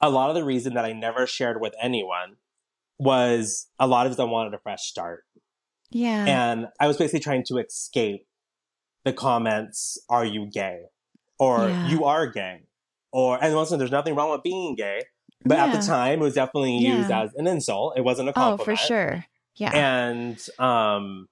a 0.02 0.10
lot 0.10 0.30
of 0.30 0.36
the 0.36 0.44
reason 0.44 0.74
that 0.74 0.86
I 0.86 0.92
never 0.92 1.26
shared 1.26 1.62
with 1.62 1.74
anyone 1.82 2.36
was 3.00 3.68
a 3.80 3.88
lot 3.88 4.06
of 4.06 4.20
I 4.20 4.24
wanted 4.26 4.54
a 4.54 4.60
fresh 4.60 4.84
start. 4.84 5.24
Yeah. 5.90 6.26
And 6.26 6.68
I 6.80 6.88
was 6.88 6.98
basically 6.98 7.22
trying 7.22 7.44
to 7.46 7.58
escape 7.58 8.28
the 9.06 9.14
comments, 9.14 9.98
are 10.10 10.26
you 10.26 10.48
gay? 10.52 10.82
Or 11.40 11.70
yeah. 11.70 11.88
you 11.88 12.06
are 12.06 12.28
gay. 12.28 12.64
Or, 13.12 13.42
and 13.42 13.56
listen, 13.56 13.80
there's 13.80 13.92
nothing 13.92 14.16
wrong 14.16 14.32
with 14.32 14.44
being 14.44 14.76
gay. 14.76 15.04
But 15.46 15.58
yeah. 15.58 15.66
at 15.66 15.80
the 15.80 15.86
time, 15.86 16.20
it 16.20 16.24
was 16.24 16.34
definitely 16.34 16.80
yeah. 16.80 16.98
used 16.98 17.12
as 17.12 17.34
an 17.36 17.48
insult. 17.48 17.98
It 17.98 18.02
wasn't 18.02 18.30
a 18.30 18.34
compliment. 18.34 18.62
Oh, 18.62 18.66
for 18.66 18.76
sure. 18.76 19.26
Yeah. 19.56 19.72
And 19.74 20.40
um, 20.60 21.28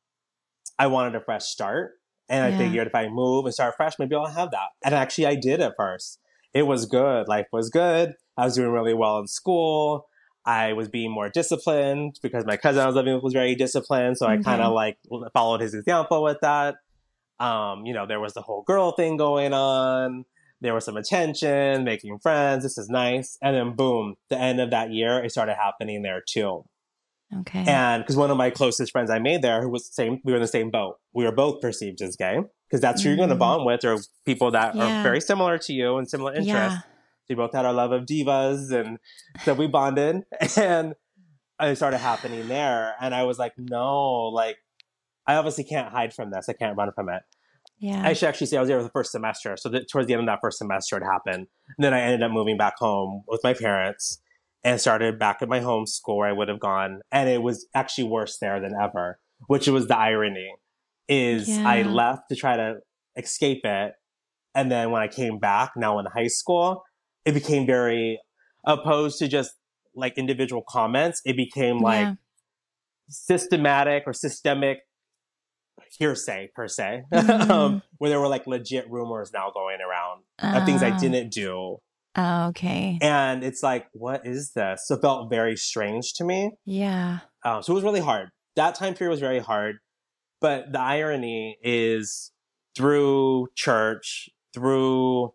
I 0.79 0.87
wanted 0.87 1.15
a 1.15 1.21
fresh 1.21 1.43
start. 1.45 1.93
And 2.29 2.51
yeah. 2.51 2.55
I 2.55 2.59
figured 2.59 2.87
if 2.87 2.95
I 2.95 3.09
move 3.09 3.45
and 3.45 3.53
start 3.53 3.75
fresh, 3.75 3.93
maybe 3.99 4.15
I'll 4.15 4.25
have 4.25 4.51
that. 4.51 4.69
And 4.83 4.95
actually, 4.95 5.27
I 5.27 5.35
did 5.35 5.59
at 5.59 5.73
first. 5.77 6.19
It 6.53 6.63
was 6.63 6.85
good. 6.85 7.27
Life 7.27 7.47
was 7.51 7.69
good. 7.69 8.13
I 8.37 8.45
was 8.45 8.55
doing 8.55 8.69
really 8.69 8.93
well 8.93 9.19
in 9.19 9.27
school. 9.27 10.07
I 10.45 10.73
was 10.73 10.89
being 10.89 11.11
more 11.11 11.29
disciplined 11.29 12.19
because 12.21 12.45
my 12.45 12.57
cousin 12.57 12.81
I 12.81 12.85
was 12.85 12.95
living 12.95 13.13
with 13.13 13.23
was 13.23 13.33
very 13.33 13.55
disciplined. 13.55 14.17
So 14.17 14.25
I 14.25 14.37
kind 14.37 14.61
of 14.61 14.73
like 14.73 14.97
followed 15.33 15.61
his 15.61 15.73
example 15.73 16.21
with 16.23 16.37
that. 16.41 16.75
Um, 17.39 17.85
you 17.85 17.93
know, 17.93 18.05
there 18.05 18.19
was 18.19 18.33
the 18.33 18.41
whole 18.41 18.63
girl 18.63 18.91
thing 18.91 19.17
going 19.17 19.53
on. 19.53 20.25
There 20.61 20.73
was 20.73 20.85
some 20.85 20.97
attention, 20.97 21.83
making 21.83 22.19
friends. 22.19 22.63
This 22.63 22.77
is 22.77 22.89
nice. 22.89 23.37
And 23.41 23.55
then 23.55 23.75
boom, 23.75 24.15
the 24.29 24.37
end 24.37 24.61
of 24.61 24.71
that 24.71 24.91
year, 24.91 25.23
it 25.23 25.31
started 25.31 25.55
happening 25.55 26.03
there 26.03 26.23
too. 26.25 26.65
Okay. 27.39 27.63
And 27.67 28.03
because 28.03 28.15
one 28.15 28.29
of 28.31 28.37
my 28.37 28.49
closest 28.49 28.91
friends 28.91 29.09
I 29.09 29.19
made 29.19 29.41
there, 29.41 29.61
who 29.61 29.69
was 29.69 29.87
the 29.87 29.93
same, 29.93 30.19
we 30.23 30.31
were 30.31 30.37
in 30.37 30.41
the 30.41 30.47
same 30.47 30.69
boat. 30.69 30.97
We 31.13 31.25
were 31.25 31.31
both 31.31 31.61
perceived 31.61 32.01
as 32.01 32.15
gay 32.15 32.39
because 32.69 32.81
that's 32.81 33.01
who 33.01 33.07
mm. 33.07 33.11
you're 33.11 33.17
going 33.17 33.29
to 33.29 33.35
bond 33.35 33.65
with, 33.65 33.83
or 33.85 33.97
people 34.25 34.51
that 34.51 34.75
yeah. 34.75 34.99
are 34.99 35.03
very 35.03 35.21
similar 35.21 35.57
to 35.57 35.73
you 35.73 35.97
and 35.97 36.09
similar 36.09 36.33
interests. 36.33 36.51
Yeah. 36.53 36.79
We 37.29 37.35
both 37.35 37.53
had 37.53 37.65
our 37.65 37.73
love 37.73 37.91
of 37.91 38.05
divas, 38.05 38.71
and 38.71 38.99
so 39.43 39.53
we 39.53 39.67
bonded. 39.67 40.23
And 40.57 40.93
it 41.61 41.75
started 41.77 41.99
happening 41.99 42.47
there. 42.47 42.95
And 42.99 43.15
I 43.15 43.23
was 43.23 43.39
like, 43.39 43.53
no, 43.57 44.23
like, 44.23 44.57
I 45.27 45.35
obviously 45.35 45.63
can't 45.63 45.89
hide 45.89 46.13
from 46.13 46.31
this. 46.31 46.49
I 46.49 46.53
can't 46.53 46.77
run 46.77 46.91
from 46.93 47.09
it. 47.09 47.21
Yeah. 47.79 48.01
I 48.05 48.13
should 48.13 48.27
actually 48.27 48.47
say 48.47 48.57
I 48.57 48.59
was 48.59 48.69
there 48.69 48.79
for 48.79 48.83
the 48.83 48.89
first 48.89 49.11
semester. 49.11 49.55
So 49.57 49.69
that 49.69 49.89
towards 49.89 50.07
the 50.07 50.13
end 50.13 50.21
of 50.21 50.25
that 50.27 50.39
first 50.41 50.57
semester, 50.57 50.97
it 50.97 51.03
happened. 51.03 51.47
And 51.77 51.83
then 51.83 51.93
I 51.93 52.01
ended 52.01 52.23
up 52.23 52.31
moving 52.31 52.57
back 52.57 52.77
home 52.77 53.23
with 53.27 53.41
my 53.43 53.53
parents 53.53 54.19
and 54.63 54.79
started 54.79 55.19
back 55.19 55.41
at 55.41 55.49
my 55.49 55.59
home 55.59 55.85
school 55.85 56.17
where 56.17 56.29
I 56.29 56.31
would 56.31 56.47
have 56.47 56.59
gone. 56.59 57.01
And 57.11 57.29
it 57.29 57.41
was 57.41 57.67
actually 57.75 58.05
worse 58.05 58.37
there 58.39 58.59
than 58.61 58.73
ever, 58.81 59.19
which 59.47 59.67
was 59.67 59.87
the 59.87 59.97
irony 59.97 60.49
is 61.09 61.49
I 61.49 61.81
left 61.81 62.29
to 62.29 62.35
try 62.35 62.55
to 62.55 62.75
escape 63.17 63.61
it. 63.65 63.93
And 64.55 64.71
then 64.71 64.91
when 64.91 65.01
I 65.01 65.07
came 65.09 65.37
back 65.39 65.71
now 65.75 65.99
in 65.99 66.05
high 66.05 66.27
school, 66.27 66.83
it 67.25 67.33
became 67.33 67.65
very 67.65 68.19
opposed 68.65 69.19
to 69.19 69.27
just 69.27 69.51
like 69.95 70.17
individual 70.17 70.63
comments. 70.67 71.21
It 71.25 71.35
became 71.35 71.79
like 71.79 72.05
Yeah. 72.07 72.13
systematic 73.09 74.03
or 74.07 74.13
systemic 74.13 74.79
hearsay 75.99 76.49
per 76.55 76.67
se, 76.67 77.03
Mhm. 77.13 77.49
um, 77.49 77.81
where 77.97 78.09
there 78.09 78.19
were 78.19 78.27
like 78.27 78.47
legit 78.47 78.89
rumors 78.89 79.31
now 79.33 79.51
going 79.53 79.79
around 79.81 80.23
of 80.39 80.65
things 80.65 80.81
I 80.81 80.91
Ah. 80.91 80.97
didn't 80.97 81.31
do. 81.31 81.79
Oh, 82.15 82.47
okay. 82.49 82.99
And 83.01 83.43
it's 83.43 83.63
like, 83.63 83.87
what 83.93 84.25
is 84.25 84.51
this? 84.53 84.83
So 84.87 84.95
it 84.95 85.01
felt 85.01 85.29
very 85.29 85.55
strange 85.55 86.13
to 86.15 86.23
me. 86.23 86.51
Yeah. 86.65 87.19
Um, 87.43 87.63
so 87.63 87.73
it 87.73 87.75
was 87.75 87.83
really 87.83 87.99
hard. 88.01 88.29
That 88.55 88.75
time 88.75 88.93
period 88.93 89.11
was 89.11 89.19
very 89.19 89.39
hard. 89.39 89.77
But 90.39 90.71
the 90.71 90.79
irony 90.79 91.57
is 91.63 92.31
through 92.75 93.47
church, 93.55 94.29
through 94.53 95.33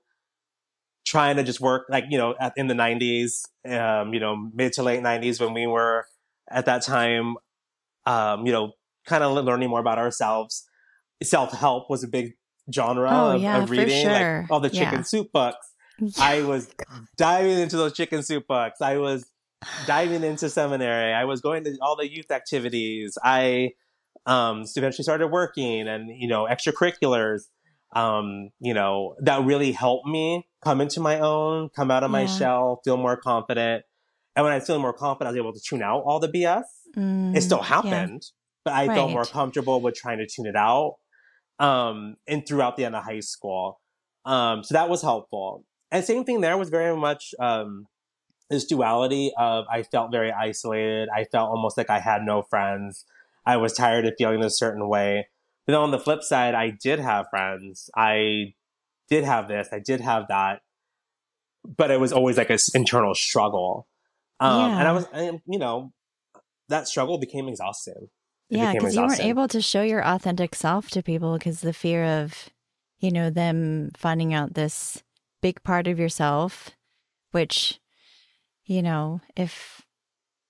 trying 1.06 1.36
to 1.36 1.42
just 1.42 1.60
work, 1.60 1.86
like, 1.88 2.04
you 2.10 2.18
know, 2.18 2.34
at, 2.38 2.52
in 2.56 2.66
the 2.66 2.74
90s, 2.74 3.40
um, 3.68 4.12
you 4.12 4.20
know, 4.20 4.36
mid 4.54 4.72
to 4.74 4.82
late 4.82 5.00
90s 5.02 5.40
when 5.40 5.54
we 5.54 5.66
were 5.66 6.04
at 6.50 6.66
that 6.66 6.82
time, 6.84 7.36
um, 8.06 8.44
you 8.46 8.52
know, 8.52 8.72
kind 9.06 9.24
of 9.24 9.32
learning 9.44 9.70
more 9.70 9.80
about 9.80 9.98
ourselves. 9.98 10.64
Self 11.22 11.52
help 11.52 11.88
was 11.90 12.04
a 12.04 12.08
big 12.08 12.34
genre 12.72 13.08
Oh, 13.10 13.30
of, 13.36 13.42
yeah, 13.42 13.62
of 13.62 13.68
for 13.68 13.72
reading, 13.72 14.02
sure. 14.04 14.42
like 14.42 14.50
all 14.50 14.60
the 14.60 14.70
chicken 14.70 14.98
Yeah. 14.98 15.02
soup 15.02 15.32
books. 15.32 15.66
I 16.18 16.42
was 16.42 16.68
diving 17.16 17.58
into 17.58 17.76
those 17.76 17.92
chicken 17.92 18.22
soup 18.22 18.46
books. 18.46 18.80
I 18.80 18.98
was 18.98 19.30
diving 19.86 20.22
into 20.22 20.48
seminary. 20.48 21.12
I 21.12 21.24
was 21.24 21.40
going 21.40 21.64
to 21.64 21.76
all 21.80 21.96
the 21.96 22.08
youth 22.10 22.30
activities. 22.30 23.18
I 23.22 23.72
um, 24.26 24.64
eventually 24.76 25.02
started 25.04 25.28
working 25.28 25.88
and, 25.88 26.08
you 26.10 26.28
know, 26.28 26.44
extracurriculars, 26.44 27.42
um, 27.96 28.50
you 28.60 28.74
know, 28.74 29.16
that 29.20 29.44
really 29.44 29.72
helped 29.72 30.06
me 30.06 30.46
come 30.62 30.80
into 30.80 31.00
my 31.00 31.18
own, 31.20 31.70
come 31.70 31.90
out 31.90 32.02
of 32.04 32.10
my 32.10 32.22
Yeah. 32.22 32.26
shell, 32.26 32.80
feel 32.84 32.96
more 32.96 33.16
confident. 33.16 33.84
And 34.36 34.44
when 34.44 34.52
I 34.52 34.56
was 34.58 34.66
feeling 34.66 34.82
more 34.82 34.92
confident, 34.92 35.28
I 35.28 35.30
was 35.32 35.38
able 35.38 35.52
to 35.52 35.60
tune 35.60 35.82
out 35.82 36.02
all 36.04 36.20
the 36.20 36.28
BS. 36.28 36.64
Mm, 36.96 37.34
It 37.36 37.40
still 37.40 37.58
yeah. 37.58 37.64
happened, 37.64 38.22
but 38.64 38.74
I 38.74 38.86
felt 38.86 39.10
more 39.10 39.24
comfortable 39.24 39.80
with 39.80 39.94
trying 39.94 40.18
to 40.18 40.26
tune 40.26 40.46
it 40.46 40.56
out. 40.56 40.96
Um, 41.58 42.16
and 42.28 42.46
throughout 42.46 42.76
the 42.76 42.84
end 42.84 42.94
of 42.94 43.02
high 43.02 43.18
school. 43.18 43.80
Um, 44.24 44.62
so 44.62 44.74
that 44.74 44.88
was 44.88 45.02
helpful. 45.02 45.64
And 45.90 46.04
same 46.04 46.24
thing 46.24 46.40
there 46.40 46.58
was 46.58 46.68
very 46.68 46.96
much, 46.96 47.34
um, 47.38 47.86
this 48.50 48.64
duality 48.64 49.32
of 49.36 49.66
I 49.70 49.82
felt 49.82 50.10
very 50.10 50.32
isolated. 50.32 51.08
I 51.14 51.24
felt 51.24 51.50
almost 51.50 51.76
like 51.76 51.90
I 51.90 51.98
had 52.00 52.22
no 52.22 52.42
friends. 52.42 53.04
I 53.44 53.56
was 53.56 53.72
tired 53.72 54.06
of 54.06 54.14
feeling 54.18 54.42
a 54.42 54.50
certain 54.50 54.88
way. 54.88 55.28
But 55.66 55.72
then 55.72 55.80
on 55.80 55.90
the 55.90 55.98
flip 55.98 56.22
side, 56.22 56.54
I 56.54 56.70
did 56.70 56.98
have 56.98 57.26
friends. 57.30 57.90
I 57.94 58.54
did 59.08 59.24
have 59.24 59.48
this. 59.48 59.68
I 59.72 59.80
did 59.80 60.00
have 60.00 60.28
that. 60.28 60.62
But 61.76 61.90
it 61.90 62.00
was 62.00 62.12
always 62.12 62.38
like 62.38 62.50
an 62.50 62.58
internal 62.74 63.14
struggle. 63.14 63.86
Um, 64.40 64.70
And 64.72 64.88
I 64.88 64.92
was, 64.92 65.06
and, 65.12 65.40
you 65.46 65.58
know, 65.58 65.92
that 66.68 66.88
struggle 66.88 67.18
became 67.18 67.48
exhausting. 67.48 68.08
It 68.48 68.56
Yeah, 68.56 68.72
because 68.72 68.94
you 68.94 69.02
weren't 69.02 69.20
able 69.20 69.48
to 69.48 69.60
show 69.60 69.82
your 69.82 70.02
authentic 70.06 70.54
self 70.54 70.88
to 70.90 71.02
people 71.02 71.36
because 71.36 71.60
the 71.60 71.74
fear 71.74 72.04
of, 72.04 72.48
you 72.98 73.10
know, 73.10 73.28
them 73.28 73.90
finding 73.96 74.32
out 74.32 74.54
this 74.54 75.02
big 75.40 75.62
part 75.62 75.86
of 75.86 75.98
yourself, 75.98 76.70
which, 77.32 77.80
you 78.64 78.82
know, 78.82 79.20
if 79.36 79.82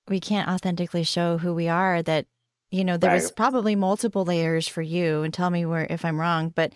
we 0.09 0.21
can't 0.21 0.49
authentically 0.49 1.05
show 1.05 1.39
who 1.39 1.55
we 1.55 1.69
are, 1.69 2.03
that, 2.03 2.27
you 2.71 2.85
know, 2.85 2.97
there 2.97 3.11
was 3.11 3.31
probably 3.31 3.77
multiple 3.77 4.25
layers 4.25 4.69
for 4.69 4.83
you. 4.83 5.23
And 5.23 5.33
tell 5.33 5.51
me 5.51 5.65
where 5.67 5.87
if 5.89 6.05
I'm 6.05 6.21
wrong, 6.21 6.51
but 6.51 6.73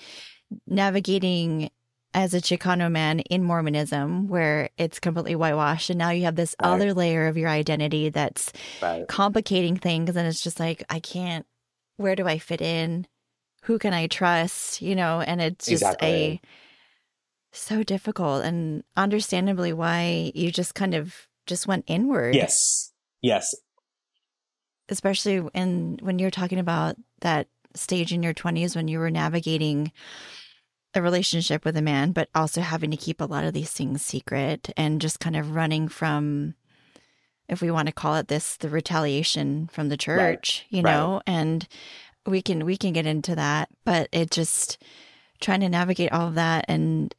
navigating 0.67 1.71
as 2.15 2.35
a 2.35 2.41
Chicano 2.41 2.91
man 2.91 3.21
in 3.21 3.43
Mormonism, 3.43 4.29
where 4.29 4.69
it's 4.77 4.99
completely 5.01 5.35
whitewashed, 5.35 5.89
and 5.91 5.99
now 5.99 6.11
you 6.11 6.25
have 6.25 6.37
this 6.37 6.55
Right. 6.61 6.73
other 6.73 6.93
layer 6.95 7.27
of 7.27 7.39
your 7.39 7.49
identity 7.49 8.11
that's 8.11 8.53
Right. 8.81 9.07
complicating 9.09 9.77
things 9.77 10.17
and 10.17 10.27
it's 10.27 10.43
just 10.43 10.59
like 10.59 10.83
i 10.89 10.99
can't 10.99 11.45
where 11.97 12.17
do 12.17 12.27
i 12.27 12.39
fit 12.39 12.61
in 12.63 13.07
who 13.65 13.79
can 13.79 13.93
i 13.93 14.07
trust 14.07 14.81
you 14.81 14.95
know 14.97 15.21
and 15.21 15.41
it's 15.41 15.69
just 15.69 15.83
Exactly. 15.83 16.09
a 16.09 16.41
so 17.53 17.83
difficult 17.83 18.45
and 18.45 18.83
understandably 18.97 19.73
why 19.73 20.33
you 20.35 20.51
just 20.51 20.75
kind 20.75 20.95
of 20.95 21.15
just 21.47 21.67
went 21.67 21.85
inward 21.87 22.35
Yes. 22.35 22.93
Yes. 23.21 23.55
especially 24.89 25.43
in 25.55 25.99
when 26.03 26.19
you're 26.19 26.31
talking 26.31 26.59
about 26.59 26.97
that 27.21 27.49
stage 27.75 28.13
in 28.13 28.23
your 28.23 28.35
20s 28.35 28.77
when 28.77 28.89
you 28.89 28.99
were 28.99 29.11
navigating 29.11 29.93
a 30.95 31.01
relationship 31.01 31.65
with 31.65 31.77
a 31.77 31.83
man 31.83 32.13
but 32.13 32.29
also 32.35 32.61
having 32.61 32.91
to 32.91 32.97
keep 32.97 33.21
a 33.21 33.25
lot 33.27 33.45
of 33.45 33.55
these 33.55 33.71
things 33.71 34.03
secret 34.05 34.71
and 34.77 35.01
just 35.01 35.21
kind 35.21 35.37
of 35.37 35.55
running 35.55 35.89
from 35.89 36.55
if 37.49 37.61
we 37.63 37.71
want 37.71 37.87
to 37.87 37.93
call 37.93 38.15
it 38.17 38.29
this 38.29 38.57
the 38.59 38.69
retaliation 38.69 39.69
from 39.73 39.89
the 39.89 39.97
church 39.97 40.67
you 40.69 40.83
Right. 40.83 40.93
know 40.93 41.23
and 41.27 41.67
we 42.27 42.43
can 42.43 42.65
we 42.67 42.77
can 42.77 42.93
get 42.93 43.07
into 43.07 43.35
that 43.35 43.69
but 43.85 44.09
it 44.13 44.31
just 44.31 44.77
trying 45.41 45.61
to 45.61 45.69
navigate 45.69 46.13
all 46.13 46.29
of 46.29 46.35
that 46.35 46.67
and 46.69 47.15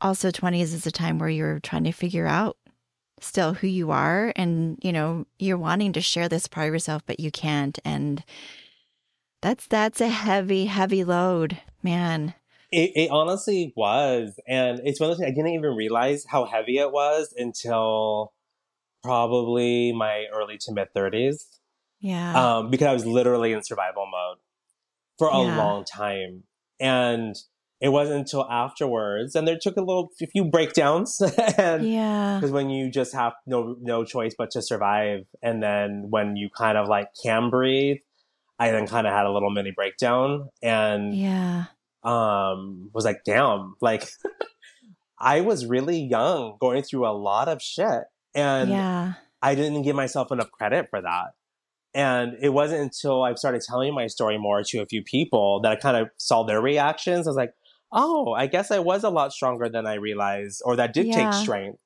also 0.00 0.30
20s 0.30 0.74
is 0.74 0.86
a 0.86 0.90
time 0.90 1.18
where 1.18 1.28
you're 1.28 1.60
trying 1.60 1.84
to 1.84 1.92
figure 1.92 2.26
out 2.26 2.56
still 3.20 3.54
who 3.54 3.66
you 3.66 3.90
are 3.90 4.32
and 4.36 4.78
you 4.82 4.92
know 4.92 5.26
you're 5.38 5.58
wanting 5.58 5.92
to 5.92 6.00
share 6.00 6.28
this 6.28 6.46
part 6.46 6.68
of 6.68 6.74
yourself 6.74 7.02
but 7.06 7.18
you 7.18 7.30
can't 7.32 7.78
and 7.84 8.22
that's 9.42 9.66
that's 9.66 10.00
a 10.00 10.08
heavy 10.08 10.66
heavy 10.66 11.04
load 11.04 11.60
man 11.82 12.34
It, 12.70 12.92
it 12.94 13.10
honestly 13.10 13.72
was. 13.76 14.38
And 14.46 14.80
it's 14.84 15.00
one 15.00 15.10
of 15.10 15.16
those 15.16 15.24
things 15.24 15.32
I 15.32 15.34
didn't 15.34 15.54
even 15.54 15.74
realize 15.74 16.26
how 16.28 16.44
heavy 16.44 16.78
it 16.78 16.92
was 16.92 17.34
until 17.36 18.32
probably 19.02 19.92
my 19.92 20.26
early 20.32 20.58
to 20.58 20.72
mid 20.72 20.92
30s. 20.94 21.46
yeah 22.00 22.34
Um, 22.58 22.70
because 22.70 22.86
I 22.86 22.92
was 22.92 23.06
literally 23.06 23.52
in 23.52 23.62
survival 23.62 24.06
mode 24.10 24.38
for 25.18 25.28
a 25.28 25.38
Yeah. 25.38 25.56
long 25.56 25.84
time. 25.84 26.44
And 26.78 27.36
it 27.80 27.90
wasn't 27.90 28.18
until 28.20 28.48
afterwards, 28.50 29.34
and 29.34 29.46
there 29.46 29.58
took 29.60 29.76
a 29.76 29.80
little, 29.80 30.10
a 30.20 30.26
few 30.26 30.44
breakdowns. 30.44 31.20
and 31.58 31.88
yeah. 31.88 32.38
because 32.38 32.50
when 32.50 32.70
you 32.70 32.90
just 32.90 33.14
have 33.14 33.34
no 33.46 33.76
no 33.80 34.04
choice 34.04 34.34
but 34.36 34.50
to 34.52 34.62
survive 34.62 35.20
and 35.42 35.62
then 35.62 36.06
when 36.10 36.36
you 36.36 36.48
kind 36.50 36.76
of 36.76 36.88
like 36.88 37.08
can 37.22 37.50
breathe 37.50 37.98
i 38.58 38.70
then 38.70 38.86
kind 38.86 39.06
of 39.06 39.12
had 39.12 39.26
a 39.26 39.30
little 39.30 39.50
mini 39.50 39.70
breakdown 39.70 40.48
and 40.62 41.16
yeah. 41.16 41.64
um 42.02 42.90
was 42.92 43.04
like 43.04 43.22
damn 43.24 43.74
like 43.80 44.08
i 45.20 45.40
was 45.40 45.66
really 45.66 46.00
young 46.00 46.56
going 46.60 46.82
through 46.82 47.06
a 47.06 47.12
lot 47.12 47.48
of 47.48 47.62
shit 47.62 48.04
and 48.34 48.70
yeah. 48.70 49.14
I 49.42 49.54
didn't 49.54 49.82
give 49.82 49.96
myself 49.96 50.30
enough 50.32 50.50
credit 50.50 50.88
for 50.90 51.00
that. 51.00 51.32
And 51.94 52.36
it 52.40 52.50
wasn't 52.50 52.82
until 52.82 53.22
i 53.22 53.34
started 53.34 53.62
telling 53.62 53.94
my 53.94 54.06
story 54.06 54.38
more 54.38 54.62
to 54.62 54.82
a 54.82 54.86
few 54.86 55.02
people 55.02 55.60
that 55.62 55.72
i 55.72 55.76
kind 55.76 55.96
of 55.96 56.08
saw 56.18 56.42
their 56.44 56.60
reactions. 56.60 57.26
I 57.26 57.30
was 57.30 57.36
like 57.36 57.54
oh 57.92 58.32
i 58.32 58.46
guess 58.46 58.70
i 58.70 58.78
was 58.78 59.04
a 59.04 59.10
lot 59.10 59.32
stronger 59.32 59.68
than 59.68 59.86
i 59.86 59.94
realized 59.94 60.62
or 60.64 60.76
that 60.76 60.92
did 60.92 61.06
Yeah. 61.06 61.14
take 61.14 61.32
strength 61.32 61.78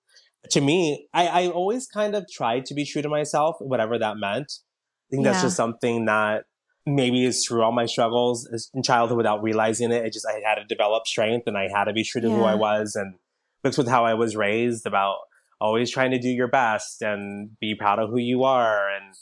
to 0.51 0.61
me 0.61 1.07
I, 1.15 1.27
I 1.29 1.49
always 1.49 1.87
kind 1.87 2.15
of 2.17 2.27
tried 2.31 2.67
to 2.67 2.75
be 2.75 2.85
true 2.85 3.03
to 3.03 3.09
myself 3.09 3.57
whatever 3.61 3.99
that 3.99 4.17
meant 4.17 4.51
i 4.51 5.07
think 5.11 5.25
that's 5.25 5.39
Yeah. 5.39 5.43
just 5.47 5.57
something 5.57 6.07
that 6.07 6.45
maybe 6.85 7.25
is 7.25 7.47
through 7.47 7.63
all 7.63 7.71
my 7.71 7.87
struggles 7.87 8.49
in 8.75 8.83
childhood 8.83 9.17
without 9.17 9.41
realizing 9.41 9.93
it. 9.93 10.05
It 10.05 10.13
just, 10.13 10.27
I 10.27 10.41
had 10.45 10.57
to 10.57 10.65
develop 10.65 11.07
strength 11.07 11.47
and 11.47 11.57
I 11.57 11.69
had 11.73 11.85
to 11.85 11.93
be 11.93 12.03
true 12.03 12.21
to 12.21 12.29
who 12.29 12.43
I 12.43 12.57
was 12.57 12.97
and 12.97 13.15
mixed 13.63 13.79
with 13.79 13.87
how 13.87 14.05
I 14.05 14.15
was 14.15 14.35
raised 14.35 14.85
about 14.85 15.19
always 15.61 15.93
trying 15.93 16.11
to 16.11 16.19
do 16.19 16.29
your 16.29 16.49
best 16.49 17.01
and 17.01 17.57
be 17.61 17.77
proud 17.77 18.01
of 18.01 18.11
who 18.11 18.19
you 18.19 18.43
are. 18.43 18.91
And 18.91 19.15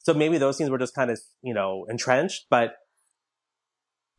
so 0.00 0.12
maybe 0.12 0.38
those 0.38 0.58
things 0.58 0.70
were 0.70 0.78
just 0.78 0.96
kind 0.96 1.08
of, 1.08 1.20
you 1.40 1.54
know, 1.54 1.86
entrenched, 1.88 2.46
but 2.50 2.74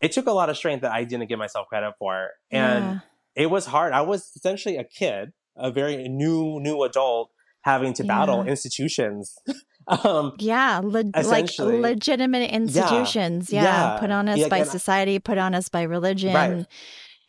it 0.02 0.12
took 0.12 0.28
a 0.28 0.32
lot 0.32 0.50
of 0.50 0.58
strength 0.58 0.82
that 0.82 0.92
I 0.92 1.04
didn't 1.04 1.28
give 1.28 1.40
myself 1.40 1.68
credit 1.68 1.94
for. 1.98 2.30
And 2.52 2.86
yeah. 2.86 3.00
it 3.36 3.48
was 3.48 3.66
hard. 3.66 3.94
I 3.94 4.02
was 4.02 4.32
essentially 4.36 4.78
a 4.78 4.84
kid, 4.84 5.34
a 5.56 5.72
very 5.72 6.08
new, 6.08 6.60
new 6.60 6.84
adult 6.84 7.32
having 7.62 7.94
to 7.94 8.04
battle 8.04 8.44
Yeah. 8.44 8.52
institutions. 8.52 9.36
um, 9.88 10.34
Yeah, 10.38 10.82
le- 10.84 11.12
like 11.24 11.50
legitimate 11.60 12.52
institutions. 12.52 13.52
Yeah, 13.52 13.64
Yeah. 13.64 13.98
put 14.00 14.12
on 14.12 14.30
us 14.30 14.48
by 14.48 14.64
society, 14.64 15.20
put 15.20 15.38
on 15.38 15.56
us 15.56 15.70
by 15.70 15.84
religion. 15.84 16.34
Right. 16.34 16.66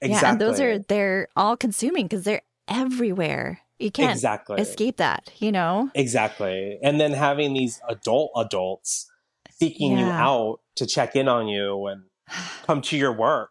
Yeah, 0.03 0.31
and 0.33 0.41
those 0.41 0.61
are 0.61 0.79
they're 0.79 1.29
all 1.37 1.57
consuming 1.57 2.05
because 2.07 2.25
they're 2.25 2.43
everywhere. 2.69 3.61
You 3.79 3.91
can't 3.91 4.13
exactly 4.13 4.61
escape 4.61 4.97
that, 4.99 5.31
you 5.39 5.53
know? 5.53 5.91
exactly 5.95 6.79
and 6.83 6.99
then 7.01 7.13
having 7.13 7.53
these 7.53 7.81
adult 7.89 8.31
adults 8.37 9.11
seeking 9.51 9.99
you 9.99 10.05
out 10.07 10.61
to 10.77 10.87
check 10.87 11.15
in 11.17 11.29
on 11.29 11.47
you 11.49 11.87
and 11.87 12.03
come 12.67 12.81
to 12.83 12.97
your 12.97 13.13
work 13.13 13.51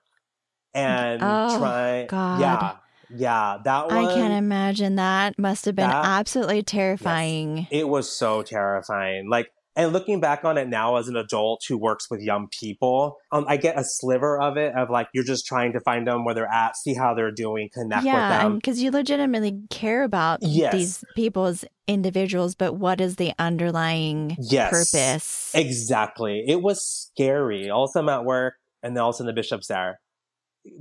and 0.73 1.21
Oh, 1.23 1.57
try 1.57 2.05
God. 2.09 2.39
yeah 2.39 2.75
yeah 3.09 3.57
that 3.63 3.87
one 3.87 3.97
I 3.97 4.13
can't 4.13 4.33
imagine 4.33 4.95
that. 4.95 5.37
Must 5.37 5.65
have 5.65 5.75
been 5.75 5.89
That- 5.89 6.05
absolutely 6.05 6.63
terrifying. 6.63 7.67
it 7.71 7.87
was 7.87 8.11
so 8.11 8.41
terrifying 8.43 9.29
like 9.29 9.47
and 9.77 9.91
looking 9.91 10.21
back 10.21 10.45
on 10.45 10.57
it 10.57 10.69
now 10.69 10.95
as 10.95 11.07
an 11.09 11.15
adult 11.17 11.61
who 11.67 11.77
works 11.77 12.09
with 12.09 12.21
young 12.21 12.47
people 12.47 13.17
um, 13.33 13.43
i 13.49 13.57
get 13.57 13.77
a 13.77 13.83
sliver 13.83 14.39
of 14.41 14.55
it 14.57 14.73
of 14.73 14.89
like 14.89 15.07
you're 15.13 15.23
just 15.25 15.45
trying 15.45 15.73
to 15.73 15.81
find 15.81 16.07
them 16.07 16.23
where 16.23 16.33
they're 16.33 16.51
at 16.51 16.75
see 16.77 16.93
how 16.93 17.13
they're 17.13 17.29
doing 17.31 17.69
connect 17.73 18.03
with 18.05 18.13
Yeah, 18.13 18.43
them 18.43 18.55
because 18.55 18.81
you 18.81 18.89
legitimately 18.91 19.59
care 19.69 20.03
about 20.03 20.39
Yes. 20.41 20.71
these 20.73 21.03
people 21.15 21.45
as 21.45 21.65
individuals, 21.87 22.55
but 22.55 22.73
what 22.73 22.99
is 23.01 23.17
the 23.17 23.33
underlying 23.37 24.35
Yes. 24.39 24.71
purpose? 24.71 25.51
Exactly. 25.53 26.43
It 26.47 26.61
was 26.63 26.81
scary. 26.81 27.69
Also, 27.69 27.99
I'm 27.99 28.09
at 28.09 28.25
work, 28.25 28.55
and 28.85 28.95
then 28.95 29.03
also 29.03 29.23
the 29.25 29.33
bishop's 29.33 29.67
there 29.67 29.99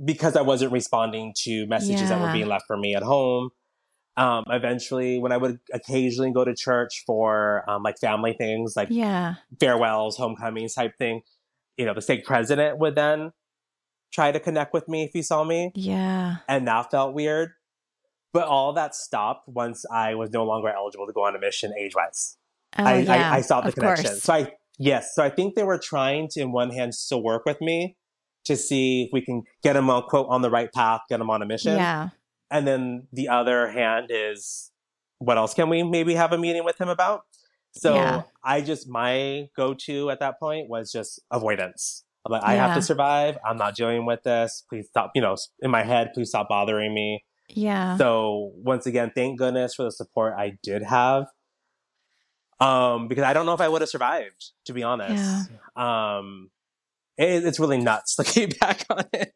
because 0.03 0.35
I 0.35 0.41
wasn't 0.41 0.71
responding 0.71 1.33
to 1.43 1.65
messages 1.67 2.09
that 2.09 2.21
were 2.21 2.31
being 2.31 2.47
left 2.47 2.65
for 2.67 2.77
me 2.77 2.95
at 2.95 3.03
home. 3.03 3.49
Um, 4.17 4.45
eventually, 4.47 5.19
when 5.19 5.31
I 5.31 5.37
would 5.37 5.59
occasionally 5.73 6.31
go 6.31 6.45
to 6.45 6.55
church 6.55 7.03
for 7.05 7.69
um, 7.69 7.83
like 7.83 7.97
family 7.99 8.33
things, 8.33 8.75
like 8.75 8.87
yeah, 8.89 9.35
farewells, 9.59 10.17
homecomings 10.17 10.73
type 10.73 10.93
thing, 10.97 11.21
you 11.77 11.85
know, 11.85 11.93
the 11.93 12.01
state 12.01 12.23
president 12.23 12.79
would 12.79 12.95
then 12.95 13.31
try 14.13 14.31
to 14.31 14.39
connect 14.39 14.73
with 14.73 14.87
me 14.87 15.03
if 15.03 15.11
he 15.11 15.21
saw 15.21 15.43
me, 15.43 15.71
yeah, 15.75 16.37
and 16.47 16.67
that 16.67 16.91
felt 16.91 17.13
weird. 17.13 17.51
But 18.31 18.47
all 18.47 18.73
that 18.73 18.95
stopped 18.95 19.49
once 19.49 19.85
I 19.91 20.15
was 20.15 20.29
no 20.31 20.45
longer 20.45 20.69
eligible 20.69 21.07
to 21.07 21.13
go 21.13 21.25
on 21.25 21.35
a 21.35 21.39
mission 21.39 21.73
age 21.77 21.93
wise. 21.95 22.37
oh, 22.77 22.83
I, 22.85 22.97
yeah. 22.99 23.31
I, 23.31 23.35
I 23.37 23.41
saw 23.41 23.61
the 23.61 23.73
connection. 23.73 24.05
course. 24.05 24.23
So 24.23 24.33
I 24.33 24.53
yes, 24.79 25.11
so 25.15 25.23
I 25.23 25.29
think 25.29 25.55
they 25.55 25.63
were 25.63 25.77
trying 25.79 26.27
to, 26.31 26.41
in 26.41 26.51
one 26.51 26.69
hand, 26.71 26.93
still 26.95 27.23
work 27.23 27.43
with 27.45 27.61
me 27.61 27.95
to 28.45 28.55
see 28.55 29.03
if 29.03 29.09
we 29.11 29.21
can 29.21 29.43
get 29.63 29.73
them 29.73 29.89
on 29.89 30.03
quote 30.03 30.27
on 30.29 30.41
the 30.41 30.49
right 30.49 30.71
path, 30.71 31.01
get 31.09 31.17
them 31.17 31.29
on 31.29 31.41
a 31.41 31.45
mission. 31.45 31.75
yeah, 31.77 32.09
And 32.51 32.67
then 32.67 33.07
the 33.11 33.27
other 33.27 33.69
hand 33.71 34.07
is, 34.09 34.71
what 35.19 35.37
else 35.37 35.53
can 35.53 35.69
we 35.69 35.81
maybe 35.83 36.13
have 36.15 36.31
a 36.31 36.37
meeting 36.37 36.63
with 36.63 36.79
him 36.79 36.89
about? 36.89 37.21
So 37.71 37.95
Yeah. 37.95 38.21
I 38.43 38.61
just 38.61 38.87
my 38.87 39.47
go 39.55 39.73
to 39.85 40.09
at 40.11 40.19
that 40.19 40.39
point 40.39 40.69
was 40.69 40.91
just 40.91 41.19
avoidance. 41.31 42.03
I'm 42.25 42.31
like, 42.31 42.43
I 42.43 42.53
have 42.53 42.75
to 42.75 42.81
survive. 42.81 43.37
I'm 43.45 43.57
not 43.57 43.75
dealing 43.75 44.05
with 44.05 44.23
this. 44.23 44.63
Please 44.69 44.87
stop. 44.87 45.11
You 45.15 45.21
know, 45.21 45.35
in 45.61 45.69
my 45.71 45.83
head, 45.83 46.11
please 46.13 46.29
stop 46.29 46.47
bothering 46.49 46.93
me. 46.93 47.23
yeah. 47.49 47.97
So 47.97 48.51
once 48.55 48.85
again, 48.87 49.11
thank 49.13 49.37
goodness 49.39 49.75
for 49.75 49.83
the 49.83 49.91
support 49.91 50.33
I 50.37 50.57
did 50.63 50.83
have. 50.83 51.25
Um, 52.59 53.07
because 53.07 53.23
I 53.23 53.33
don't 53.33 53.45
know 53.45 53.53
if 53.53 53.61
I 53.61 53.67
would 53.67 53.81
have 53.81 53.89
survived, 53.89 54.51
to 54.65 54.73
be 54.73 54.81
honest. 54.83 55.49
Yeah. 55.75 56.17
Um, 56.17 56.49
it, 57.17 57.45
it's 57.45 57.59
really 57.59 57.77
nuts 57.77 58.15
looking 58.19 58.49
back 58.59 58.85
on 58.89 59.03
it. 59.13 59.33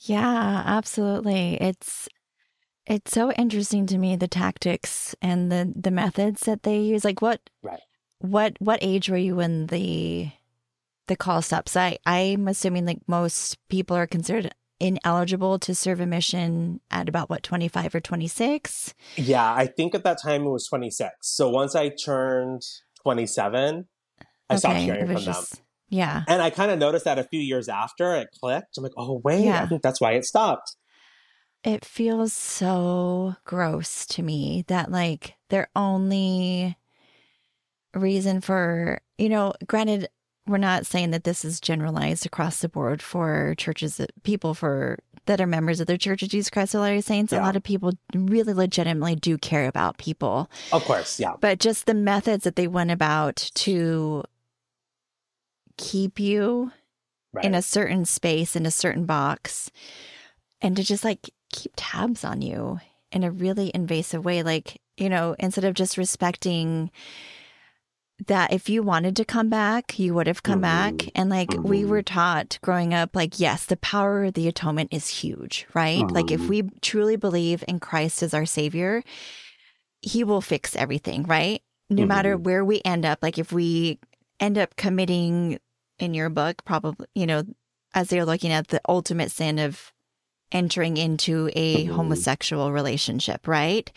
Yeah, 0.00 0.62
absolutely. 0.66 1.54
It's 1.60 2.08
it's 2.86 3.10
so 3.12 3.32
interesting 3.32 3.86
to 3.86 3.98
me 3.98 4.14
the 4.16 4.28
tactics 4.28 5.14
and 5.20 5.50
the 5.50 5.72
the 5.74 5.90
methods 5.90 6.42
that 6.42 6.62
they 6.62 6.78
use. 6.80 7.04
Like 7.04 7.20
what 7.20 7.40
Right. 7.62 7.80
what 8.18 8.54
what 8.60 8.78
age 8.82 9.08
were 9.10 9.16
you 9.16 9.36
when 9.36 9.66
the 9.66 10.30
the 11.08 11.16
call 11.16 11.42
stops? 11.42 11.76
I 11.76 11.98
I'm 12.06 12.46
assuming 12.48 12.86
like 12.86 13.00
most 13.08 13.58
people 13.68 13.96
are 13.96 14.06
considered 14.06 14.52
ineligible 14.80 15.58
to 15.60 15.74
serve 15.74 16.00
a 16.00 16.06
mission 16.06 16.80
at 16.90 17.08
about 17.08 17.30
what 17.30 17.42
25 17.42 17.94
or 17.94 18.00
26. 18.00 18.94
yeah, 19.16 19.52
I 19.52 19.66
think 19.66 19.94
at 19.94 20.04
that 20.04 20.20
time 20.22 20.42
it 20.42 20.50
was 20.50 20.66
26. 20.66 21.10
So 21.22 21.48
once 21.48 21.74
I 21.74 21.88
turned 21.88 22.62
27, 23.02 23.86
I 24.48 24.56
stopped 24.56 24.76
hearing 24.78 25.06
from 25.06 25.14
was 25.14 25.24
them. 25.24 25.44
Yeah. 25.88 26.24
And 26.28 26.42
I 26.42 26.50
kind 26.50 26.70
of 26.70 26.78
noticed 26.78 27.04
that 27.04 27.18
a 27.18 27.24
few 27.24 27.40
years 27.40 27.68
after 27.68 28.14
it 28.16 28.28
clicked. 28.40 28.76
I'm 28.76 28.82
like, 28.82 28.92
oh, 28.96 29.20
wait, 29.24 29.44
Yeah. 29.44 29.62
I 29.62 29.66
think 29.66 29.82
that's 29.82 30.00
why 30.00 30.12
it 30.12 30.24
stopped. 30.24 30.76
It 31.64 31.84
feels 31.84 32.32
so 32.32 33.36
gross 33.44 34.06
to 34.06 34.22
me 34.22 34.64
that 34.68 34.90
like 34.90 35.34
their 35.48 35.68
only 35.74 36.76
reason 37.94 38.40
for, 38.40 39.00
you 39.18 39.28
know, 39.28 39.54
granted 39.66 40.08
we're 40.46 40.58
not 40.58 40.86
saying 40.86 41.10
that 41.10 41.24
this 41.24 41.44
is 41.44 41.60
generalized 41.60 42.24
across 42.26 42.60
the 42.60 42.68
board 42.68 43.02
for 43.02 43.54
churches 43.58 43.96
that 43.96 44.10
people 44.22 44.54
for 44.54 44.98
that 45.26 45.40
are 45.40 45.46
members 45.46 45.80
of 45.80 45.88
the 45.88 45.98
Church 45.98 46.22
of 46.22 46.28
Jesus 46.28 46.50
Christ 46.50 46.74
of 46.74 46.82
Latter-day 46.82 47.00
Saints. 47.00 47.32
A 47.32 47.38
lot 47.40 47.56
of 47.56 47.62
people 47.64 47.92
really 48.14 48.52
legitimately 48.54 49.16
do 49.16 49.36
care 49.36 49.66
about 49.66 49.98
people, 49.98 50.48
Of 50.72 50.84
course, 50.84 51.18
yeah. 51.18 51.32
but 51.40 51.58
just 51.58 51.86
the 51.86 51.94
methods 51.94 52.44
that 52.44 52.54
they 52.54 52.68
went 52.68 52.92
about 52.92 53.34
to 53.54 54.22
keep 55.76 56.18
you 56.18 56.72
Right. 57.32 57.44
in 57.44 57.54
a 57.54 57.60
certain 57.60 58.06
space 58.06 58.56
in 58.56 58.64
a 58.64 58.70
certain 58.70 59.04
box 59.04 59.70
and 60.62 60.74
to 60.76 60.82
just 60.82 61.04
like 61.04 61.28
keep 61.52 61.72
tabs 61.76 62.24
on 62.24 62.40
you 62.40 62.80
in 63.12 63.24
a 63.24 63.30
really 63.30 63.70
invasive 63.74 64.24
way 64.24 64.42
like 64.42 64.80
you 64.96 65.10
know 65.10 65.36
instead 65.38 65.64
of 65.64 65.74
just 65.74 65.98
respecting 65.98 66.90
that 68.26 68.52
if 68.52 68.68
you 68.68 68.82
wanted 68.82 69.14
to 69.16 69.24
come 69.24 69.48
back 69.50 69.98
you 69.98 70.14
would 70.14 70.26
have 70.26 70.42
come 70.42 70.60
back 70.60 70.94
Mhm. 70.94 71.10
and 71.14 71.28
like 71.30 71.50
we 71.52 71.82
Mhm. 71.82 71.88
were 71.88 72.02
taught 72.02 72.58
growing 72.62 72.94
up 72.94 73.14
like 73.14 73.38
yes 73.38 73.66
the 73.66 73.76
power 73.76 74.24
of 74.24 74.34
the 74.34 74.48
atonement 74.48 74.92
is 74.92 75.08
huge 75.08 75.66
right 75.74 76.10
like 76.10 76.30
if 76.30 76.40
Mhm. 76.40 76.48
we 76.48 76.62
truly 76.80 77.16
believe 77.16 77.62
in 77.68 77.78
Christ 77.78 78.22
as 78.22 78.32
our 78.32 78.46
savior 78.46 79.02
he 80.00 80.24
will 80.24 80.40
fix 80.40 80.74
everything 80.76 81.24
right 81.24 81.62
no 81.90 82.06
matter 82.06 82.38
Mhm. 82.38 82.42
where 82.44 82.64
we 82.64 82.80
end 82.84 83.04
up 83.04 83.18
like 83.22 83.38
if 83.38 83.52
we 83.52 83.98
end 84.40 84.56
up 84.58 84.76
committing 84.76 85.58
in 85.98 86.14
your 86.14 86.30
book 86.30 86.64
probably 86.64 87.06
you 87.14 87.26
know 87.26 87.42
as 87.94 88.08
they're 88.08 88.24
looking 88.26 88.52
at 88.52 88.68
the 88.68 88.80
ultimate 88.88 89.30
sin 89.30 89.58
of 89.58 89.92
entering 90.52 90.96
into 90.96 91.50
a 91.54 91.84
Mhm. 91.86 91.90
homosexual 91.92 92.72
relationship 92.72 93.46
right 93.46 93.90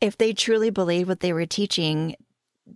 if 0.00 0.16
they 0.18 0.32
truly 0.32 0.70
believed 0.70 1.08
what 1.08 1.20
they 1.20 1.32
were 1.32 1.46
teaching 1.46 2.14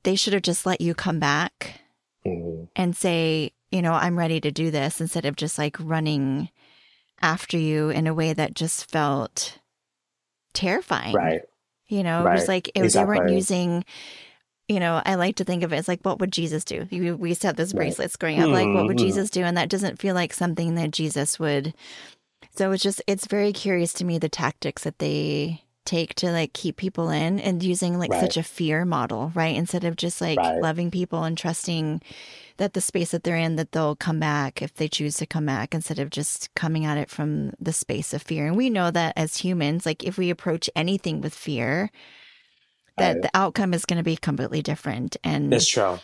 they 0.05 0.15
should 0.17 0.33
have 0.33 0.43
just 0.43 0.67
let 0.67 0.81
you 0.81 0.95
come 0.95 1.19
back 1.19 1.81
Mhm. 2.27 2.69
and 2.77 2.97
say 2.97 3.53
you 3.71 3.83
know 3.83 3.93
i'm 3.93 4.19
ready 4.19 4.41
to 4.41 4.51
do 4.51 4.71
this 4.71 5.01
instead 5.01 5.25
of 5.25 5.37
just 5.37 5.59
like 5.59 5.77
running 5.81 6.49
after 7.21 7.57
you 7.59 7.91
in 7.91 8.07
a 8.07 8.15
way 8.15 8.33
that 8.33 8.55
just 8.55 8.91
felt 8.91 9.59
terrifying 10.55 11.15
Right. 11.15 11.43
you 11.89 12.03
know, 12.03 12.27
it 12.27 12.33
was 12.33 12.41
Right. 12.43 12.49
like 12.49 12.71
if 12.75 12.93
they 12.93 13.05
weren't 13.05 13.31
using, 13.31 13.85
you 14.69 14.79
know, 14.79 15.01
I 15.07 15.15
like 15.15 15.37
to 15.37 15.45
think 15.45 15.63
of 15.63 15.73
it 15.73 15.77
as 15.77 15.89
like, 15.89 16.01
what 16.03 16.19
would 16.21 16.33
Jesus 16.33 16.63
do? 16.65 16.87
You, 16.91 17.17
we 17.17 17.31
used 17.31 17.41
to 17.43 17.47
have 17.47 17.57
those 17.57 17.73
Right. 17.73 17.87
bracelets 17.87 18.17
growing 18.17 18.41
up, 18.41 18.51
like, 18.51 18.67
what 18.69 18.87
would 18.87 18.99
Mhm. 18.99 19.01
Jesus 19.01 19.31
do? 19.31 19.43
And 19.43 19.57
that 19.57 19.71
doesn't 19.71 19.99
feel 19.99 20.15
like 20.15 20.35
something 20.35 20.75
that 20.75 20.91
Jesus 20.91 21.39
would. 21.39 21.73
So 22.57 22.71
it's 22.73 22.83
just, 22.83 23.01
it's 23.07 23.27
very 23.27 23.55
curious 23.55 23.95
to 23.95 24.05
me 24.05 24.19
the 24.19 24.29
tactics 24.29 24.83
that 24.85 24.99
they 24.99 25.63
take 25.89 26.15
to 26.17 26.31
like 26.31 26.53
keep 26.53 26.77
people 26.77 27.09
in 27.09 27.41
and 27.41 27.63
using 27.63 27.99
like 27.99 28.11
Right. 28.11 28.21
such 28.21 28.37
a 28.37 28.43
fear 28.43 28.85
model, 28.85 29.33
right? 29.35 29.57
Instead 29.57 29.85
of 29.85 29.97
just 29.97 30.21
like 30.21 30.39
Right. 30.39 30.63
loving 30.63 30.91
people 30.91 31.25
and 31.25 31.37
trusting 31.37 32.03
that 32.59 32.75
the 32.75 32.81
space 32.81 33.13
that 33.13 33.23
they're 33.25 33.37
in 33.37 33.57
that 33.57 33.73
they'll 33.73 33.97
come 33.97 34.21
back 34.21 34.61
if 34.61 34.75
they 34.75 34.89
choose 34.89 35.17
to 35.17 35.27
come 35.27 35.47
back 35.47 35.75
instead 35.75 35.99
of 35.99 36.11
just 36.11 36.53
coming 36.55 36.85
at 36.85 36.99
it 36.99 37.09
from 37.09 37.53
the 37.59 37.73
space 37.73 38.13
of 38.13 38.21
fear. 38.23 38.47
And 38.47 38.57
we 38.57 38.69
know 38.69 38.91
that 38.91 39.15
as 39.17 39.39
humans, 39.39 39.87
like 39.87 40.05
if 40.05 40.19
we 40.19 40.29
approach 40.31 40.69
anything 40.77 41.21
with 41.21 41.35
fear, 41.35 41.91
that 42.99 43.15
Right. 43.15 43.23
the 43.23 43.31
outcome 43.35 43.73
is 43.73 43.85
going 43.85 43.99
to 43.99 44.03
be 44.05 44.17
completely 44.17 44.61
different. 44.61 45.17
And 45.25 45.53
It's 45.55 45.69
true. 45.69 45.99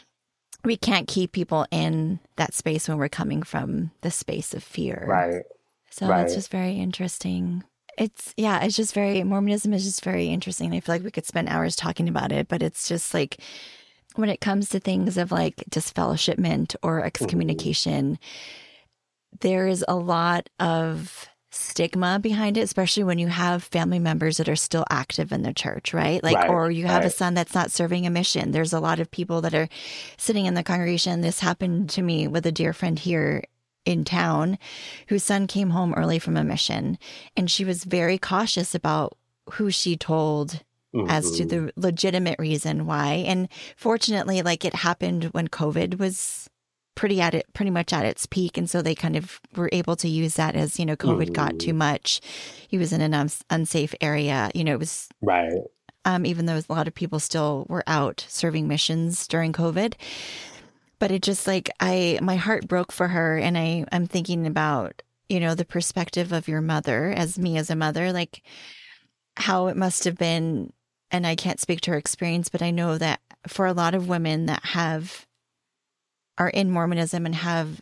we 0.65 0.77
can't 0.77 1.09
keep 1.09 1.33
people 1.33 1.67
in 1.71 2.21
that 2.37 2.55
space 2.55 2.89
when 2.89 2.99
we're 2.99 3.09
coming 3.09 3.43
from 3.43 3.91
the 4.01 4.11
space 4.11 4.55
of 4.55 4.63
fear. 4.63 5.05
Right. 5.07 5.43
So 5.91 6.09
right. 6.09 6.25
it's 6.25 6.35
just 6.35 6.51
very 6.51 6.79
interesting. 6.79 7.65
It's, 7.99 8.35
yeah, 8.37 8.63
it's 8.65 8.77
just 8.77 8.95
very, 8.95 9.23
Mormonism 9.23 9.73
is 9.73 9.85
just 9.85 10.05
very 10.05 10.29
interesting. 10.29 10.73
I 10.73 10.81
feel 10.81 10.95
like 10.95 11.05
we 11.05 11.11
could 11.11 11.27
spend 11.27 11.49
hours 11.49 11.77
talking 11.77 12.09
about 12.09 12.33
it, 12.33 12.49
but 12.49 12.63
it's 12.63 12.89
just 12.89 13.15
like 13.15 13.39
when 14.17 14.29
it 14.29 14.41
comes 14.41 14.69
to 14.71 14.81
things 14.81 15.17
of 15.17 15.33
like 15.33 15.57
disfellowshipment 15.71 16.77
or 16.83 16.99
mm-hmm. 16.99 17.07
excommunication, 17.07 18.19
there 19.41 19.67
is 19.67 19.85
a 19.89 19.97
lot 19.97 20.49
of 20.61 21.29
stigma 21.51 22.19
behind 22.19 22.59
it, 22.59 22.63
especially 22.63 23.05
when 23.05 23.19
you 23.19 23.29
have 23.29 23.63
family 23.63 23.99
members 23.99 24.39
that 24.39 24.49
are 24.49 24.57
still 24.57 24.85
active 24.91 25.33
in 25.33 25.43
the 25.43 25.55
church, 25.55 25.95
right? 25.95 26.23
Like, 26.23 26.37
Right, 26.37 26.51
or 26.51 26.71
you 26.71 26.87
have 26.87 27.05
a 27.05 27.11
son 27.11 27.35
that's 27.35 27.55
not 27.55 27.71
serving 27.71 28.07
a 28.07 28.11
mission. 28.11 28.51
There's 28.51 28.73
a 28.73 28.81
lot 28.81 28.99
of 28.99 29.11
people 29.11 29.41
that 29.43 29.55
are 29.55 29.69
sitting 30.17 30.47
in 30.47 30.55
the 30.55 30.65
congregation. 30.65 31.21
This 31.21 31.41
happened 31.41 31.91
to 31.91 32.03
me 32.03 32.27
with 32.27 32.45
a 32.47 32.53
dear 32.53 32.73
friend 32.73 32.99
here 32.99 33.45
in 33.85 34.05
town 34.05 34.59
whose 35.09 35.23
son 35.25 35.47
came 35.47 35.71
home 35.71 35.95
early 35.95 36.19
from 36.19 36.37
a 36.37 36.45
mission, 36.45 36.99
and 37.37 37.51
she 37.51 37.65
was 37.65 37.85
very 37.85 38.19
cautious 38.19 38.75
about 38.75 39.17
who 39.53 39.71
she 39.71 39.97
told 39.97 40.63
as 41.09 41.33
to 41.33 41.45
the 41.45 41.73
legitimate 41.75 42.39
reason 42.39 42.87
why. 42.87 43.15
And 43.27 43.49
fortunately, 43.77 44.43
like 44.43 44.65
it 44.65 44.75
happened 44.77 45.25
when 45.33 45.49
COVID 45.49 45.99
was 45.99 46.49
pretty 46.95 47.21
at 47.21 47.35
it, 47.35 47.47
pretty 47.53 47.73
much 47.73 47.93
at 47.93 48.05
its 48.07 48.27
peak. 48.27 48.57
And 48.57 48.71
so 48.71 48.81
they 48.81 48.95
kind 48.95 49.17
of 49.17 49.41
were 49.57 49.69
able 49.73 49.97
to 49.97 50.09
use 50.09 50.35
that 50.35 50.55
as, 50.55 50.79
you 50.79 50.87
know, 50.87 50.95
COVID 50.95 51.33
got 51.33 51.59
too 51.59 51.75
much. 51.75 52.21
He 52.69 52.79
was 52.79 52.93
in 52.93 53.01
an 53.01 53.13
uns- 53.13 53.43
unsafe 53.51 53.93
area. 54.01 54.53
You 54.55 54.63
know, 54.63 54.75
it 54.75 54.79
was 54.79 55.09
Right. 55.21 55.51
um, 56.05 56.25
even 56.25 56.47
though 56.47 56.59
a 56.59 56.73
lot 56.73 56.87
of 56.87 56.95
people 56.95 57.19
still 57.19 57.67
were 57.69 57.83
out 57.89 58.25
serving 58.29 58.69
missions 58.69 59.27
during 59.27 59.53
COVID. 59.53 59.95
But 60.99 61.11
it 61.11 61.23
just 61.23 61.47
like 61.47 61.71
I, 61.81 62.19
my 62.23 62.37
heart 62.37 62.69
broke 62.69 62.93
for 62.93 63.09
her, 63.09 63.37
and 63.39 63.59
I, 63.59 63.85
I'm 63.93 64.07
thinking 64.07 64.47
about 64.47 65.03
you 65.29 65.41
know 65.41 65.55
the 65.55 65.65
perspective 65.65 66.33
of 66.33 66.49
your 66.49 66.61
mother 66.61 67.11
as 67.11 67.39
me 67.39 67.57
as 67.59 67.71
a 67.71 67.77
mother, 67.77 68.13
like 68.13 68.43
how 69.37 69.67
it 69.69 69.77
must 69.77 70.05
have 70.05 70.17
been. 70.17 70.73
And 71.11 71.27
I 71.27 71.37
can't 71.37 71.61
speak 71.61 71.81
to 71.83 71.93
her 71.93 71.97
experience, 71.97 72.49
but 72.49 72.63
I 72.63 72.71
know 72.71 72.99
that 72.99 73.21
for 73.47 73.67
a 73.67 73.73
lot 73.73 73.95
of 73.95 74.09
women 74.09 74.47
that 74.47 74.65
have 74.65 75.27
are 76.39 76.49
in 76.49 76.71
Mormonism 76.71 77.27
and 77.27 77.35
have 77.35 77.81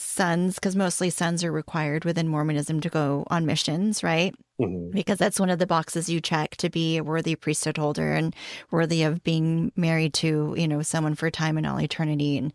sons, 0.00 0.54
because 0.54 0.76
mostly 0.76 1.10
sons 1.10 1.42
are 1.42 1.50
required 1.50 2.04
within 2.04 2.28
Mormonism 2.28 2.80
to 2.80 2.88
go 2.88 3.24
on 3.28 3.44
missions, 3.46 4.02
right? 4.02 4.34
Mhm. 4.60 4.90
because 4.90 5.18
that's 5.18 5.38
one 5.38 5.50
of 5.50 5.60
the 5.60 5.68
boxes 5.68 6.08
you 6.10 6.20
check 6.20 6.56
to 6.56 6.68
be 6.68 6.96
a 6.96 7.04
worthy 7.04 7.36
priesthood 7.36 7.76
holder 7.76 8.12
and 8.14 8.34
worthy 8.72 9.04
of 9.04 9.22
being 9.22 9.70
married 9.76 10.12
to 10.14 10.52
you 10.58 10.66
know 10.66 10.82
someone 10.82 11.14
for 11.14 11.30
time 11.30 11.56
and 11.56 11.64
all 11.64 11.80
eternity 11.80 12.36
and 12.36 12.52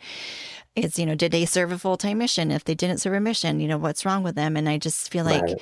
it's 0.76 1.00
you 1.00 1.06
know 1.06 1.16
did 1.16 1.32
they 1.32 1.46
serve 1.46 1.72
a 1.72 1.78
full-time 1.80 2.18
mission 2.18 2.52
if 2.52 2.66
they 2.66 2.76
didn't 2.76 2.98
serve 2.98 3.14
a 3.14 3.22
mission 3.22 3.62
you 3.62 3.70
know 3.70 3.78
what's 3.78 4.06
wrong 4.06 4.22
with 4.22 4.36
them 4.36 4.58
and 4.58 4.68
i 4.68 4.78
just 4.78 5.10
feel 5.14 5.24
like 5.24 5.44
Right. 5.44 5.62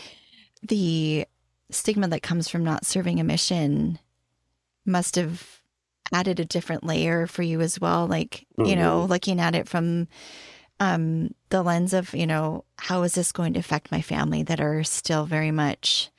the 0.67 1.25
stigma 1.69 2.07
that 2.07 2.23
comes 2.23 2.47
from 2.49 2.63
not 2.63 2.87
serving 2.87 3.19
a 3.19 3.23
mission 3.23 3.99
must 4.83 5.15
have 5.17 5.61
added 6.11 6.39
a 6.39 6.45
different 6.45 6.83
layer 6.83 7.27
for 7.27 7.43
you 7.43 7.61
as 7.61 7.79
well 7.79 8.07
like 8.07 8.47
you 8.65 8.75
know 8.75 9.05
looking 9.05 9.39
at 9.39 9.53
it 9.53 9.69
from 9.69 10.07
um 10.79 11.29
the 11.51 11.61
lens 11.61 11.93
of 11.93 12.13
you 12.15 12.25
know 12.27 12.65
how 12.79 13.03
is 13.03 13.13
this 13.13 13.31
going 13.31 13.53
to 13.53 13.59
affect 13.59 13.91
my 13.91 14.01
family 14.01 14.43
that 14.43 14.59
are 14.59 14.83
still 14.83 15.25
very 15.25 15.51
much 15.51 16.09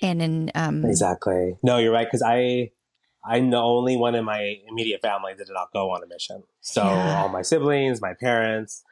and 0.00 0.22
in 0.22 0.50
um 0.54 0.84
Exactly. 0.84 1.56
No, 1.62 1.78
you're 1.78 1.92
right. 1.92 2.06
Because 2.06 2.22
I, 2.22 2.70
I'm 3.24 3.50
the 3.50 3.58
only 3.58 3.96
one 3.96 4.14
in 4.14 4.24
my 4.24 4.56
immediate 4.68 5.02
family 5.02 5.34
that 5.34 5.46
did 5.46 5.52
not 5.52 5.72
go 5.72 5.90
on 5.90 6.02
a 6.02 6.06
mission. 6.06 6.42
So 6.60 6.82
Yeah. 6.84 7.16
all 7.16 7.28
my 7.28 7.42
siblings, 7.42 8.00
my 8.00 8.14
parents, 8.14 8.84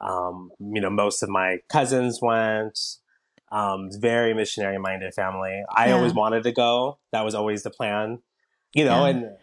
um, 0.00 0.50
you 0.58 0.80
know, 0.80 0.90
most 0.90 1.22
of 1.22 1.28
my 1.28 1.58
cousins 1.68 2.20
went. 2.22 2.78
Um, 3.52 3.90
very 4.00 4.34
missionary 4.34 4.78
minded 4.78 5.14
family. 5.14 5.62
I 5.70 5.88
Yeah. 5.88 5.94
always 5.94 6.14
wanted 6.14 6.42
to 6.44 6.52
go. 6.52 6.98
That 7.12 7.24
was 7.24 7.34
always 7.36 7.62
the 7.62 7.70
plan, 7.70 8.18
you 8.74 8.84
know. 8.84 9.04
Yeah. 9.04 9.10
And 9.10 9.36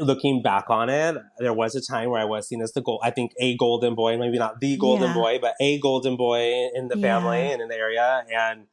looking 0.00 0.42
back 0.42 0.70
on 0.70 0.88
it, 0.88 1.16
there 1.38 1.52
was 1.52 1.74
a 1.74 1.80
time 1.80 2.10
where 2.10 2.20
I 2.20 2.24
was 2.24 2.46
seen 2.48 2.62
as 2.62 2.72
the 2.72 2.80
gold. 2.82 3.00
I 3.02 3.10
think 3.10 3.32
a 3.40 3.56
golden 3.56 3.94
boy, 3.94 4.16
maybe 4.18 4.38
not 4.38 4.60
the 4.60 4.76
golden 4.76 5.08
Yeah. 5.08 5.14
boy, 5.14 5.38
but 5.40 5.54
a 5.60 5.78
golden 5.80 6.16
boy 6.16 6.68
in 6.74 6.88
the 6.88 6.96
family 6.96 7.50
and 7.52 7.60
in 7.62 7.68
the 7.68 7.76
area. 7.76 8.24
And 8.32 8.66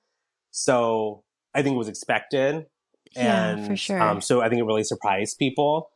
so 0.52 1.24
I 1.54 1.62
think 1.64 1.76
it 1.76 1.78
was 1.78 1.88
expected. 1.88 2.66
Yeah, 3.16 3.50
And 3.50 3.66
for 3.66 3.76
sure. 3.76 4.02
um, 4.02 4.22
so 4.22 4.42
I 4.42 4.50
think 4.50 4.60
it 4.60 4.66
really 4.66 4.84
surprised 4.84 5.38
people. 5.38 5.90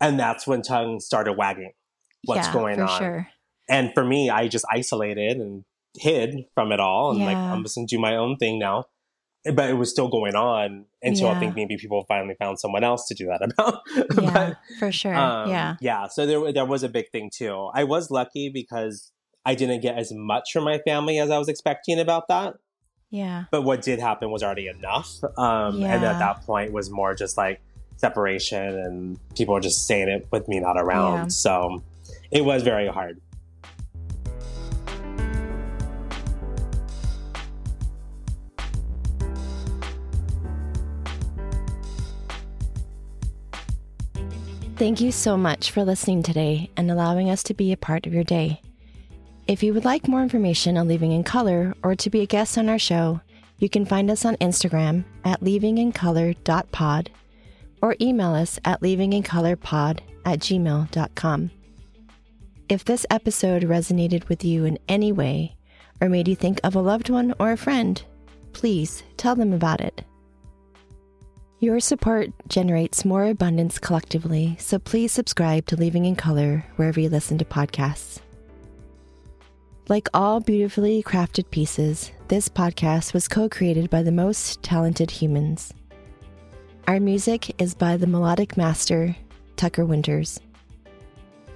And 0.00 0.18
that's 0.18 0.46
when 0.46 0.62
tongue 0.62 1.00
started 1.00 1.34
wagging. 1.34 1.72
What's 2.24 2.46
yeah, 2.48 2.52
going 2.52 2.76
for 2.76 2.84
on? 2.84 2.98
sure 2.98 3.28
And 3.68 3.92
for 3.94 4.04
me, 4.04 4.30
I 4.30 4.48
just 4.48 4.64
isolated 4.70 5.36
and 5.38 5.64
hid 5.98 6.44
from 6.54 6.72
it 6.72 6.80
all. 6.80 7.10
And 7.12 7.24
like, 7.24 7.36
I'm 7.36 7.62
just 7.62 7.76
going 7.76 7.86
to 7.86 7.96
do 7.96 8.00
my 8.00 8.16
own 8.16 8.36
thing 8.36 8.58
now. 8.58 8.84
But 9.54 9.70
it 9.70 9.74
was 9.74 9.90
still 9.90 10.08
going 10.08 10.34
on 10.34 10.86
until 11.02 11.28
I 11.28 11.38
think 11.38 11.54
maybe 11.54 11.76
people 11.76 12.04
finally 12.08 12.34
found 12.38 12.58
someone 12.58 12.82
else 12.84 13.06
to 13.08 13.14
do 13.14 13.26
that 13.26 13.42
about. 13.50 13.80
yeah 14.22 14.32
But, 14.32 14.58
for 14.78 14.90
sure 14.92 15.14
um, 15.14 15.48
yeah 15.50 15.76
Yeah. 15.80 16.08
So 16.08 16.26
there, 16.26 16.52
there 16.52 16.64
was 16.64 16.82
a 16.82 16.88
big 16.88 17.10
thing 17.10 17.30
too. 17.32 17.70
I 17.74 17.84
was 17.84 18.10
lucky 18.10 18.48
because 18.48 19.12
I 19.44 19.54
didn't 19.54 19.80
get 19.80 19.96
as 19.96 20.12
much 20.12 20.52
from 20.52 20.64
my 20.64 20.78
family 20.78 21.18
as 21.18 21.30
I 21.30 21.38
was 21.38 21.48
expecting 21.48 22.00
about 22.00 22.28
that. 22.28 22.54
yeah 23.10 23.44
But 23.50 23.62
what 23.62 23.82
did 23.82 24.00
happen 24.00 24.30
was 24.30 24.42
already 24.42 24.68
enough. 24.68 25.22
Um, 25.38 25.82
And 25.82 26.04
at 26.04 26.18
that 26.18 26.42
point 26.42 26.72
was 26.72 26.90
more 26.90 27.14
just 27.14 27.36
like 27.36 27.60
separation 27.96 28.78
and 28.78 29.18
people 29.36 29.54
were 29.54 29.60
just 29.60 29.86
saying 29.86 30.08
it 30.08 30.26
with 30.30 30.48
me 30.48 30.60
not 30.60 30.76
around. 30.76 31.14
Yeah. 31.16 31.28
So 31.28 31.82
it 32.30 32.44
was 32.44 32.62
very 32.62 32.88
hard. 32.88 33.20
Thank 44.76 45.00
you 45.00 45.10
so 45.10 45.38
much 45.38 45.70
for 45.70 45.84
listening 45.84 46.22
today 46.22 46.68
and 46.76 46.90
allowing 46.90 47.30
us 47.30 47.42
to 47.44 47.54
be 47.54 47.72
a 47.72 47.78
part 47.78 48.06
of 48.06 48.12
your 48.12 48.24
day. 48.24 48.60
If 49.46 49.62
you 49.62 49.72
would 49.72 49.86
like 49.86 50.06
more 50.06 50.22
information 50.22 50.76
on 50.76 50.86
Leaving 50.86 51.12
in 51.12 51.24
Color 51.24 51.74
or 51.82 51.94
to 51.94 52.10
be 52.10 52.20
a 52.20 52.26
guest 52.26 52.58
on 52.58 52.68
our 52.68 52.78
show, 52.78 53.22
you 53.58 53.70
can 53.70 53.86
find 53.86 54.10
us 54.10 54.26
on 54.26 54.36
Instagram 54.36 55.04
at 55.24 55.40
leavingincolor.pod 55.40 57.10
or 57.80 57.96
email 58.02 58.34
us 58.34 58.60
at 58.66 58.82
leavingincolorpod 58.82 60.00
at 60.26 60.40
gmail.com. 60.40 61.50
If 62.68 62.84
this 62.84 63.06
episode 63.08 63.62
resonated 63.62 64.28
with 64.28 64.44
you 64.44 64.66
in 64.66 64.78
any 64.90 65.10
way 65.10 65.56
or 66.02 66.10
made 66.10 66.28
you 66.28 66.36
think 66.36 66.60
of 66.62 66.74
a 66.74 66.80
loved 66.80 67.08
one 67.08 67.32
or 67.38 67.52
a 67.52 67.56
friend, 67.56 68.02
please 68.52 69.04
tell 69.16 69.36
them 69.36 69.54
about 69.54 69.80
it. 69.80 70.04
Your 71.58 71.80
support 71.80 72.32
generates 72.48 73.06
more 73.06 73.24
abundance 73.24 73.78
collectively, 73.78 74.56
so 74.60 74.78
please 74.78 75.10
subscribe 75.10 75.64
to 75.66 75.76
Leaving 75.76 76.04
in 76.04 76.14
Color 76.14 76.66
wherever 76.76 77.00
you 77.00 77.08
listen 77.08 77.38
to 77.38 77.46
podcasts. 77.46 78.18
Like 79.88 80.10
all 80.12 80.40
beautifully 80.40 81.02
crafted 81.02 81.50
pieces, 81.50 82.12
this 82.28 82.50
podcast 82.50 83.14
was 83.14 83.26
co 83.26 83.48
created 83.48 83.88
by 83.88 84.02
the 84.02 84.12
most 84.12 84.62
talented 84.62 85.10
humans. 85.10 85.72
Our 86.86 87.00
music 87.00 87.58
is 87.58 87.74
by 87.74 87.96
the 87.96 88.06
melodic 88.06 88.58
master, 88.58 89.16
Tucker 89.56 89.86
Winters. 89.86 90.38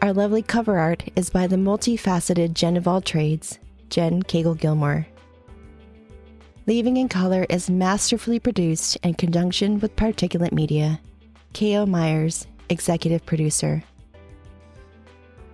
Our 0.00 0.14
lovely 0.14 0.40
cover 0.40 0.78
art 0.78 1.04
is 1.14 1.28
by 1.28 1.46
the 1.46 1.56
multifaceted 1.56 2.54
Jen 2.54 2.78
of 2.78 2.88
all 2.88 3.02
trades, 3.02 3.58
Jen 3.90 4.22
Cagle 4.22 4.58
Gilmore. 4.58 5.06
Leaving 6.70 6.98
in 6.98 7.08
Color 7.08 7.46
is 7.50 7.68
masterfully 7.68 8.38
produced 8.38 8.96
in 9.02 9.14
conjunction 9.14 9.80
with 9.80 9.96
Particulate 9.96 10.52
Media. 10.52 11.00
K.O. 11.52 11.84
Myers, 11.84 12.46
executive 12.68 13.26
producer. 13.26 13.82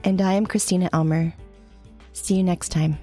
And 0.05 0.21
I 0.21 0.35
am 0.35 0.45
Christina 0.45 0.91
Elmer. 0.93 1.33
See 2.13 2.35
you 2.35 2.43
next 2.43 2.69
time. 2.69 2.99